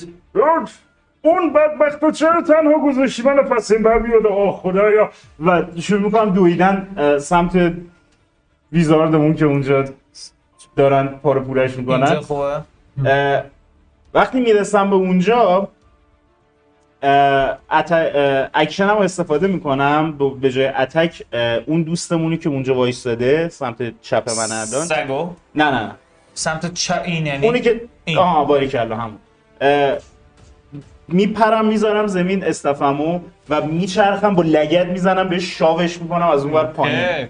[1.21, 5.09] اون بدبخت رو چرا تنها گذاشتی؟ من پس این بر بیاد آه خدایا.
[5.45, 6.87] و شروع می‌کنم دویدن
[7.19, 7.73] سمت
[8.71, 9.85] wizard مون که اونجا
[10.75, 12.03] دارن پاره پورش می‌کنن.
[12.03, 12.61] اینجا خوبه؟
[13.05, 13.43] اه،
[14.13, 15.69] وقتی می‌رسم به اونجا
[18.53, 21.23] اکشن رو استفاده می‌کنم به جای attack
[21.65, 24.85] اون دوستمونی که اونجا وایستاده سمت چپ من الان.
[24.85, 25.91] سگو؟ نه نه
[26.33, 28.17] سمت چپ این یعنی اونی که این.
[28.17, 29.19] آها باری کلا همون.
[31.07, 33.19] میپرم می‌ذارم زمین استفمو
[33.49, 37.27] و میچرخم با لگت می‌زنم به شاوش می‌کنم از اون ور پایین.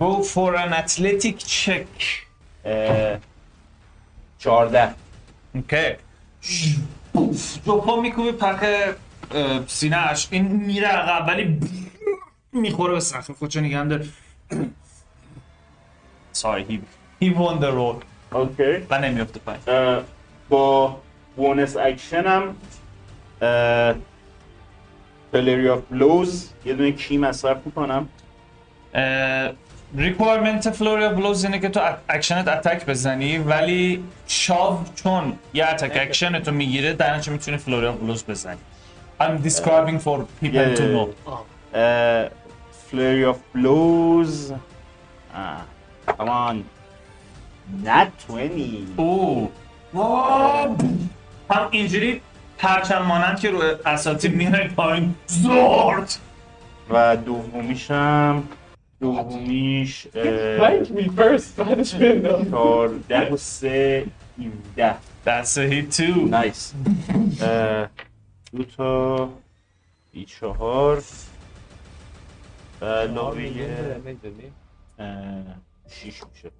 [0.00, 2.02] Go for an athletic check.
[2.64, 3.18] اه،
[4.38, 4.94] چهارده.
[7.14, 7.60] Okay.
[7.64, 8.62] دو پا میکوبه پخ
[9.34, 10.28] اه، سینه‌اش.
[10.30, 11.60] این میره عقب ولی
[12.52, 13.30] می‌خوره به سقف.
[13.30, 14.06] خودشو نگه هم داره
[16.34, 16.74] Sorry, he,
[17.22, 19.60] he won the roll okay و نمیفته پایین.
[19.66, 20.02] اه،
[20.48, 21.00] با
[21.36, 22.56] bonus action م
[25.32, 28.08] flurry of blows یه دونه ki مصرف می‌کنم؟
[29.96, 35.66] requirement flurry of blows اینه که تو action ت attack بزنی ولی shove چون یه
[35.66, 38.58] attack action تو می‌گیره در نتیجه می‌تونی flurry of blows بزنی.
[39.20, 41.08] I'm describing for people to know.
[43.28, 44.52] آف بلوز
[46.18, 46.64] کمان
[47.84, 49.48] نت 20 اوه.
[51.50, 52.20] هم اینجوری
[52.58, 55.14] پرچم مانند که رو اساتید میره پایین.
[55.26, 56.16] زورد
[56.90, 58.42] و دومیشم
[59.00, 60.06] دومیش
[62.50, 64.06] چهارده و سه
[64.38, 64.96] ایمده
[65.26, 66.74] That's a hit too نایس
[68.52, 69.28] دو تا
[70.12, 71.02] ای چهار.
[72.80, 73.42] و علاوه
[75.88, 76.50] شیش میشه.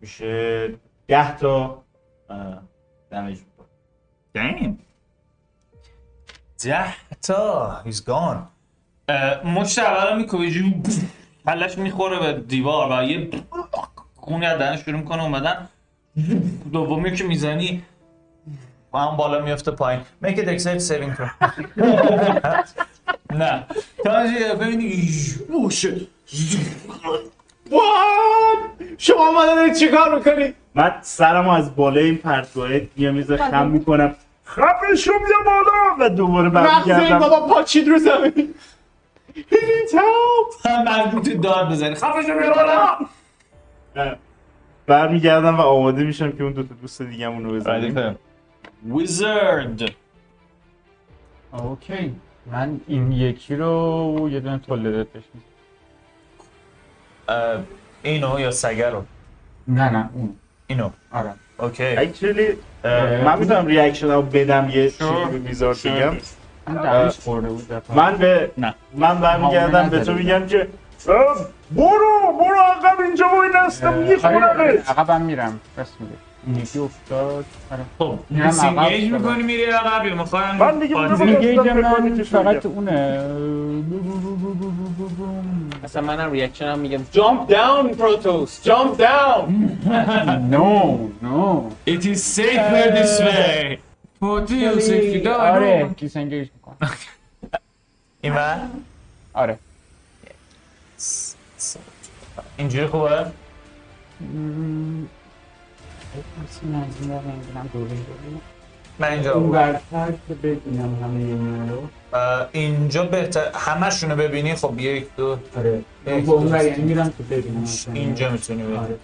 [0.00, 0.74] میشه
[1.08, 1.84] ده تا
[3.10, 3.66] دمیج می‌کنه.
[4.34, 4.72] Damn.
[6.64, 7.82] ده تا.
[7.86, 8.38] He's gone.
[9.44, 10.50] مشت اول میکوبه
[11.46, 13.30] پلش می‌خوره به دیوار و یه
[14.16, 15.68] خونی از دهنش شروع می‌کنه اومدن.
[16.72, 17.82] دومی که می‌زنی
[18.92, 20.00] و هم بالا میفته پایین.
[20.24, 21.30] Make a dexterity saving throw.
[23.30, 23.64] نه.
[24.04, 24.12] تا
[24.60, 25.08] ببینی.
[27.70, 27.76] What?
[28.98, 34.14] شما اومدن دارید چیکار می‌کنی؟ من سرم از بالای این پرتوه یه میز خم می‌کنم.
[34.46, 35.96] خفه شو بیا بالا!
[35.98, 37.18] و دوباره برمیگردم.
[37.18, 38.54] بابا پاچید رو زمین.
[39.36, 40.66] He needs help!
[40.66, 41.94] هم مربوط داد بزنی.
[41.94, 42.96] خفه شو بیا بالا
[43.96, 44.16] اه،
[44.86, 48.16] برمیگردم و آماده میشم که اون دو تا دوست دیگه رو بزنیم
[48.94, 49.92] Wizard.
[51.52, 52.14] okay.
[52.46, 55.06] من این یکی رو یه دونه تولدت.
[57.28, 57.60] اه،
[58.02, 59.04] اینو یا سگه رو؟
[59.68, 60.36] نه نه اون.
[60.66, 60.90] اینو.
[61.12, 61.34] آره.
[61.58, 61.84] okay.
[61.84, 62.48] actually
[63.24, 66.16] من می‌تونم reaction رو بدم یه چیزی به میزار بگم.
[66.68, 66.76] این.
[67.94, 68.74] من به نه.
[68.94, 70.68] من برمیگردم به تو میگم که
[71.70, 76.12] برو برو عقب اینجا واینستم اه، میخورمت عقبم میرم بس میگه.
[76.46, 77.44] این یکی افتاد.
[77.72, 77.82] آره.
[77.98, 79.16] خب disengage شدم.
[79.18, 81.28] می‌کنی میری عقب یا می‌خوای من دیگه می‌خوام-
[82.02, 82.66] من که فقط.
[82.66, 83.20] اونه.
[85.84, 87.00] اصلا منم reaction هم میگم.
[87.14, 89.50] Jump down پروتوس jump down.
[90.54, 93.78] no no It is safer this way.
[93.78, 93.91] پوتیوس
[94.22, 96.00] if you don't آره know.
[96.00, 96.90] دیسنگیج می‌کنم
[98.22, 98.60] این ور؟
[99.34, 99.58] آره.
[102.56, 103.26] اینجوری خوبه؟
[108.98, 111.88] من اینجا اون برتر که ببینم همه اینا رو.
[112.52, 115.82] اینجا بهتر همشون رو ببینی خب یک دو آره.
[116.06, 117.64] اون یعنی میرم تو ببینم.
[117.92, 118.78] اینجا می‌تونی ببینی.
[118.78, 118.98] آره.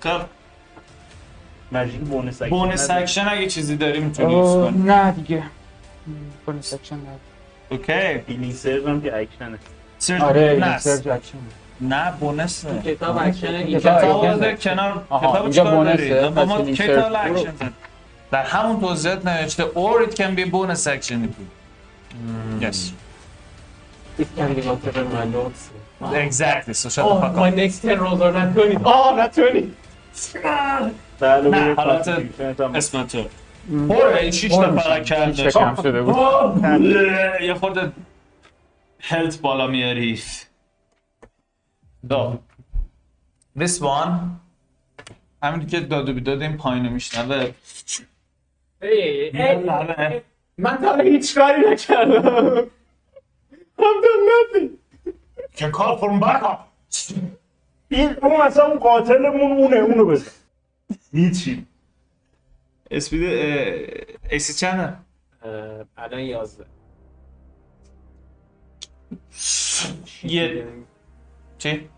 [0.00, 0.39] خب.
[1.72, 2.90] magic bonus action bonus.
[2.90, 4.82] action اگه چیزی داری می‌تونی use کنی.
[4.82, 5.42] نه دیگه.
[6.46, 7.02] bonus action نه.
[7.70, 8.18] okay.
[8.26, 9.58] healing surge هم که اکشنه.
[9.98, 10.18] sur...
[10.22, 11.38] آره نه این surge action.
[11.80, 12.66] نه bonus.
[12.84, 14.44] کتاب اکشن کتاب action.
[14.44, 14.70] action.
[14.70, 17.12] کنار کتاب چیکار bonus ه، داری؟ پس با ما این کتاب.
[17.14, 17.52] اکشن.
[18.30, 21.34] در همون توضیحات نوشته or it can be bonus action
[22.60, 22.92] yes.
[24.18, 25.04] It can be whatever
[26.00, 26.74] my exactly.
[26.74, 28.76] So shut the Oh, fuck my up next 10 rolls are not 20.
[28.84, 29.74] Oh, not 20.
[31.20, 33.24] بله نه، بله، حالت کانستیتیوشنت هم- اسم تو
[33.88, 35.50] پر این شیش تا فقط کرده.
[35.50, 36.14] کم شده بود.
[36.14, 36.82] آه،
[37.42, 37.92] یه خورده
[39.00, 40.20] هلت بالا میاری.
[42.08, 42.38] دو.
[43.58, 44.10] This one.
[45.42, 47.50] همین که داد و بیداد این پایین رو میشنوه.
[50.58, 52.60] من تا هیچ کاری نکردم.
[53.78, 54.68] I've done nothing.
[55.56, 56.58] که کار فرم بکا
[57.88, 60.30] این اون اصلا اون قاتلمون اونه اونو بزن.
[61.12, 61.66] هیچی
[62.90, 63.22] اسپید
[64.30, 64.96] ایسی چنده
[65.96, 66.66] الان 11.
[70.22, 70.66] یه
[71.58, 71.88] چی؟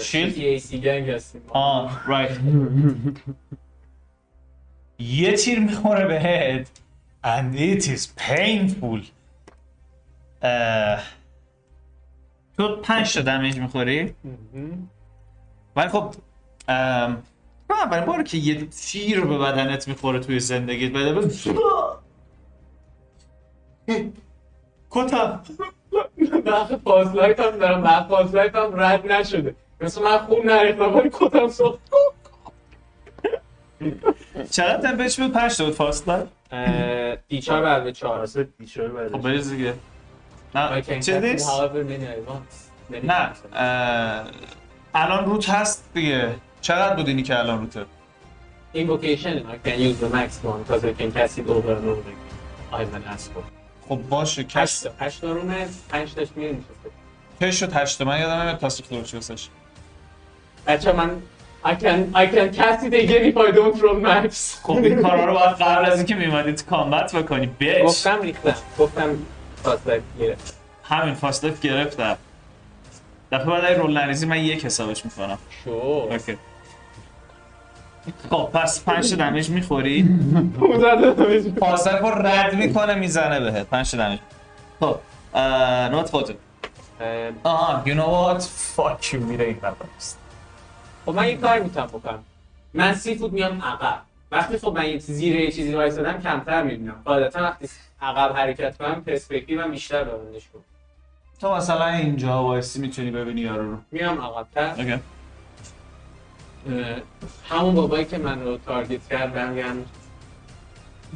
[0.00, 1.42] شیلد؟ یه ایسی گنگ هستیم.
[1.48, 2.38] آه رایت
[4.98, 6.70] یه تیر می‌خوره بهت
[7.24, 9.04] and it is painful
[12.56, 14.14] تو پنج تا دمیج می‌خوری
[15.76, 16.14] ولی خب
[17.70, 21.46] نه اولین باره که یه تیر به بدنت می‌خوره توی زندگیت بده بس
[24.90, 25.40] کتا
[26.44, 29.54] وقت فازلایت هم دارم وقت فازلایت هم رد نشده.
[29.80, 31.78] مثل من خون نریختم ولی کتم سخت.
[34.50, 38.26] چقدر دمیج بود پنج تا بود فاصله اه، دیچار بر به چهار.
[38.58, 39.12] دیشای بعدش.
[39.12, 39.74] خب بریز دیگه
[40.54, 42.92] نه چه cast نیست however many I want.
[42.92, 43.30] Many نه
[44.94, 46.34] الان روت هست دیگه
[46.64, 47.84] چقدر بود اینی که الان روته
[48.74, 52.10] Invocation I can use the max one because I can cast it over and over
[52.12, 52.32] again.
[52.72, 53.44] I'm an asshole.
[53.88, 53.96] خب.
[54.08, 56.68] باشه هشت کس تا هشت تا رونه پنج تاش میره میشه
[57.40, 59.48] کش شد هشت من یادم نمیاد تاستیک رو چی واسش.
[60.66, 61.22] بچه من
[61.64, 65.24] I can I can cast it again if I don't roll max خب این کارا
[65.24, 68.54] رو باید قبل از اینکه میمدی تو کامبت بکنی بیچ گفتم ریختم.
[68.78, 69.16] گفتم
[69.62, 70.56] فاصله گرفت.
[70.84, 72.16] همین فاصله گرفتم.
[73.32, 75.38] دفعه بعد رول نریزی من یک حسابش می‌کنم.
[75.64, 76.36] شو اوکی.
[78.30, 80.08] خب پس پنج دمیج می‌خوری؟
[81.60, 83.66] فاصله رو رد می‌کنه می‌زنه بهت.
[83.66, 84.20] پنج دمیج.
[84.80, 84.98] خب
[85.90, 86.34] نوت خودت.
[87.44, 88.42] آها you know what?
[88.76, 89.74] Fuck you میره این طرف
[91.06, 92.24] خب من یه کار می‌تونم بکنم.
[92.74, 94.00] من سی فوت میام عقب.
[94.32, 97.02] وقتی خب من یه زیر یه چیزی وایسادم کمتر می‌بینم.
[97.04, 97.68] قاعدتا وقتی
[98.02, 100.62] عقب حرکت کنم پرسپکتیوم بیشتر ببندش کنم
[101.40, 103.76] تو مثلا اینجا وایسی می‌تونی ببینی یارو رو.
[103.92, 104.98] میام عقبتر.
[107.48, 109.84] همون بابایی که من رو target کرد بهم میگن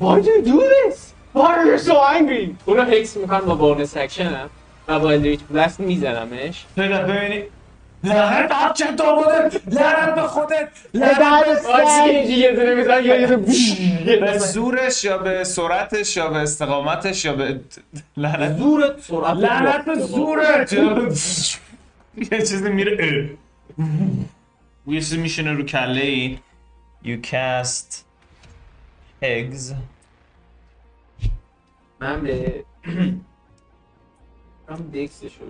[0.00, 0.98] Why did you do this?
[1.34, 2.48] Why are you so angry?
[2.66, 4.50] اونو hex می‌کنم با bonus action م
[4.88, 6.64] و با eldritch blast میزنمش.
[6.76, 7.42] ببینی.
[8.04, 9.50] لعنت بچه تو بوده
[9.80, 10.68] لعنت به خودت.
[10.94, 16.28] لعنت به آجی یه دونه میزن یا یه دونه به زورش یا به سرعتش یا
[16.28, 17.60] به استقامتش یا به
[18.16, 18.56] لعنت.
[18.58, 20.72] زورت سرعت لعنت به زورت.
[22.32, 23.30] یه چیزی میره.
[24.88, 24.94] اه.
[24.94, 26.38] یه چیزی میشینه رو کله این
[27.04, 27.94] You cast
[29.22, 29.74] eggs.
[32.00, 32.64] من به
[34.68, 35.46] من دکسش رو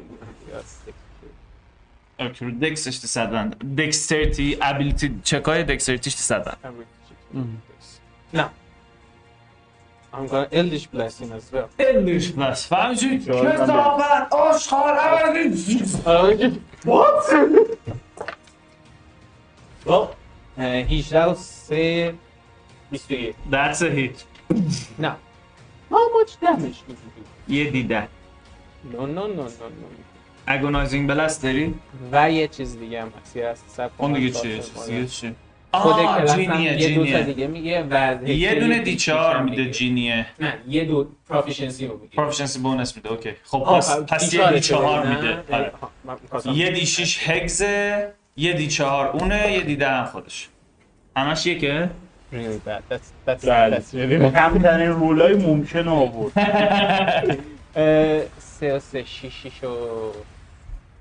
[2.20, 3.48] اوکی رو دکسش تی صدن.
[3.78, 6.56] دکسترتی ابیلیتی چکای دکسترتیش تی صدن.
[8.34, 8.50] نه.
[10.12, 11.68] I'm gonna Eldritch Blast him as well.
[12.38, 13.52] بس فهمچی جالبه.
[13.52, 14.98] کسافت آشخار
[16.86, 17.67] What?
[19.88, 20.08] Well,
[20.58, 22.14] uh, 18 سه
[22.92, 24.24] 21 That's a hit
[24.98, 25.16] نه
[25.90, 27.52] How much damage did you do?
[27.52, 28.08] یه دیده
[28.92, 29.88] No, no, no, no, no.
[30.46, 31.74] اگونایزینگ بلست داری؟
[32.12, 35.34] و یه چیز دیگه هم هست یه هست اون دیگه چیه؟ دیگه چیه؟
[35.74, 39.42] خود آه کلاس جینیه یه دو تا جینیه دیگه میگه و یه دونه دی چهار.
[39.42, 44.34] میده جینیه نه یه دو پروفیشنسی رو میگه پروفیشنسی بونس میده اوکی خب پس, پس
[44.34, 45.72] یه دی چهار؟ میده آره.
[46.22, 50.48] می‌خواستم- یه دی شیش هگزه یه دی چهار اونه یه دی ده هم خودش
[51.16, 51.90] همش یکه؟
[52.32, 52.82] Really bad.
[52.92, 53.76] That's that's بله.
[53.76, 54.34] that's really bad.
[54.34, 56.32] کمترین رولای ممکن آورد.
[58.38, 60.12] سه و سه شیش شیش و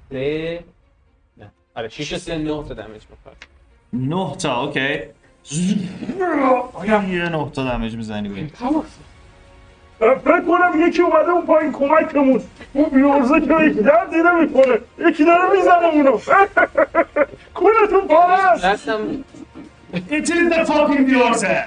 [0.09, 0.63] سه.
[1.37, 1.51] نه.
[1.75, 3.35] آره شیش و سه نه تا دمیج می‌خواد.
[3.93, 4.99] نه تا اوکی.
[7.11, 8.57] یه نه تا دمیج می‌زنی بید
[9.99, 12.41] فکر کنم یکی اومده اون پایین کمکمون.
[12.73, 16.19] اون بیورزه که یکی در دیده می‌کنه یکی داره می‌زنه اونو.
[17.53, 18.01] کونتون
[19.93, 21.65] It is the fucking بیورزه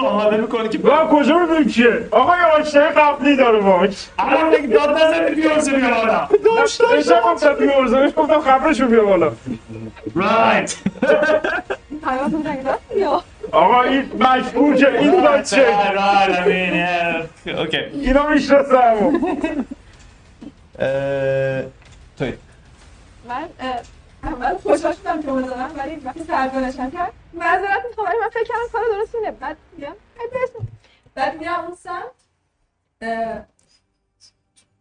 [0.00, 4.66] آماده می‌کنه که و کجا می‌دونی کیه؟ آقا یه آشنای قبلی داره باش الان دیگه
[4.66, 6.28] داد نزنید بیورزه بیا بالا.
[6.44, 9.32] داشت داشتم گفتم بیورزه بهش گفتم خبرشو بیا بالا.
[12.04, 13.22] پیامتون زنگ زد یا؟
[13.52, 15.66] آقا این مشکوکه این بچه.
[15.66, 17.58] Right, I mean, yeah.
[17.58, 17.76] اوکی.
[17.76, 19.20] اینا می‌شناسم.
[22.18, 22.32] توی.
[23.28, 23.48] من
[24.22, 28.68] اول خوشحال شدم که زدم ولی وقتی سرزنشم کرد معذرت می‌خوام ولی من فکر کردم
[28.72, 29.94] کار درست اینه بعد میگم.
[31.14, 32.02] بعد میرم اون سمت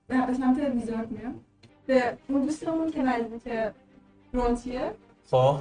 [0.07, 1.39] به سمت ویزارد میرم.
[1.87, 3.53] به اون دوستمون که نزدیک
[4.33, 4.91] رونتیه.
[5.31, 5.59] خب.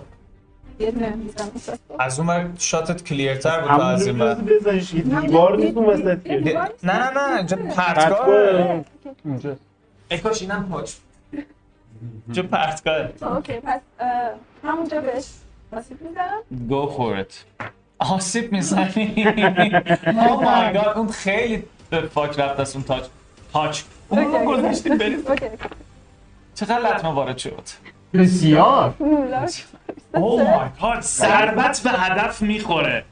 [1.99, 4.19] از اون ور شاتت کلیرتر بود از این
[4.93, 6.35] یه دیوار نیست اون وسط که.
[6.83, 8.85] نه نه نه اینجا پرتگاه.
[9.25, 9.57] اونجا
[10.11, 10.93] ای کاش اینم پاچ
[12.27, 13.09] اینجا پرتگاه.
[13.23, 13.81] okay پس
[14.65, 15.27] همونجا بهش
[15.73, 16.43] آسیب می‌زنم.
[16.71, 17.65] Go for it.
[17.99, 19.15] آسیب می‌زنی.
[20.05, 23.05] Oh my god اون خیلی به فاک رفت از اون touch
[23.53, 24.45] touch اون رو.
[24.45, 25.47] گذاشتیم okay.
[26.55, 27.63] چقدر لطمه وارد شد.
[28.17, 28.95] بسیار.
[30.15, 33.05] Oh my god ضربت به هدف می‌خوره.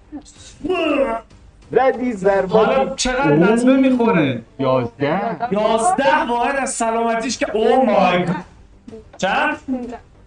[1.73, 5.37] ردی ضربه حالا چقدر لطمه می‌خوره؟ یازده.
[5.51, 8.37] یازده واحد از سلامتیش که او مای گاد
[9.19, 9.57] چند؟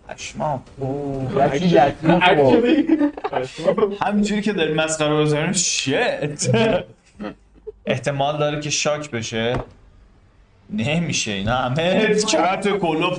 [0.10, 1.62] اشمام خورد.
[4.02, 6.50] همینجوری که داری مسخره بزنیم شت
[7.86, 9.56] احتمال داره که شاک بشه.
[10.70, 13.14] نمیشه اینا همه کت کلوب.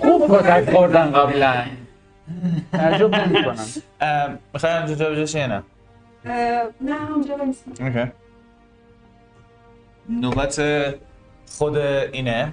[0.00, 1.64] خوب کتک خوردن قبلا.
[2.72, 3.66] تعجب نمی کنم
[4.54, 5.62] می‌خوای همجا جا بجاش یا نه؟
[6.80, 8.12] نه همونجا بمیستم اوکی.
[10.08, 10.62] نوبت
[11.58, 12.52] خود اینه.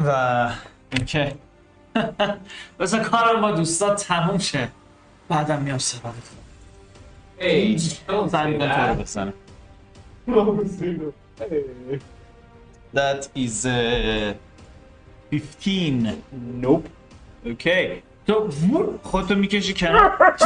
[0.00, 0.50] و
[0.92, 1.32] اینکه
[2.80, 4.68] بذار کارم با دوستا تموم شه.
[5.28, 5.82] بعدم میام don't
[8.28, 9.32] سعی say می‌کنم
[10.26, 11.12] تو رو
[12.94, 13.28] that.
[13.34, 14.34] is uh,
[15.30, 16.14] 15
[16.62, 16.86] نوپ
[17.44, 18.50] اوکی تو
[19.02, 20.36] خودتو می‌کشی کنار.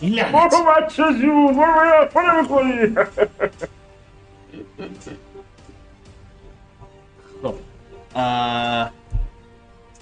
[0.00, 2.94] این لعنت برو بچه جون برو باید حرفا نمی‌خوری
[7.42, 7.54] خب.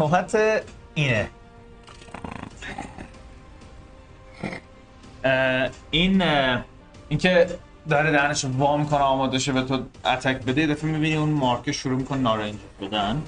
[0.01, 0.63] نوبت
[0.95, 1.31] اینه.
[5.91, 6.23] این
[7.09, 7.47] اینکه
[7.89, 11.73] داره دهنش رو وا می‌کنه آماده شه به تو اتک بده دفعه می‌بینی اون مارکه
[11.73, 13.23] شروع می‌کنه نارنج بدن.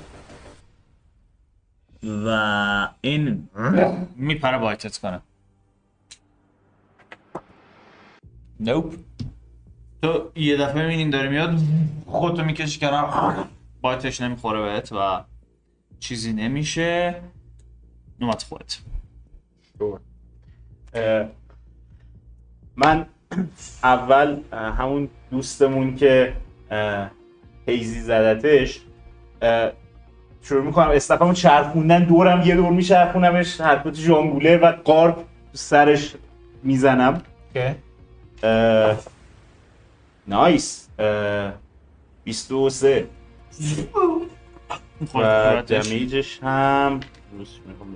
[2.26, 3.48] و این
[4.16, 5.20] میپره بایتت کنه.
[8.60, 8.94] نوپ
[10.02, 11.58] تو یه دفعه می‌بینی این داره میاد
[12.06, 13.48] خودتو می‌کشی کنار
[13.80, 15.24] بایتش نمی‌خوره بهت و
[16.00, 17.22] چیزی نمیشه.
[18.20, 18.78] نوبت خودت.
[22.76, 23.06] من
[23.84, 26.32] اول همون دوستمون که
[27.66, 28.80] هیزی زدتش
[30.42, 35.16] شروع می‌کنم استفامو چرخوندن دورم یه دور میچرخونمش حرکت ژانگوله و قارب
[35.52, 36.14] سرش
[36.62, 37.22] می‌زنم.
[37.54, 37.74] اوکی.
[38.42, 38.98] اه،
[40.26, 40.88] نایس.
[40.98, 41.52] اه،
[42.24, 43.06] 23
[45.14, 47.00] و دمیجش هم
[47.38, 47.94] روش می‌خوام.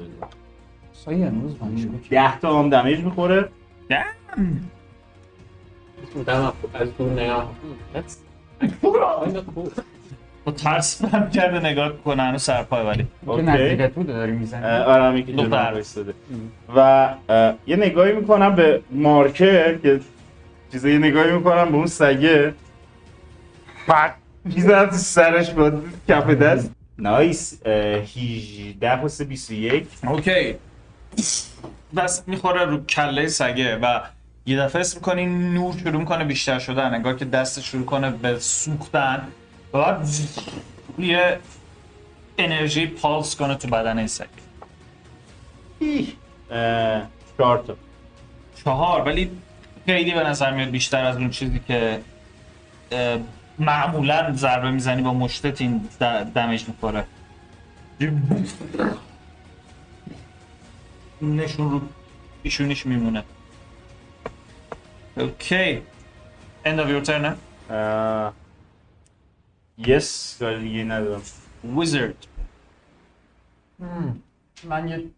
[0.93, 3.49] سایه امروز مشکوک 10 تا هم دمیج می‌خوره.
[3.89, 4.05] دم!
[6.75, 7.51] از دور نگاه
[7.95, 9.81] of cool.
[10.45, 13.43] با ترس فهم کرده نگاه کنه هنو سرپای ولی که.
[13.43, 15.83] نزدیکت بود داری می‌زنی آره هم یکی دختر.
[16.77, 17.09] و
[17.67, 20.01] یه نگاهی می‌کنم به مارکر که
[20.73, 22.55] چیزا یه نگاهی می‌کنم به اون سگه.
[23.89, 24.15] بعد
[24.45, 25.73] می‌زنم تو سرش با
[26.09, 26.71] کف دست.
[26.99, 27.61] نایس.
[27.65, 30.55] اه، 18 و 3 21 اوکی.
[31.97, 34.01] دست می‌خوره رو کله سگه و
[34.47, 38.39] یه دفعه اسم می‌کنی نور شروع می‌کنه بیشتر شدن انگار که دست شروع کنه به
[38.39, 39.29] سوختن.
[39.73, 40.09] و بعد
[40.99, 41.39] یه
[42.39, 44.27] انرژی پالس کنه تو بدن این سگ.
[47.39, 47.77] چهار تا.
[48.65, 49.31] چهار ولی
[49.87, 52.01] خیلی به نظر میاد بیشتر از اون چیزی که
[53.59, 55.89] معمولا ضربه می‌زنی با مشتت این
[56.35, 57.05] دمج می‌خوره.
[61.23, 61.81] نشون رو
[62.43, 63.23] پیشونیش میمونه.
[65.17, 65.83] اوکی
[66.65, 67.37] end of your turn
[69.79, 71.23] یس کار دیگه ندارم
[71.77, 72.27] wizard.
[74.65, 75.11] من یه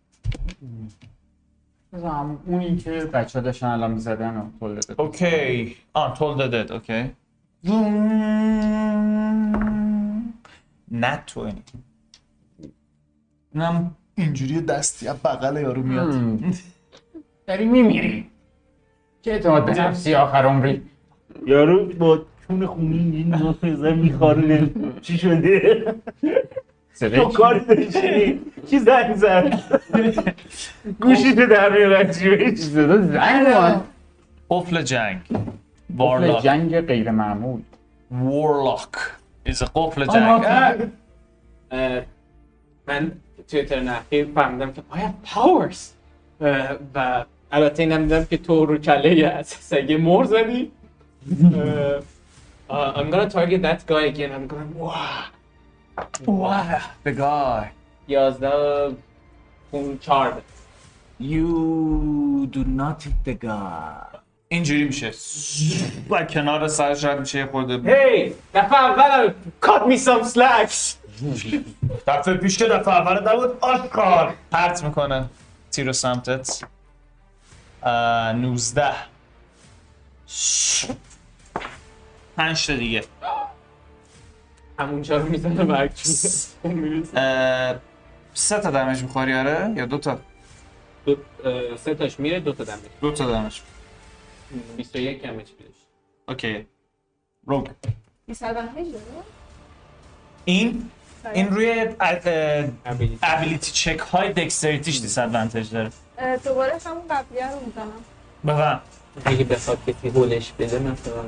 [1.93, 2.43] بذارم.
[2.47, 5.01] اونی که بچه داشتن الان می‌زدن و تولد داد.
[5.01, 7.11] اوکی آه told the dead اوکی
[10.91, 11.53] نه تو
[13.55, 16.15] اینم اینجوری دستی از بغل یارو میاد.
[16.15, 16.55] هم.
[17.47, 18.31] داری میمیری.
[19.27, 20.83] چه اعتماد به نفسی آخر عمری؟
[21.47, 24.71] یارو با چون خونی این نفذه میخارونه
[25.03, 25.85] چی شده؟
[27.01, 29.61] تو کاری داشتی؟ کی زنگ زد؟
[31.01, 33.47] گوشی تو در میاد چی صدا زنگ.
[34.51, 35.21] قفل جنگ.
[35.99, 37.61] قفل جنگ غیر معمول.
[38.11, 38.97] وارلاک
[39.47, 40.43] a قفل جنگ.
[42.89, 43.13] من
[43.49, 45.79] توی ترن اخیر فهمیدم که I have powers
[46.41, 50.71] اه، و البته اینم دیدم که تو رو کله از سگه مر زدی.
[52.71, 54.31] I'm gonna target that guy again.
[54.37, 55.23] I'm going wow
[56.27, 57.67] wow the guy.
[58.09, 58.97] 11
[59.71, 60.43] اون 14
[61.21, 64.19] you do not hit the guy.
[64.49, 65.13] اینجوری میشه.
[66.11, 69.33] و کنار سرش رد میشه یه خورده Hey دفعه اول
[69.63, 70.95] cut me some slacks.
[72.07, 75.25] دفعه پیش که دفعه اول نبود آشکار پرت می‌کنه
[75.71, 76.65] تیر و سمتت.
[77.85, 78.95] 19
[82.37, 83.05] پنج تا دیگه.
[84.79, 86.03] همون چا رو می‌زنه برک
[86.65, 87.77] می‌رسه اه،
[88.35, 90.19] سه تا دمج می‌خوری آره؟ یا دو تا؟
[91.07, 91.17] دو
[91.77, 93.61] سه تاش میره دو تا دمش دو تا دمج
[94.77, 95.71] 21 کمش میشه
[96.29, 96.67] اوکی.
[97.47, 97.69] روگ
[100.45, 100.91] این
[101.35, 101.89] این روی.
[103.23, 105.91] ابیلیتی چک های دکستریتیش دیس ادوانتج داره.
[106.45, 108.05] دوباره همون قبلیه رو می‌زنم.
[108.47, 108.81] بفهم
[109.25, 111.23] اگه بخواد کسی هولش بده مثلا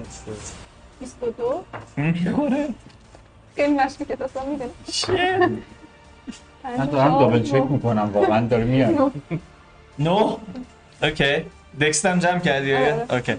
[1.00, 1.64] 22
[1.96, 2.68] می‌خوره
[3.56, 4.70] خیلی تا اصلا می‌دونی
[6.78, 9.12] من دارم double check می‌کنم واقعا داره میاد.
[9.98, 10.36] no
[11.02, 11.44] okay.
[11.80, 13.06] dex تم جمع کردی؟ آره.
[13.10, 13.36] okay.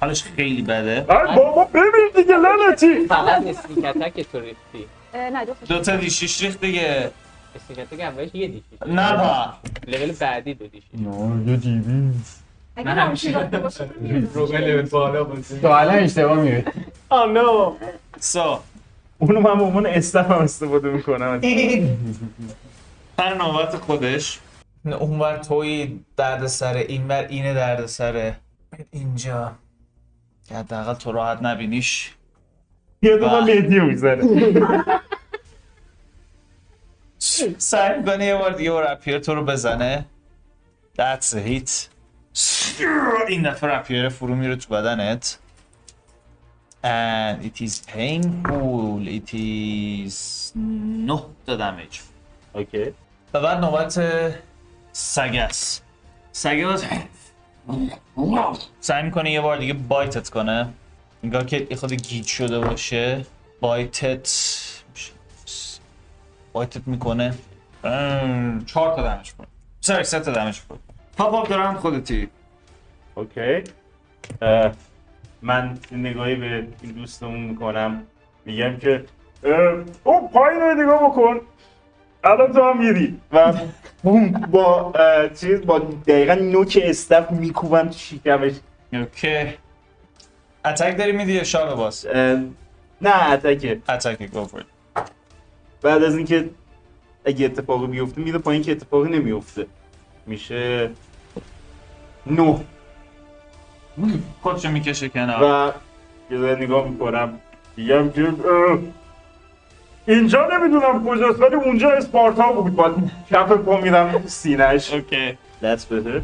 [0.00, 1.00] حالش خیلی بده.
[1.36, 3.06] بابا ببین دیگه لعنتی.
[3.06, 4.86] فقط sneak attack تو ریختی.
[5.14, 7.10] نه جفتش دو تا دیشیش ریخت دیگه.
[7.56, 9.52] اسنیک اتک اولش یه دیشی نه با.
[9.86, 12.10] لول بعدی دو دیشی نه یه دیوی
[12.76, 13.84] اگه همیشه- باشه
[14.34, 16.64] روبه لول بالا بازی تو الان اشتباه میری
[17.10, 17.76] آه نو
[18.20, 18.58] سو.
[19.18, 21.40] اونو من به عنوان استف هم استفاده می‌کنم.
[23.18, 24.38] هر نوبت خودش.
[24.84, 28.36] اونور توی درد سره اینور اینه درد سره
[28.90, 29.52] اینجا.
[30.48, 32.14] که حداقل تو راحت نبینیش.
[33.02, 34.22] یه دو من مهدیو می‌زنه
[37.58, 40.04] سعی می‌کنه یه بار دیگه رپیر تو رو بزنه؟
[40.98, 41.70] That's a hit.
[43.28, 45.38] این دفعه رپیر فرو میره تو بدنت.
[46.84, 49.06] And it is painful.
[49.06, 50.14] It is
[51.06, 52.00] نه تا دمیج.
[52.52, 52.94] اوکی
[53.34, 54.00] و بعد نوبت
[54.92, 55.84] سگ است.
[56.32, 56.84] سگه باز
[58.80, 60.68] سعی می‌کنه یه بار دیگه بایتت کنه.
[61.22, 63.26] انگار که یه خود گیج شده باشه.
[63.60, 64.30] بایتت
[66.52, 67.34] بایتت می‌کنه.
[68.66, 69.46] چهار تا دمش کنه
[69.80, 70.78] سر سه تا دمش کنه
[71.16, 72.28] پاپ اپ دارم خودتی.
[73.14, 73.64] اوکی.
[75.42, 78.02] من نگاهی به این دوستمون می‌کنم.
[78.44, 79.04] میگم که
[80.04, 81.40] او پایین رو نگاه بکن.
[82.24, 83.20] الان تو هم میری.
[83.32, 83.52] و
[84.02, 84.92] بوم با
[85.40, 88.52] چیز با دقیقا نوک استف میکوبم تو شکمش.
[88.92, 89.61] اوکی.
[90.64, 92.06] اتک داری میدی یا شاب باز؟
[93.00, 93.78] نه اتکه.
[93.88, 94.46] اتک گو
[95.82, 96.50] بعد از اینکه
[97.24, 99.66] اگه اتفاقی بیفته میده پایین که اتفاقی نمیفته
[100.26, 100.90] میشه
[102.26, 102.60] نه.
[104.42, 105.42] خودشو می‌کشه کنار.
[105.42, 105.72] و
[106.34, 107.38] یه ذره نگاه می‌کنم.
[107.76, 108.78] میگم که اه،
[110.06, 112.94] اینجا نمی‌دونم کجاست ولی اونجا اسپارتا بود با
[113.30, 116.20] کف پا میرم سینهش اوکی That's better.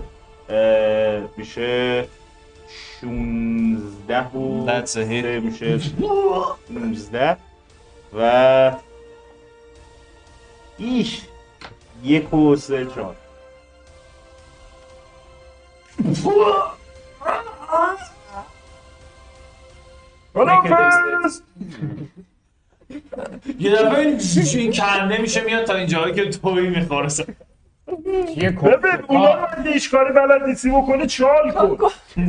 [0.52, 2.04] اه، میشه
[3.00, 5.24] 16 و That's a hit.
[5.24, 5.80] سه میشه
[6.70, 7.36] 19
[8.18, 8.72] و
[10.78, 11.22] ایش
[12.04, 13.16] یک و سه چهار
[23.58, 27.08] یه دفعه این کنده میشه میاد تا اینجایی که توی می‌خوره
[27.88, 31.88] ببین اونا رو اگه هیچ کاری بلد نیستی بکنه چال کن.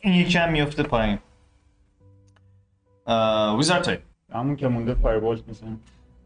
[0.00, 1.18] این یکم میفته پایین.
[3.56, 3.98] ویزار تای
[4.32, 5.80] همون که مونده فایربولت می‌زنم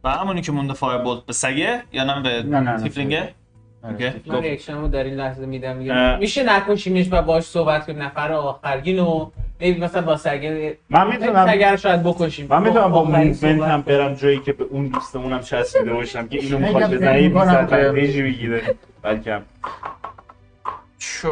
[0.05, 2.83] و همونی که مونده فایر بولت به سگه یا نه به نه، نه، نه.
[2.83, 3.35] تیفلینگه
[3.85, 4.13] اوکی.
[4.27, 5.77] من ریاکشنمو در این لحظه میدم.
[6.19, 8.03] میشه نکشیمش و باش صحبت کنیم.
[8.03, 9.31] نفر آخرگین و
[9.61, 12.47] maybe مثلا با سگه من می‌تونم سگه رو شاید بکشیم.
[12.51, 13.45] من می‌تونم با movement.
[13.45, 17.35] هم برم جایی که به اون دوستمونم چسبیده باشم که اینو می‌خواد بزنه یه که-
[17.39, 18.63] disadvantage ی بگیره
[19.03, 19.39] بلکه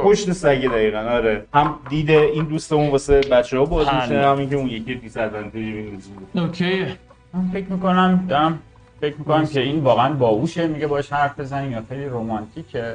[0.05, 1.45] پشت سگه دقیقا آره.
[1.55, 3.87] هم دیده این دوستمون واسه بچه ها باز.
[3.95, 5.99] میشه همین که اون یکی disadvantage ی می‌گیره
[6.45, 6.87] okay.
[7.35, 8.59] من فکر می‌کنم دارم
[9.01, 10.67] فکر می‌کنم که این واقعا باهوشه.
[10.67, 12.95] میگه باش حرف بزنیم یا خیلی رومانتیکه.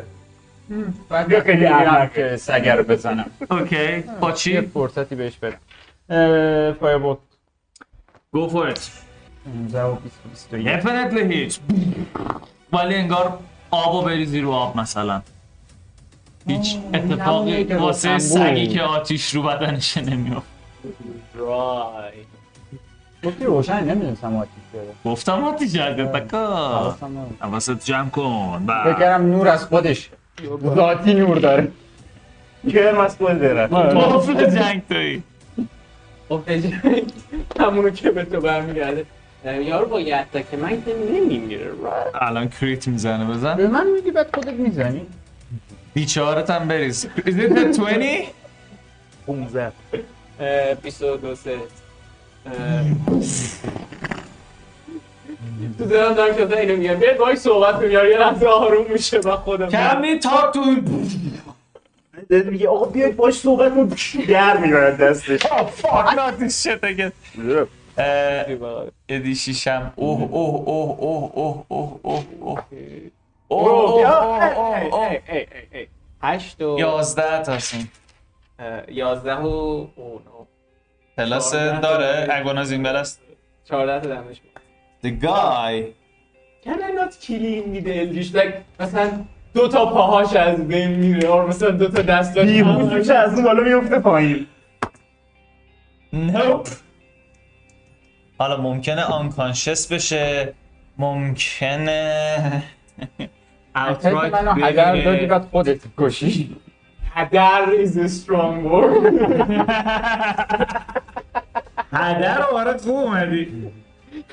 [1.09, 1.67] بعد یا خیلی.
[2.15, 3.25] که سگر رو بزنم.
[3.51, 4.03] اوکی.
[4.19, 5.57] با یه چی؟ فرصتی بهش بدم
[6.79, 7.17] فایربولت
[8.35, 8.79] Go for it.
[9.45, 11.59] 15 و 20 و 21 definitely هیچ
[12.73, 13.39] ولی انگار
[13.71, 15.21] آبو بریزی رو آب مثلا.
[16.47, 18.19] هیچ اتفاقی واسه.
[18.19, 20.47] سگی که آتیش رو بدنش نمیافت.
[21.35, 22.11] رای
[23.23, 26.95] گفتی روشن نمی‌دونستم آتیش داره گفتم آتیش کرده بکا.
[27.39, 28.65] حواست جمع کن.
[28.67, 30.09] کردم نور از خودش
[30.75, 31.67] ذاتی نور داره
[32.73, 35.21] کرم از خود داره موافق جنگ توی
[36.29, 36.41] خب
[37.59, 39.05] همونو که به تو برمیگرده
[39.45, 41.71] یارو با یه که من که نمیمیره
[42.21, 45.01] الان کریت می‌زنه بزن به من میگی بعد خودت می‌زنی
[45.93, 47.79] بیچارت هم بریز Is it a 20?
[49.27, 49.71] 15
[50.39, 51.57] اه، 22 سه.
[55.77, 56.93] تو دارم دارم که اینو میگم.
[56.93, 57.91] بیاید باید صحبت کنیم.
[57.91, 59.69] یارو یه لحظه آروم میشه و خودم.
[59.69, 60.89] Can we talk to him?
[62.29, 63.89] داد میگه آقا بیاید باش صحبت کن
[64.29, 65.41] در می‌برد دستش.
[65.41, 66.07] Oh fuck.
[66.17, 67.11] Not this shit again.
[67.97, 68.45] اه،
[69.09, 69.93] ادی شیشم.
[69.95, 72.63] اوه اوه اوه اوه اوه اوه اوه اوه.
[73.47, 75.19] اوه اوه اوه اوه
[76.23, 77.91] هشت و یازده تاسیم
[78.59, 80.45] اه، یازده و او نو
[81.17, 81.53] پلاس.
[81.55, 82.27] داره.
[82.31, 83.21] اگونازین بلست
[83.65, 84.41] چهارده تا دمش
[85.03, 85.91] The guy.
[86.63, 88.33] Can I not kill him with the Eldritch?
[88.33, 91.29] Like, مثلا دو تا پاهاش از بین میره.
[91.29, 94.47] اور مثلا دو تا دستاش بیهوش از اون بالا میفته پایین.
[96.13, 96.69] Nope
[98.37, 100.53] حالا ممکنه unconscious بشه.
[100.97, 102.63] ممکنه
[103.77, 105.25] outright منو هدر دادی.
[105.25, 106.55] بعد خودت کشی.
[107.13, 109.03] هدر is a strong word.
[111.93, 113.71] هدر رو برات خوب اومدی.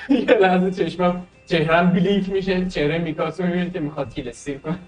[0.08, 4.78] یه لحظه چشمم چهرم بلینک میشه چهره میکاسو می‌بینی که می‌خواد کیل استیر کنه.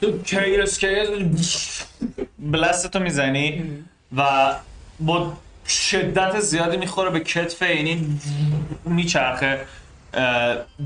[0.00, 1.86] تو کیرس کیرس
[2.38, 3.64] بلستتو می‌زنی
[4.16, 4.52] و
[5.00, 5.32] با
[5.66, 8.20] شدت زیادی می‌خوره به کتف اینی
[8.84, 9.60] میچرخه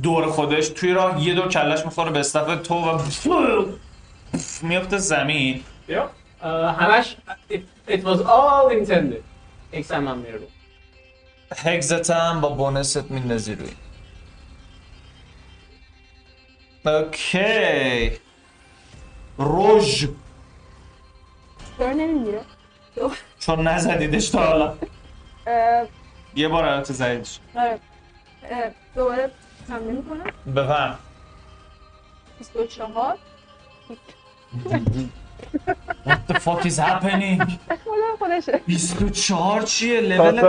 [0.03, 0.69] دور خودش.
[0.69, 2.99] توی راه یه دور کلش می‌خوره به استف تو و
[4.63, 5.61] میفته زمین.
[6.79, 7.17] همش
[7.89, 9.23] it, was all intended.
[9.73, 10.39] hex هم هم میره
[11.57, 13.71] hex ت هم با bonus ت میندازی روی.
[16.87, 18.19] okay.
[19.39, 20.07] rogue.
[21.79, 22.41] چرا نمیمیره؟
[23.41, 24.77] چون نزدیدش تا حالا.
[26.35, 27.39] یه بار البته زدیدش.
[27.57, 27.81] آره.
[28.95, 29.31] دوباره
[29.69, 30.25] حمله می‌کنم.
[30.57, 30.99] بفهم.
[32.39, 33.19] 24
[36.07, 37.43] What the fuck is happening?
[38.19, 38.61] خودشه.
[38.67, 40.41] 24 چیه؟ لول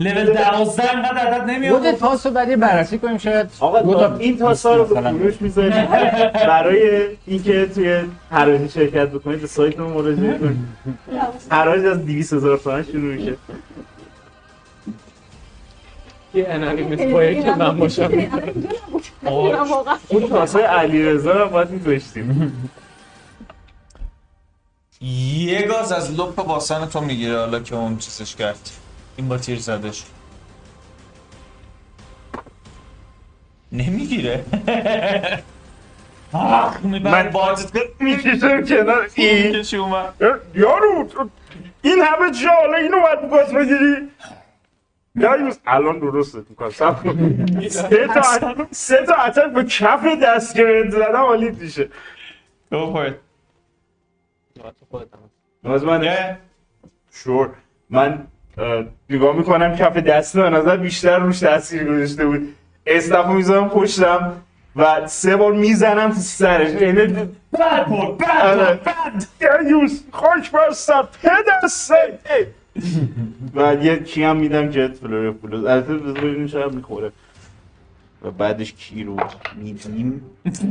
[0.00, 1.96] لول 12 انقدر عدد خود نمیاد.
[1.96, 5.00] تاس رو بعد یه بررسی کنیم شاید آقا این تاسا رو به.
[5.00, 5.86] فروش می‌ذاریم.
[6.34, 8.00] برای اینکه توی
[8.30, 10.56] حراجی شرکت بکنید به سایتمون مراجعه کنید.
[11.50, 13.36] حراج از 200 هزار تومن شروع میشه.
[16.34, 18.10] یه انانیمس باید که من باشم.
[20.08, 22.52] اون تاسای علیرضا رو باید میذاشتیم.
[25.00, 28.70] یه گاز از لپ باسن تو می‌گیره حالا که اون چیزش کرد.
[29.16, 30.04] این با تیر زدش.
[33.72, 34.44] نمی‌گیره.
[37.02, 39.64] من- بازت می‌کشم کنار این.
[40.54, 41.08] یارو
[41.82, 44.10] این همه جا حالا اینو باید بگاز بگیری.
[45.20, 46.96] دایوس الان درست می‌کنم سب
[47.68, 48.22] سه تا
[48.70, 50.56] سه تا به کف دست
[50.90, 51.88] زدم حالیت میشه.
[55.64, 56.36] ناز من
[57.12, 57.50] شور.
[57.90, 58.26] من
[59.10, 62.54] نگاه می‌کنم کف دست به نظر بیشتر روش تاثیر گذاشته بود.
[62.86, 64.32] استف می‌ذارم پشتم
[64.76, 66.82] و سه بار می‌زنم تو سرش.
[66.82, 67.14] یعنی
[67.52, 69.70] بد بود بد بد آره.
[69.70, 72.46] یوز خوش برستم پدر سید.
[73.54, 77.12] و یه کیم میدم جت فلوری پولوز از البته بزرگ میشه می‌خوره.
[78.22, 79.16] و بعدش کی رو
[79.56, 80.22] میدیم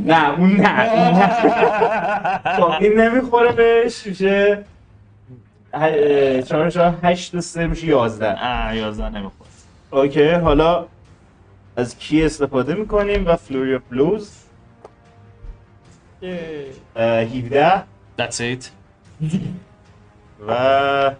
[0.06, 0.90] نه اون نه.
[0.90, 1.14] اون
[2.68, 2.76] نه.
[2.80, 4.64] این نمی‌خوره بهش میشه
[6.48, 8.32] چهار چهار هشت و سه میشه یازده.
[8.32, 9.50] آه 11 نمی‌خوره.
[9.90, 10.86] اوکی حالا
[11.76, 14.32] از کی استفاده می‌کنیم؟ و فلوری فلوز
[16.96, 17.82] اه، 17
[18.18, 18.64] That's it.
[20.48, 21.10] و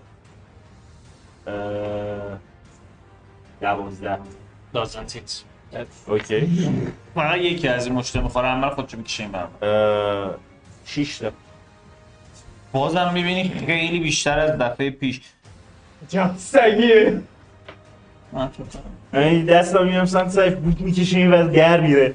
[3.61, 4.19] دوازده.
[4.75, 5.45] Doesn't it.
[6.07, 6.71] اوکی
[7.15, 10.35] فقط یکی از این مشته می‌خوره اول خودشو می‌کشه این برم
[10.85, 11.31] شیش تا.
[12.73, 15.21] بازم می‌بینی خیلی بیشتر از دفعه پیش.
[16.09, 17.21] جان سگیه.
[19.13, 22.15] این دستم میرم سمت سایف بود می‌کشه این وقت گر میره.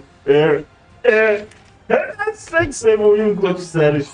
[2.35, 4.05] سگ سومی می‌کنه تو سرش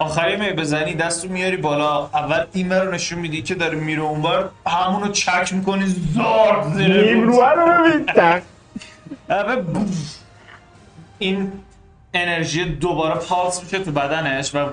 [0.00, 2.06] آخری می بزنی دستو میاری بالا.
[2.06, 4.48] اول این رو نشون میدی که داره میره اونور.
[4.66, 8.06] همونو چک می‌کنی زارد زیر نیمروه رو ببین.
[11.18, 11.52] این
[12.14, 14.68] انرژی دوباره پالس میشه تو بدنش و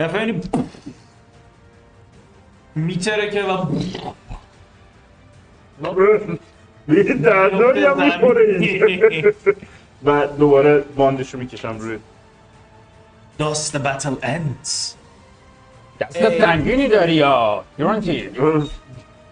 [0.00, 0.40] اینی
[2.74, 3.64] میتره که و
[6.86, 9.34] به دردانی هم می‌خوره.
[10.04, 11.98] و دوباره باندش رو می‌کشم روی.
[13.38, 14.94] Thus the battle ends
[16.00, 18.28] دست سنگینی داری یا یورنتی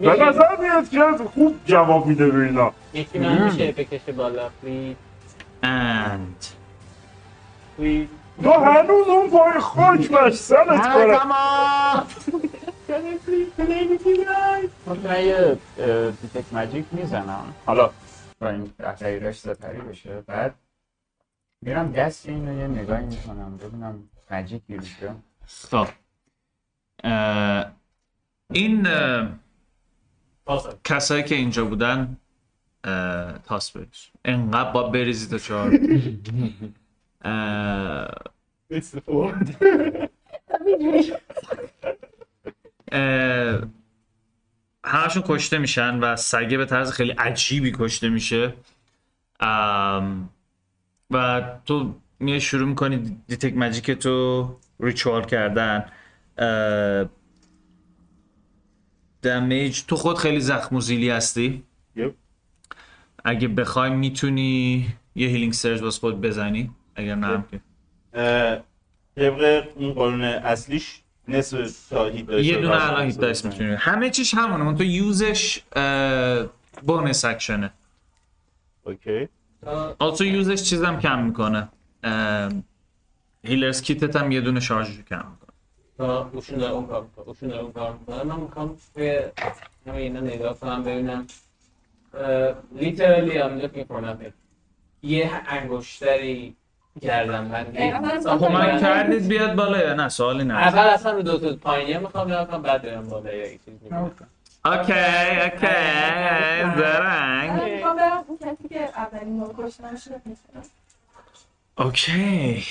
[0.01, 4.97] به نظر میاد که خوب جواب میده به اینا یکی من میشه بکشه بالا پلیز
[5.63, 6.47] and
[7.79, 8.09] پلیز
[8.43, 11.27] تو هنوز اون پای خاک سرت کنه
[15.05, 15.59] من یه
[16.23, 17.91] دیتک ماجیک می‌زنم حالا
[18.41, 20.55] با این غیرش سپری بشه بعد
[21.67, 23.57] میرم دست اینو یه نگاهی می‌کنم.
[23.57, 25.15] ببینم ماجیک میشه
[25.47, 25.89] خب.
[28.53, 28.89] این
[30.85, 32.17] کسایی که اینجا بودن
[33.45, 34.07] تاس بریز.
[34.25, 35.71] انقدر با بریزی تا چهار.
[44.85, 48.55] همشون کشته میشن و سگه به طرز خیلی عجیبی کشته میشه.
[49.41, 50.29] ام،
[51.11, 55.85] و تو میای شروع می‌کنی detect magic تو ritual کردن.
[59.23, 61.65] damage تو خود خیلی زخم و زیلی هستی؟
[61.97, 62.15] yep.
[63.25, 67.61] اگه بخوای می‌تونی یه healing surge باز خود بزنی؟ اگر نه هم که
[68.13, 68.63] اه،
[69.17, 72.87] طبق اون قانون اصلیش نصف تا hit یه دونه.
[72.87, 73.75] الان hit dice می‌تونی.
[73.75, 74.65] همه چیش همونه.
[74.65, 75.63] منتها use ش
[76.83, 77.73] bonus action ه.
[78.85, 79.29] okay.
[79.99, 81.69] also use ش چیزم کم می‌کنه.
[83.45, 85.55] healer's kit ت هم یه دونه charge کم می‌کنه.
[85.99, 88.23] تا اوشون داره اون کار می‌کنه اوشون داره اون کار می‌کنه.
[88.23, 89.21] من می‌خوام توی
[89.87, 91.27] همه اینا نگاه کنم ببینم.
[92.75, 94.33] literally I'm looking for nothing.
[95.03, 96.57] یه انگشتری
[97.03, 101.39] کردم من کمک کمک کردید بیاد بالا یا نه؟ سوالی نه اول اصلا رو دو
[101.39, 104.11] تا پایینیه می‌خوام نگاه کنم بعد برم بالا یا یه چیز می‌بینم.
[104.67, 105.67] اوکی اوکی
[106.77, 107.51] زرنگ.
[107.51, 109.55] من می‌خوام برم اون کسی که اولین رو
[111.79, 112.65] اوکی.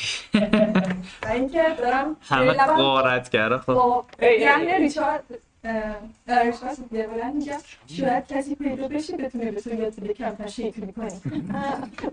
[1.23, 3.73] و اینکه دارم همه قارت کرده خب.
[3.73, 4.71] با هی، یعنی.
[4.71, 5.23] ریچارد
[5.63, 7.57] اه، ریچارد دیولن میگم
[7.87, 11.11] شاید کسی پیدا بشه بتونه به تو یاد بده کمتر شیطونی کنی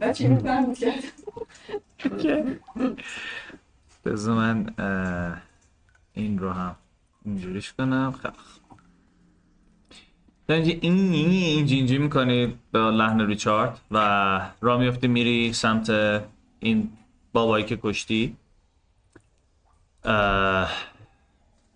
[0.00, 0.92] و چی می‌کنم میشه
[4.04, 4.66] بذار من
[6.14, 6.76] این رو هم
[7.24, 8.14] اینجوریش کنم.
[8.22, 8.32] خب.
[10.54, 15.90] اینجا این این اینجا اینجا می‌کنی به لحن ریچارد و را میفتی میری سمت
[16.60, 16.90] این
[17.32, 18.36] بابایی که کشتی.
[20.04, 20.70] اه،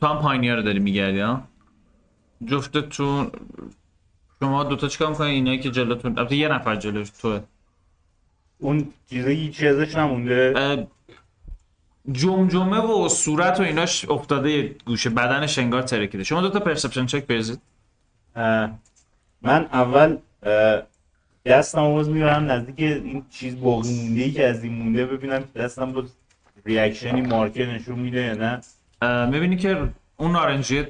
[0.01, 1.43] تو هم پایینیا رو داری میگردی ها؟
[2.47, 3.31] جفتتون
[4.41, 7.41] شما دوتا چیکار می‌کنی؟ اینایی که جلوتون البته یه نفر جلوش توه.
[8.59, 10.55] اون چیزا هیچ ازش نمونده.
[10.57, 10.87] اه،
[12.13, 15.11] جمجمه و صورت و ایناش افتاده یه گوشه.
[15.11, 16.25] بدنش انگار ترکیده.
[16.25, 17.61] شما دو تا پرسپشن چک بریزید.
[18.37, 20.17] من اول
[21.47, 25.61] دستم آواز می‌برم نزدیک این چیز باقی مونده ای که از این مونده ببینم که
[25.61, 26.05] دستم با
[26.67, 28.61] ریاکشنی مارکر نشون میده یا نه.
[29.27, 30.85] می‌بینی که اون نارنجی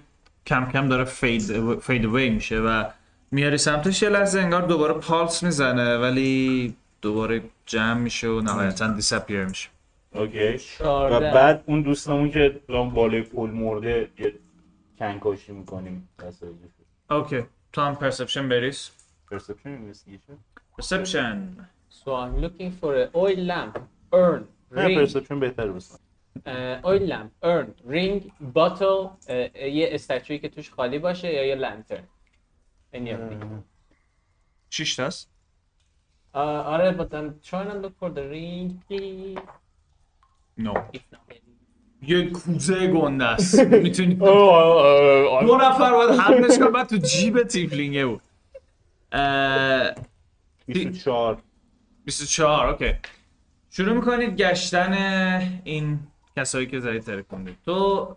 [0.46, 2.84] کم کم داره fade fade away میشه و
[3.30, 9.44] میاری سمتش یه لحظه انگار دوباره پالس می‌زنه ولی دوباره جمع میشه و نهایتا disappear
[9.44, 9.68] میشه.
[10.14, 10.60] okay.
[10.84, 11.20] و.
[11.20, 14.32] بعد اون دوستمون که اون بالای پل مرده یه
[14.98, 16.08] کنکاشی می‌کنیم.
[17.10, 17.42] okay
[17.72, 18.90] تو هم perception بریز
[19.30, 20.38] perception investigation
[20.76, 21.66] perception
[22.04, 23.74] So I'm looking for an oil lamp,
[24.12, 24.42] urn,
[24.72, 24.98] نه ring.
[24.98, 25.98] perception بهتر بسن
[26.84, 29.06] oil lamp urn ring bottle
[29.54, 32.04] یه statue ی که توش خالی باشه یا یه lantern
[32.94, 33.46] Any of these.
[34.70, 35.30] شش تاست؟
[36.34, 39.40] Uh, آره but I'm trying to look for the ring please.
[40.58, 41.45] no If not, then-
[42.02, 43.58] یه کوزه گنده است.
[43.84, 46.72] می‌تونی دو نفر باید حملش کنن.
[46.72, 48.22] بعد تو جیب tiefling ه بود.
[49.12, 49.90] اه،
[50.66, 51.38] 24
[52.04, 52.92] 24 اوکی.
[53.70, 54.92] شروع می‌کنید گشتن
[55.64, 55.98] این
[56.36, 58.16] کسایی که زدید ترکوندید تو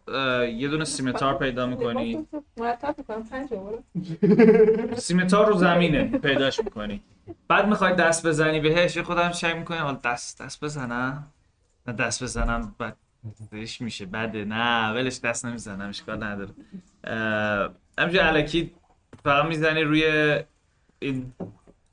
[0.57, 2.27] یه دونه سیمتار پیدا می‌کنی.
[2.57, 3.23] مرتب می‌کنم.
[3.23, 3.83] پنج رو
[4.95, 7.01] سیمتار رو زمینه پیداش می‌کنی.
[7.47, 8.95] بعد می‌خوای دست بزنی بهش.
[8.95, 11.27] یه خودم شک می‌کنی حالا دست دست بزنم.
[11.87, 12.97] نه دست بزنم بعد
[13.51, 14.45] بهش میشه بده.
[14.45, 16.51] نه ولش دست نمی‌زنم اشکال نداره.
[17.97, 18.71] همینجور الکی
[19.23, 20.03] فقط می‌زنی روی
[20.99, 21.33] این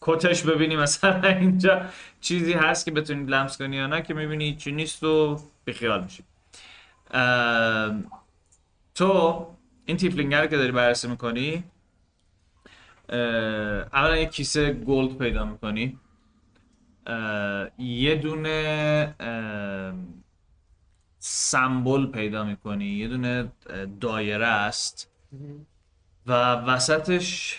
[0.01, 1.87] کتش ببینی مثلا اینجا
[2.21, 6.25] چیزی هست که بتونی لمس کنی یا نه که می‌بینی چی نیست و بیخیال میشی.
[8.95, 9.47] تو
[9.87, 11.65] این tiefling رو که داری بررسی می‌کنی
[13.09, 15.99] اولا یه کیسه gold پیدا می‌کنی.
[17.79, 19.15] یه دونه
[21.29, 23.53] سمبل پیدا می‌کنی یه دونه
[24.01, 25.11] دایره است.
[26.27, 27.59] و وسطش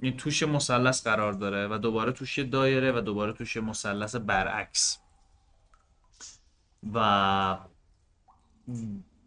[0.00, 4.16] این توش مثلث قرار داره و دوباره توش یه دایره و دوباره توش یه مثلث
[4.16, 4.98] برعکس.
[6.94, 7.58] و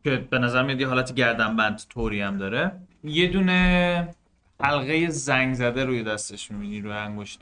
[0.04, 2.82] که به نظر میاد یه حالت گردنبند طوری هم داره.
[3.04, 4.16] یه دونه
[4.60, 7.42] حلقه زنگ زده روی دستش می‌بینی روی انگشت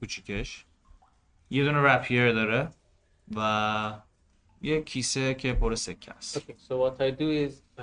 [0.00, 0.64] کوچیکش.
[1.50, 2.68] یه دونه رپیر داره
[3.36, 4.03] و
[4.64, 6.38] یه کیسه که پر سکه است.
[6.38, 7.82] Okay, so what I do is uh,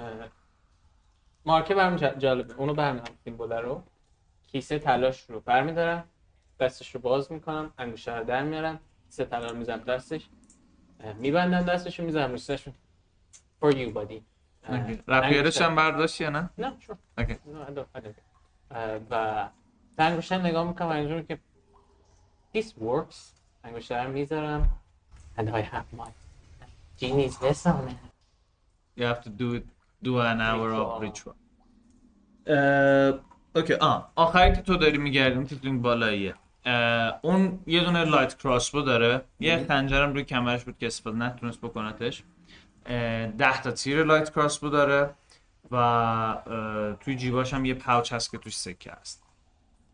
[1.45, 2.53] مارکه برام جا- جالبه.
[2.53, 3.84] اونو برمیدارم سیمبوله رو.
[4.48, 6.03] کیسه تلاش رو برمیدارم.
[6.60, 8.80] دستش رو باز می‌کنم انگشتر رو در میارم.
[9.10, 10.30] کیسه طلا رو می‌زنم دستش.
[11.18, 12.68] میبندم دستش رو می‌زنم روستش
[13.62, 14.22] for you buddy.
[15.08, 16.95] رپیرش هم برداشتی یا نه؟ نه sure.
[17.18, 17.38] اوکی
[19.12, 19.49] و
[19.98, 21.40] انگشتر نگاه می‌کنم و اینجوری که
[22.56, 23.16] this works.
[23.64, 24.80] انگشتر رو می‌ذارم.
[25.38, 25.98] And I have
[27.10, 27.98] vest on it
[28.98, 29.65] You have to do it
[30.03, 31.36] do an hour of Ritual.
[33.56, 36.36] okay آه آخری که تو داری میگردی اون tiefling بالاییه.
[36.65, 39.22] اه، اون یه دونه light crossbow داره.
[39.40, 42.23] یه خنجرم روی کمرش بود که استفاده نتونست بکنتش.
[42.86, 45.10] اه، ده تا تیر light crossbow داره
[45.72, 46.38] و
[46.99, 49.23] توی جیباش هم یه pouch هست که توش سکه هست.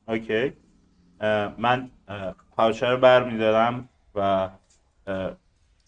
[0.07, 0.53] okay
[1.57, 1.91] من
[2.55, 4.49] pouch ه رو برمیدارم و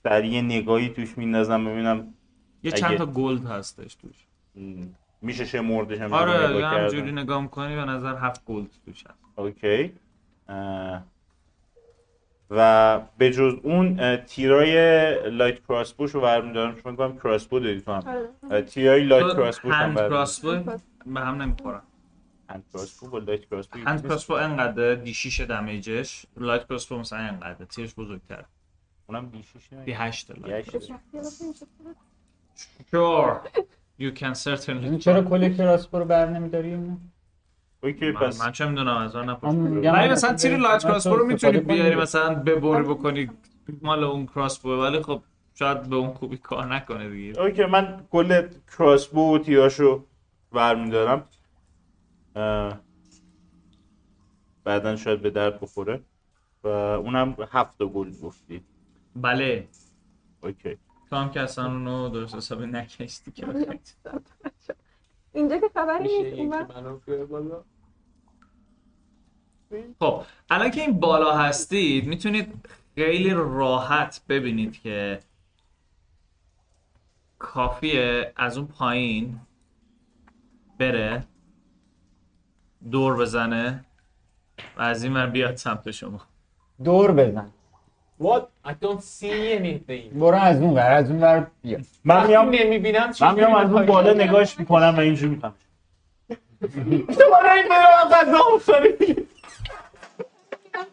[0.03, 2.13] سریع یه نگاهی توش میندازم ببینم
[2.63, 4.15] یه اگه- چند تا gold هستش توش.
[5.21, 7.11] میشه شمردش هم آره نگاه یه همجوری.
[7.11, 9.19] نگاه می‌کنی به نظر هفت gold توش هست.
[9.35, 9.93] okay.
[10.49, 11.03] اه،
[12.49, 14.73] و به جز اون تیرای
[15.29, 16.75] لایت کراسبوش رو برمیدارم.
[16.81, 18.03] چون کنم کراسبو داری تو هم.
[18.51, 20.51] اه، تیرای لایت کراسبوش هم برمیدارم کراسبو
[21.05, 21.81] به هم نمی‌خورن.
[22.49, 26.25] هند کراسبو با لایت کراسبو هند کراسبو انقدر دی 6 دمیجش.
[26.37, 28.45] لایت کراسبو مثلا انقدر تیرش بزرگتر
[29.09, 30.95] اونم بیشیش دی 8 لایت نمیشه
[32.91, 33.49] sure
[33.99, 36.73] you can certainly این چرا کل کراسپو رو بر نمیداری؟
[37.83, 38.41] اوکی من, پس.
[38.41, 41.25] من چه می‌دونم از آن نپرس من میگم ولی مثلا تیر لایت من کراسبو رو
[41.25, 41.95] می‌تونی بیاری.
[41.95, 43.29] مثلا ببری بکنی
[43.81, 45.21] مال اون کراسبو ولی خب
[45.53, 47.41] شاید به اون خوبی کار نکنه دیگه.
[47.41, 50.05] اوکی من کل کراسبو و تیراشو
[50.51, 51.23] برمیدارم
[54.63, 56.01] بعدا شاید به درد بخوره.
[56.63, 58.63] و اونم هفت گل گفتی.
[59.15, 59.67] بله.
[60.43, 60.77] اوکی.
[61.09, 63.79] تو هم که اصلا اونو درست حسابی نکشتی که بخوای.
[65.33, 66.71] اینجا که خبری نیست
[69.99, 75.19] خب الان که این بالا هستید می‌تونید خیلی راحت ببینید که
[77.39, 79.39] کافیه از اون پایین
[80.79, 81.25] بره
[82.91, 83.85] دور بزنه
[84.77, 86.21] و از این ور بیاد سمت شما.
[86.83, 87.51] دور بزن.
[88.21, 88.43] What?
[88.65, 90.13] I don't see anything.
[90.13, 91.79] برو از اون ور از اون ور بیا.
[92.03, 95.53] من میام نمی‌بینم من میام از اون بالا نگاش می‌کنم و اینجوری می‌کنم.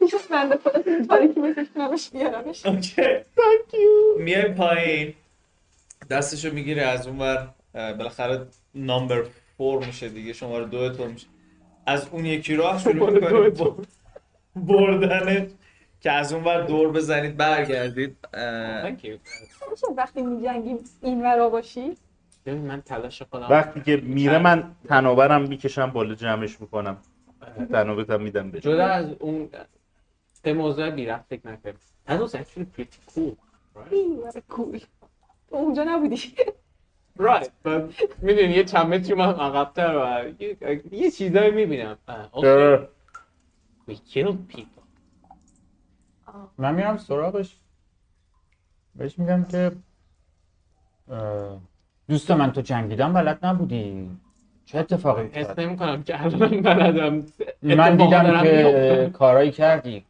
[0.00, 2.66] میشست بنده خدا تو تاریکی بکشونمش بیارمش.
[4.18, 5.14] میای پایین.
[6.10, 7.48] دستشو می‌گیره از اون ور.
[7.74, 9.22] بالاخره نامبر
[9.56, 11.26] فور میشه دیگه شماره دو تو میشه.
[11.86, 13.60] از اون یکی راه شروع می‌کنید
[14.56, 15.48] بردنش
[16.06, 18.16] که از اون ور دور بزنید برگردید.
[19.96, 21.94] وقتی میجنگیم این ورا باشی؟
[22.46, 26.96] ببین من تلاش خودم وقتی که میره من تنابرم می‌کشم بالا جمعش می‌کنم.
[27.72, 29.48] تنابتم میدم بهش جدا از اون
[30.42, 31.74] به موضوع بی رفت فکر نکنم
[32.08, 33.34] That was actually pretty cool
[35.48, 36.16] تو اونجا نبودی.
[37.18, 40.24] Right but می‌دونی یه چند متری من عقب‌تر و
[40.92, 41.98] یه, چیزایی می‌بینم.
[43.88, 44.75] we killed people.
[46.58, 47.56] من میرم سراغش.
[48.94, 49.72] بهش میگم که
[52.08, 54.10] دوست من تو جنگیدن بلد نبودی.
[54.64, 57.24] چه اتفاقی حس افتاد نمی‌کنم که الان بلدم.
[57.62, 59.10] من دیدم دارم که.
[59.14, 60.04] کارایی کردی.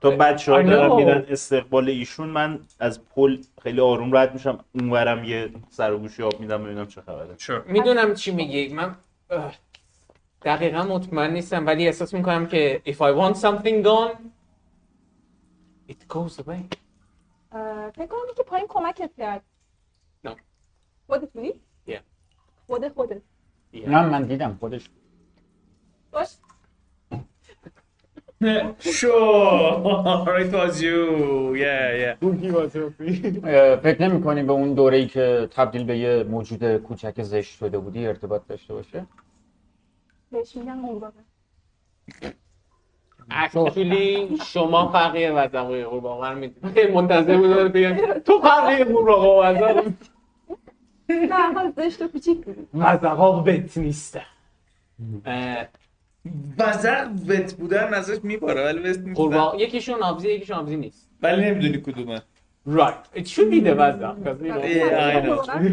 [0.00, 0.94] تو بچه ها دارن know.
[0.94, 6.22] میرن استقبال ایشون من از پل خیلی آروم رد میشم اونورم یه سر و گوشی
[6.22, 7.36] آب میدم ببینم چه خبره.
[7.38, 7.66] Sure.
[7.66, 8.68] می‌دونم چی میگی.
[8.68, 8.94] من
[10.42, 14.39] دقیقا مطمئن نیستم ولی احساس می‌کنم که if I want something gone it
[16.10, 16.62] goes away
[17.96, 19.42] فکر کنم که پایین کمکت کرد
[20.26, 20.30] No.
[21.06, 22.00] خودت بودی؟ Yeah.
[22.66, 23.22] خود خودت
[23.74, 24.90] نه من دیدم خودش
[26.12, 26.36] باش
[28.98, 30.36] sure.
[30.42, 31.54] it was you.
[31.54, 32.16] Yeah, yeah.
[33.82, 37.78] فکر نمی کنی به اون دوره ای که تبدیل به یه موجود کوچک زشت شده
[37.78, 39.06] بودی ارتباط داشته باشه
[40.32, 41.24] بهش میگن قورباغه
[43.30, 49.92] actually شما فرقی وزقای قورباغه رو خیلی منتظر بودم بگم تو فرقی قورباغه و وزق
[51.10, 52.38] نه حال زشت و کوچیک
[52.74, 53.78] وزقا وت
[55.26, 55.66] اه،
[56.58, 59.14] وزق وت بودن ازش میباره ولی وست نیستن.
[59.14, 61.10] قورباغه یکیشون آبزی یکیشون آبزی نیست.
[61.22, 62.22] ولی نمی‌دونی کدومه.
[62.68, 63.18] Right.
[63.18, 64.14] It should be the وزق.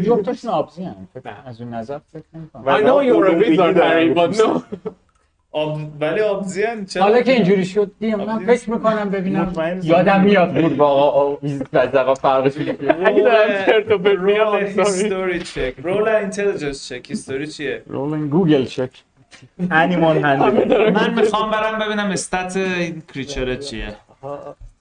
[0.02, 1.08] جفتشون آبزی هم.
[1.46, 4.62] از اون نظر فکر نمی کنم I know you're a wizard Harry but no.
[5.52, 5.78] آب...
[6.00, 9.52] ولی آبزیان چرا؟ حالا که اینجوری شد دیگه من فکر می‌کنم ببینم.
[9.82, 10.60] یادم میاد.
[10.60, 12.76] قورباغه و وزغا فرقش چیه.
[13.06, 14.64] اگه دارم چرت و پرت میگم roll.
[14.64, 18.90] history check roll intelligence check history چیه؟ rolling Google check
[19.70, 23.96] animal handle من می‌خوام برم ببینم stat این creature چیه.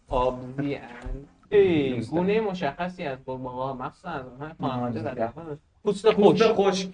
[0.09, 4.09] آبزی and a گونه مشخصی از قورباغه مخصوصا.
[4.09, 4.23] از
[5.83, 6.87] پوست خشک.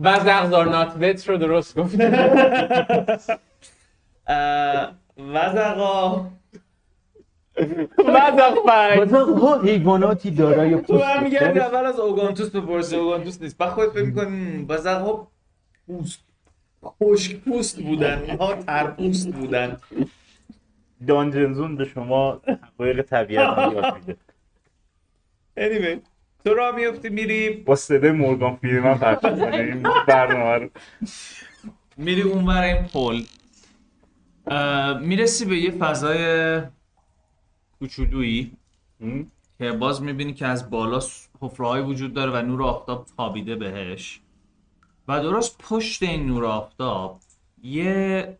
[0.00, 1.94] وزغ زارنات وت رو درست گفت
[5.18, 6.30] وزقا
[8.66, 13.58] فرنگ وزغا حیواناتی دارای تو پوست هم میگردی اول از اوگانتوس بپرسی اوگانتوس نیست.
[13.58, 15.26] بعد خودت فکر می‌کنی وزقا
[15.86, 16.20] پوست
[16.84, 19.76] خشک پوست بودن اینها ترپوست بودن.
[21.06, 24.16] دانجنزون به شما حقایق طبیعت یاد میده.
[25.58, 26.15] Anyway.
[26.46, 30.68] تو را میفتی میری؟ با صدای مورگان فریمن پخش می‌کنه این برنامه رو.
[31.96, 33.22] میری اونور این پل.
[35.00, 36.62] می‌رسی به یه فضای
[37.78, 38.52] کوچولویی?
[39.58, 41.00] که باز می‌بینی که از بالا
[41.40, 44.20] حفره‌هایی وجود داره و نور آفتاب تابیده بهش.
[45.08, 47.20] و درست پشت این نور آفتاب
[47.62, 48.36] یه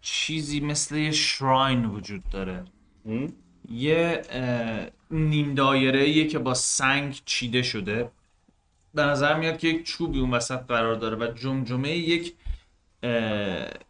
[0.00, 2.64] چیزی مثل یه شراین وجود داره?
[3.70, 4.22] یه
[5.12, 8.10] نیم دایره که با سنگ چیده شده.
[8.94, 12.34] به نظر میاد که یک چوبی اون وسط قرار داره و جمجمه یک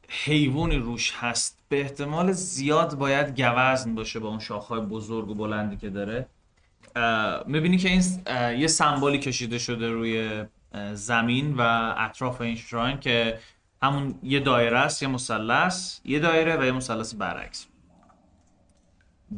[0.09, 1.59] حیوانی روش هست.
[1.69, 6.27] به احتمال زیاد باید گوزن باشه با اون شاخهای بزرگ و بلندی که داره.
[7.47, 8.03] می‌بینی که این
[8.61, 10.45] یه سمبولی کشیده شده روی
[10.93, 13.39] زمین و اطراف این شراین که
[13.83, 17.67] همون یه دایره است یه مثلث یه دایره و یه مثلث برعکس.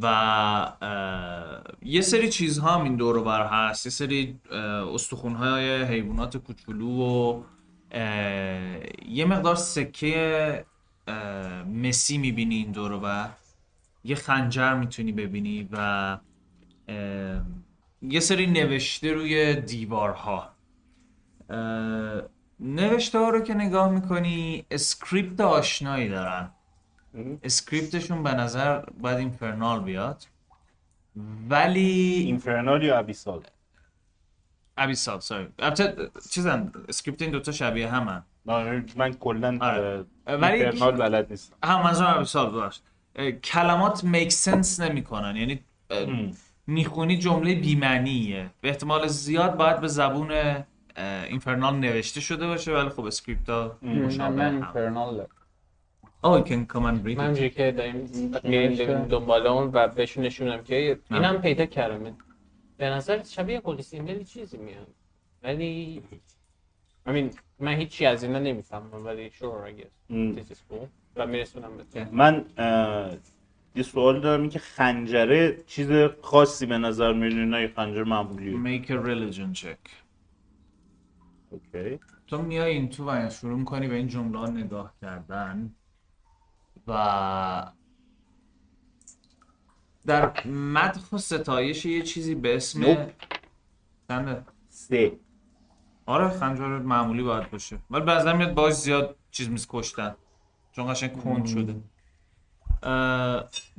[0.02, 0.72] و
[1.82, 3.86] یه سری چیزها هم این دور بر هست.
[3.86, 4.38] یه سری
[4.94, 7.42] استخونهای حیوانات کوچولو و
[9.08, 10.64] یه مقدار سکه
[11.66, 13.28] مسی می‌بینی این دور و
[14.04, 16.18] یه خنجر می‌تونی ببینی و
[18.02, 20.50] یه سری نوشته روی دیوارها.
[22.60, 26.50] نوشته ها رو که نگاه می‌کنی اسکریپت آشنایی دارن.
[27.42, 30.24] script شون به نظر باید infernal بیاد.
[31.50, 31.90] ولی
[32.26, 33.42] infernal یا abyssal؟
[34.76, 35.46] abyssal sorry.
[35.58, 38.22] البته چیزن script این دوتا شبیه همن.
[38.46, 40.04] نه، من کلا آره.
[40.26, 41.56] ولی- infernal بلد نیستم.
[41.64, 42.80] هم منظورم abyssal باش.
[43.44, 45.36] کلمات make sense نمی‌کنن.
[45.36, 45.60] یعنی.
[46.66, 48.50] می‌خونی جمله بیمعنیه.
[48.60, 50.32] به احتمال زیاد باید به زبون
[51.28, 54.54] infernal نوشته شده باشه ولی خب script ها مشابه من هم.
[54.54, 55.26] اینفرنال.
[56.26, 57.54] Oh, you can come and read من it.
[57.54, 58.10] که داریم
[58.44, 62.16] میریم دنبال اون و بهشون نشونم که اینم پیدا کردم.
[62.76, 64.86] به نظر شبیه قلی سیمبلی چیزی میاد.
[65.42, 66.02] ولی
[67.06, 70.14] I mean من هیچی از اینا نمی‌فهمم ولی sure I guess.
[70.38, 70.86] this is cool.
[71.16, 72.44] و میرسونم به من
[73.76, 75.88] یه سوال دارم این که خنجره چیز
[76.22, 79.90] خاصی به نظر میاد نه خنجر معمولیه Make a religion check.
[81.50, 81.98] اوکی.
[82.26, 85.74] تو میای این تو و شروع می‌کنی به این جمله نگاه کردن.
[86.88, 87.72] و
[90.06, 92.96] در مدح و ستایش یه چیزی به اسم.
[94.08, 95.12] چنده سه.
[96.06, 97.78] آره خنجر معمولی باید باشه.
[97.90, 100.14] ولی بعضا میاد باش زیاد چیز میز کشتن.
[100.72, 101.76] چون قشنگ کند شده.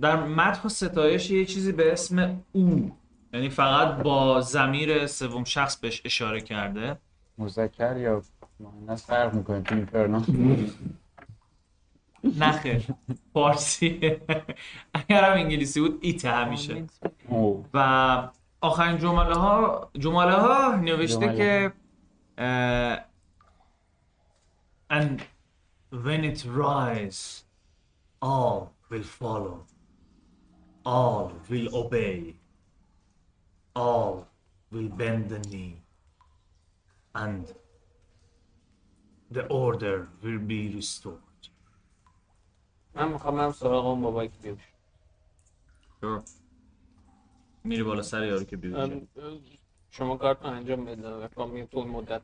[0.01, 2.97] در مدح و ستایش یه چیزی به اسم او.
[3.33, 6.97] یعنی فقط با زمیر سوم شخص بهش اشاره کرده.
[7.37, 8.21] مذکر یا
[8.59, 10.21] مؤنث فرق می‌کنه تو اینفرنو
[12.39, 12.87] نخیر
[13.33, 14.17] فارسی
[14.93, 16.85] اگر هم انگلیسی بود ایت همیشه
[17.73, 18.29] و
[18.61, 21.35] آخرین جمله ها جمله ها نوشته.
[21.37, 21.71] که
[24.89, 25.21] and
[25.91, 27.43] when it rise
[28.21, 29.57] all will follow
[30.85, 32.35] all will obey
[33.75, 34.27] all
[34.71, 35.77] will bend the knee
[37.23, 37.43] and
[39.31, 41.24] the order will be restored
[42.95, 44.59] من می‌خوام برم سراغ اون بابایی که بیوش
[46.01, 46.29] sure.
[47.63, 49.01] میری بالا سر یارو که بیوشه
[49.89, 52.21] شما کارت رو انجام بده و کامی طول مدت.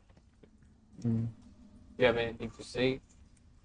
[1.98, 3.00] You have anything to say?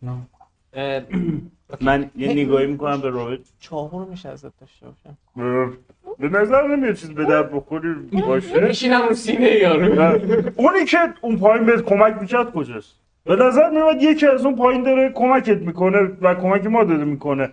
[0.02, 0.28] نه.
[0.74, 1.04] اه،
[1.82, 3.48] من یه نگاهی می‌کنم به رابط.
[3.60, 5.18] چاقو رو میشه ازت داشته باشم.
[6.20, 8.68] به نظر نمیاد چیز به در بخوری باشه.
[8.68, 10.52] میشینم رو سینه یارو.
[10.56, 12.96] اونی که اون پایین بهت کمک می‌کرد کجاست؟
[13.28, 17.50] به نظر میاد یکی از اون پایین داره کمکت می‌کنه و کمک ما داره می‌کنه.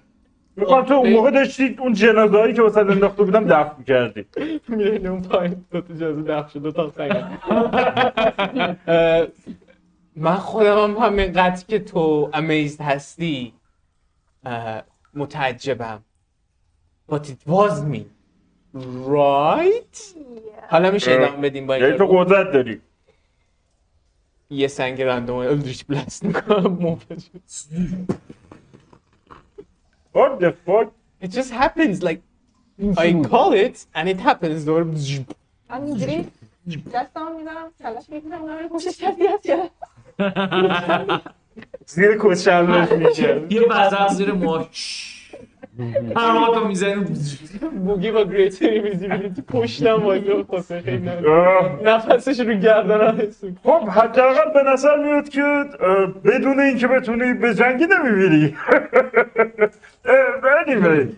[0.57, 4.27] می‌خوام تو اون موقع داشتی اون جنازه هایی که واسه انداخته بودم دفن می‌کردی
[4.69, 7.25] میره اون پایین دو تا جازه دخ شد دو تا سنگ
[10.17, 13.53] من خودم هم همینقدر که تو امیزد هستی
[15.15, 16.03] متعجبم.
[17.13, 18.03] But it was me.
[19.07, 19.97] Right?
[20.69, 22.81] حالا میشه ادامه بدیم با یعنی این تو قدرت داری.
[24.55, 27.17] یه سنگ رندوم الدریش بلست می‌کنم موقع
[30.15, 30.89] What the fuck?
[31.23, 32.21] It just happens like
[32.97, 34.65] I call it and it happens.
[34.65, 34.85] دوباره
[35.71, 36.31] من اینجوری
[36.95, 39.71] دستمو می‌ذارم کلاش می‌کنم اونم پشت شدیت کرد
[41.87, 45.14] زیر کچلش میشه یه بزن زیر ماش
[46.17, 47.05] هر موقع تو می‌زنی
[47.87, 49.99] بوگی با گریتر اینویزیبیلیتی پشتم
[50.85, 53.81] خیلی نه- اه، نفسش رو گردنم حس می‌کنم.
[53.81, 55.65] خب حداقل به نظر میاد که
[56.25, 58.55] بدون اینکه بتونی به جنگی نمی‌بینی
[60.67, 61.09] anyway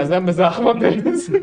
[0.00, 1.40] ازم به زخمم برسه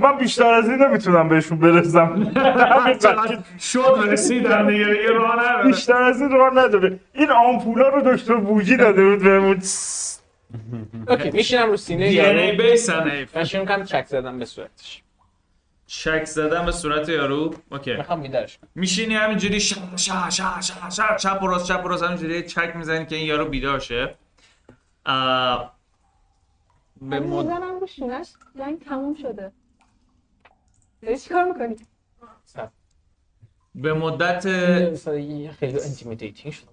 [0.00, 2.32] من بیشتر از این نمی‌تونم بهشون برسم.
[3.72, 5.64] شد رسیدن دیگه یه راه نداره.
[5.66, 6.98] بیشتر از این راه نداره.
[7.14, 9.58] این آمپولا رو دکتر بوجی داده بود بهمون.
[11.08, 12.08] okay میشینم رو سینه.
[12.08, 15.02] دی ان ای من شروع می‌کنم چک زدم به صورتش.
[15.86, 17.96] چک زدن به صورت یارو؟ okay.
[17.96, 18.70] می‌خوام بیدارش کنم.
[18.74, 22.76] میشینی همینجوری شا شا شا شا شا چپ و راست چپ و راست همینجوری چک
[22.76, 24.14] می‌زنی که این یارو بیدار شه
[25.06, 25.10] به
[27.00, 27.22] مد...
[27.22, 28.28] می‌زنم رو شونش.
[28.58, 29.52] جنگ تموم شده.
[31.02, 31.76] داری چیکار می‌کنی؟
[33.74, 34.42] به مدت
[35.50, 36.68] خیلی انتیمیدیتینگ شدم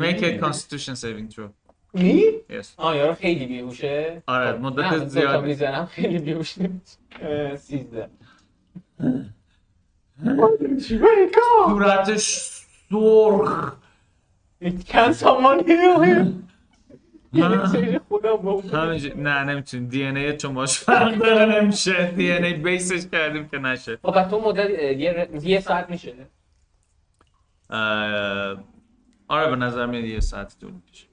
[0.00, 1.67] make a constitution saving throw.
[1.98, 2.66] می؟ yes.
[2.76, 4.22] آه یارو خیلی بیهوشه.
[4.26, 5.44] آره، خب، مدت زیاد.
[5.44, 6.54] می‌زنم خیلی بیهوش
[7.56, 8.08] سیزده.
[11.66, 12.50] صورتش
[12.90, 13.72] سرخ.
[14.62, 16.26] Can someone heal him?
[17.34, 19.86] همینجوری نه نمی‌تونی.
[19.86, 22.12] دی ان ای چون باش فرق داره نمیشه.
[22.16, 23.98] دی ان ای بیسش کردیم که نشه.
[24.02, 24.70] خب تو مدت
[25.42, 26.14] یه, ساعت میشه.
[29.28, 31.07] آره به نظر میاد یه ساعت طول می‌کشه.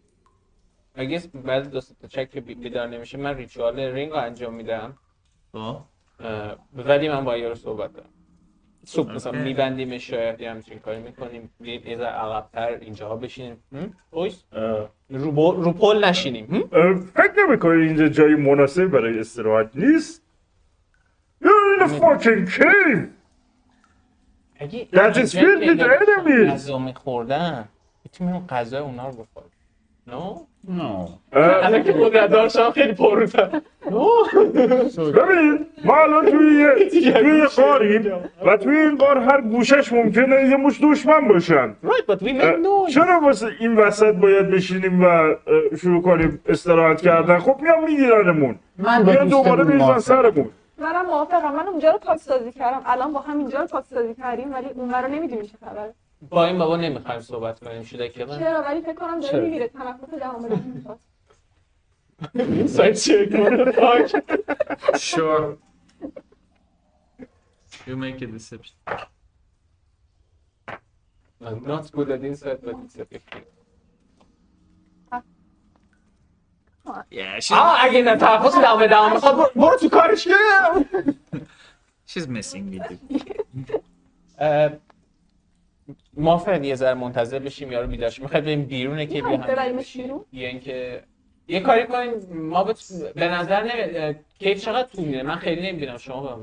[0.96, 4.98] اگه بعد دو سه تا چک بیدار نمیشه من ریچوال رینگ رو انجام میدم.
[5.52, 5.78] خب.
[6.76, 8.10] ولی من با یارو صحبت دارم.
[8.88, 9.44] صبح مثلا اوکی.
[9.44, 11.50] میبندیمش شاید یه همچین کاری می‌کنیم.
[11.62, 13.64] یه یه ذره عقبتر اینجاها بشینیم؟
[14.12, 14.44] اویس؟
[15.10, 16.64] رو, بو- رو پل نشینیم؟
[17.16, 20.22] فکر نمی‌کنی اینجا جای مناسب برای استراحت نیست؟
[21.44, 23.00] You're in a fucking cave!
[24.60, 26.52] اگه That is filled with enemies.
[26.52, 27.68] غذا میخوردن
[28.04, 29.52] می‌تونیم اون غذای اونا رو بخوریم.
[30.08, 30.36] نو؟
[30.70, 30.84] نه
[31.34, 33.62] اه، الان که قدرت داشتم خیلی پروتر
[33.92, 34.08] نو
[35.12, 38.12] ببین ما الان توی یه توی یه قاریم
[38.46, 42.54] و توی این قار هر گوشش ممکنه یه مش دشمن باشن Right, but we اه،
[42.54, 42.94] make noise.
[42.94, 45.36] چرا واسه این وسط باید بشینیم و
[45.82, 50.00] شروع کنیم استراحت کردن خب میام میگیرنمون من با میان دوباره موافقم.
[50.00, 54.54] سرمون منم موافقم من اونجا رو پاکسازی کردم الان با هم اینجا رو پاکسازی کردیم
[54.54, 55.94] ولی اونور رو نمی‌دونیم چه خبره
[56.30, 59.68] با این بابا نمی‌خوایم صحبت کنیم شده که من چرا؟ ولی فکر کنم؟ داره می‌گیره
[59.68, 61.00] تنفس دهم رو می‌خواد.
[62.36, 64.16] اینسایت چک فاک
[65.12, 65.58] sure.
[67.88, 68.76] You make a deception.
[71.48, 73.44] I'm not good at insight but it's effective
[77.12, 80.24] yeah she's, آه اگه نه تنفس دم دم می‌خواد برو- تو کارش.
[80.24, 80.34] که
[82.10, 82.98] she's messing with you
[84.40, 84.70] اه،
[86.18, 89.42] ما فقط یه ذره منتظر بشیم یارو بیدار شه می‌خواید بریم بیرونه که بیا می‌خواید
[89.42, 91.04] هم ببریمش بیرون؟ یا اینکه
[91.48, 92.84] یه کاری کنیم ما بت...
[93.16, 94.16] به نظر نمی...
[94.40, 96.40] کیف چقدر طول میره من خیلی نمی‌بینم شما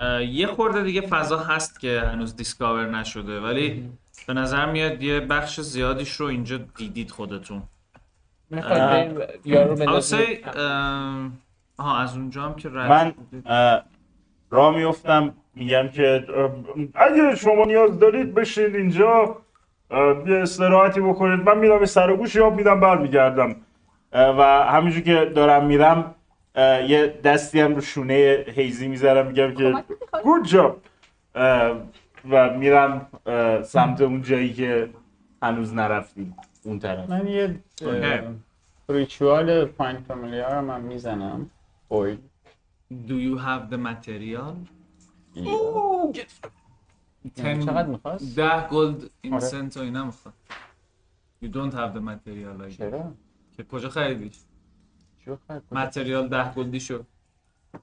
[0.00, 3.90] اه، یه خورده دیگه فضا هست که هنوز دیسکاور نشده ولی
[4.26, 7.62] به نظر میاد یه بخش زیادیش رو اینجا دیدید خودتون.
[8.50, 10.18] می‌خواید بریم یارو I would بندازیم.
[10.18, 11.38] say, ام،
[11.78, 13.14] آها از اونجا هم که رد من
[14.50, 16.26] راه میفتم میگم که
[16.94, 19.36] اگه شما نیاز دارید بشین اینجا
[20.26, 23.56] یه استراحتی بکنید من میرم سر و گوش یاب میدم برمیگردم
[24.12, 26.14] و همینجور که دارم میرم
[26.88, 29.74] یه دستی هم رو شونه هیزی می‌ذارم میگم که؟
[30.24, 30.80] گود جاب
[32.30, 33.06] و میرم
[33.64, 34.88] سمت اون جایی که
[35.42, 37.56] هنوز نرفتیم اون طرف من یه.
[38.88, 41.50] ریچوال پایین فامیلیار رو من می‌زنم
[41.88, 42.18] اوی
[43.08, 44.54] Do you have the material?
[45.34, 46.14] یعنی
[47.64, 50.34] چقدر می‌خواست؟ ده گلد اینسنت و اینا می‌خواد
[51.42, 53.12] You don't have the material like چرا؟
[53.56, 54.32] که کجا خریدیش؟
[55.24, 57.06] چی بخواد؟ متریال ده گلدی شد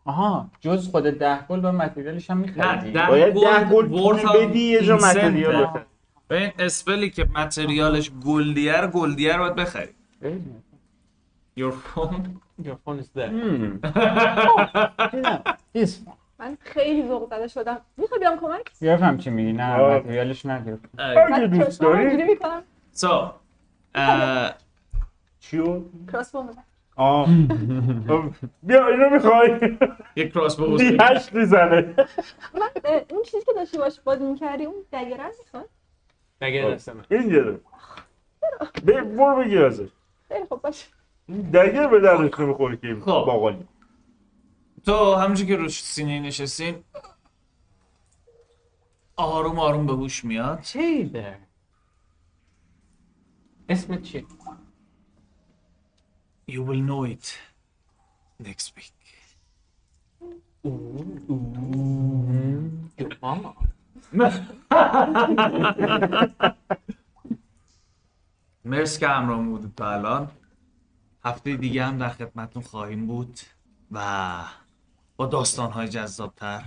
[0.05, 4.23] آها جز خود ده گل و متریالش هم نه میخریدی؟ ده باید ده گلد گل
[4.23, 4.95] پول بدی یه جا.
[4.95, 5.83] متریال بخری.
[6.27, 9.89] به این اسپلی که متریالش گلدیه رو گلدیه رو باید بخری
[11.59, 12.21] Your phone
[12.67, 13.29] Your phone is there.
[13.29, 13.77] Hmm.
[15.11, 15.43] دیدم.
[15.75, 16.16] This one.
[16.39, 17.81] من خیلی ذوق زده شدم.
[17.97, 19.77] می‌خوای بیام کمک؟ گرفتم چی میگی؟ نه.
[19.77, 20.85] متریالش نگرفت.
[20.97, 21.83] اگه من دوست
[22.93, 23.31] So
[23.95, 24.53] uh,
[25.39, 25.81] چیو؟
[26.43, 26.63] می‌زنم.
[26.95, 27.29] آه.
[28.09, 28.29] اه،
[28.63, 29.77] بیا اینو می‌خوای؟
[30.15, 31.93] یک کراس بو هشت می‌زنه.
[32.53, 32.69] من
[33.09, 35.69] اون چیزی که داشتی باش بازی می‌کردی اون دگره رو می‌خواد
[36.41, 37.51] نگه دست من این گره
[38.87, 39.35] ب- برو.
[39.43, 39.89] بگیر ازش.
[40.27, 40.85] خیلی خوب باشه
[41.53, 43.05] دگر به دردش نمی‌خوره که خب.
[43.05, 43.67] باقالی.
[44.87, 46.83] تو همونجور که روش سینه نشستین
[49.15, 51.39] آروم آروم به هوش میاد چی there?
[53.69, 54.25] اسمت چیه؟
[56.51, 57.25] You will know it
[58.47, 58.93] next week
[62.99, 63.53] Your mama.
[68.65, 70.31] مرسی که همراه بودید تا الان
[71.25, 73.39] هفته دیگه هم در خدمتتون خواهیم بود
[73.91, 74.43] و
[75.17, 76.63] با داستان‌های جذابتر.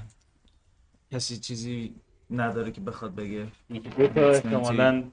[1.12, 1.95] کسی چیزی
[2.31, 3.47] نداره که بخواد بگه؟
[3.99, 5.05] دو تا احتمالا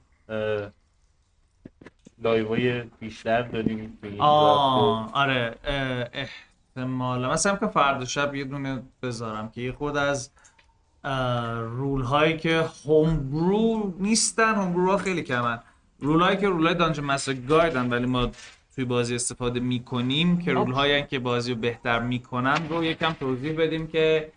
[2.19, 5.55] لایوهای بیشتر داریم آه آره
[6.13, 7.31] احتمالا.
[7.31, 10.31] مثلا که فردا شب یه دونه بذارم که یه خود از
[11.59, 15.59] رول هایی که هوم برو نیستن هوم برو ها خیلی کمن.
[15.99, 18.31] رول هایی که رول های دانجن مستر گایدن ولی ما
[18.77, 23.53] توی بازی استفاده می‌کنیم که رول هایی که بازی رو بهتر می‌کنن رو یکم توضیح
[23.57, 24.31] بدیم که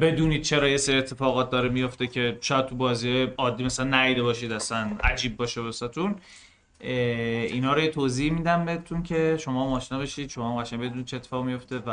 [0.00, 4.52] بدونید چرا یه سری اتفاقات داره میفته که شاید تو بازی عادی مثلا نیده باشید
[4.52, 6.16] اصلا عجیب باشه واسهتون.
[6.80, 6.90] اه،
[7.44, 11.44] اینا رو توضیح میدم بهتون که شما هم آشنا بشید شما قشنگ بدونید چه اتفاق
[11.44, 11.90] میفته و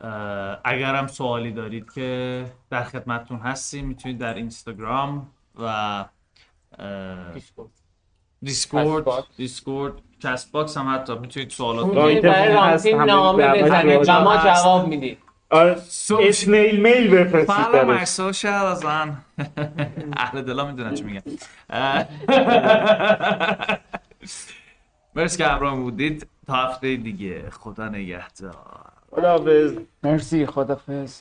[0.00, 6.04] اه، اگر هم سوالی دارید که در خدمتتون هستیم می‌تونید در اینستاگرام و
[8.42, 9.04] دیسکورد.
[9.36, 14.08] دیسکورد کست باکس هم حتی می‌تونید سوالات برای رامتین نامه بزنید.
[14.08, 14.36] و ما.
[14.36, 15.16] جواب میدیم
[15.50, 15.76] آره،
[16.20, 18.08] اسمیل میل بفرستید Follow my براش.
[18.08, 19.16] social زن
[20.16, 21.22] اهل دلا می‌دونن چی میگن.
[25.14, 26.26] مرسی که همراه بودید.
[26.46, 27.50] تا هفته دیگه.
[27.50, 28.54] خدا نگهدار.
[29.10, 29.72] خداحافظ.
[30.02, 31.20] مرسی خدافظ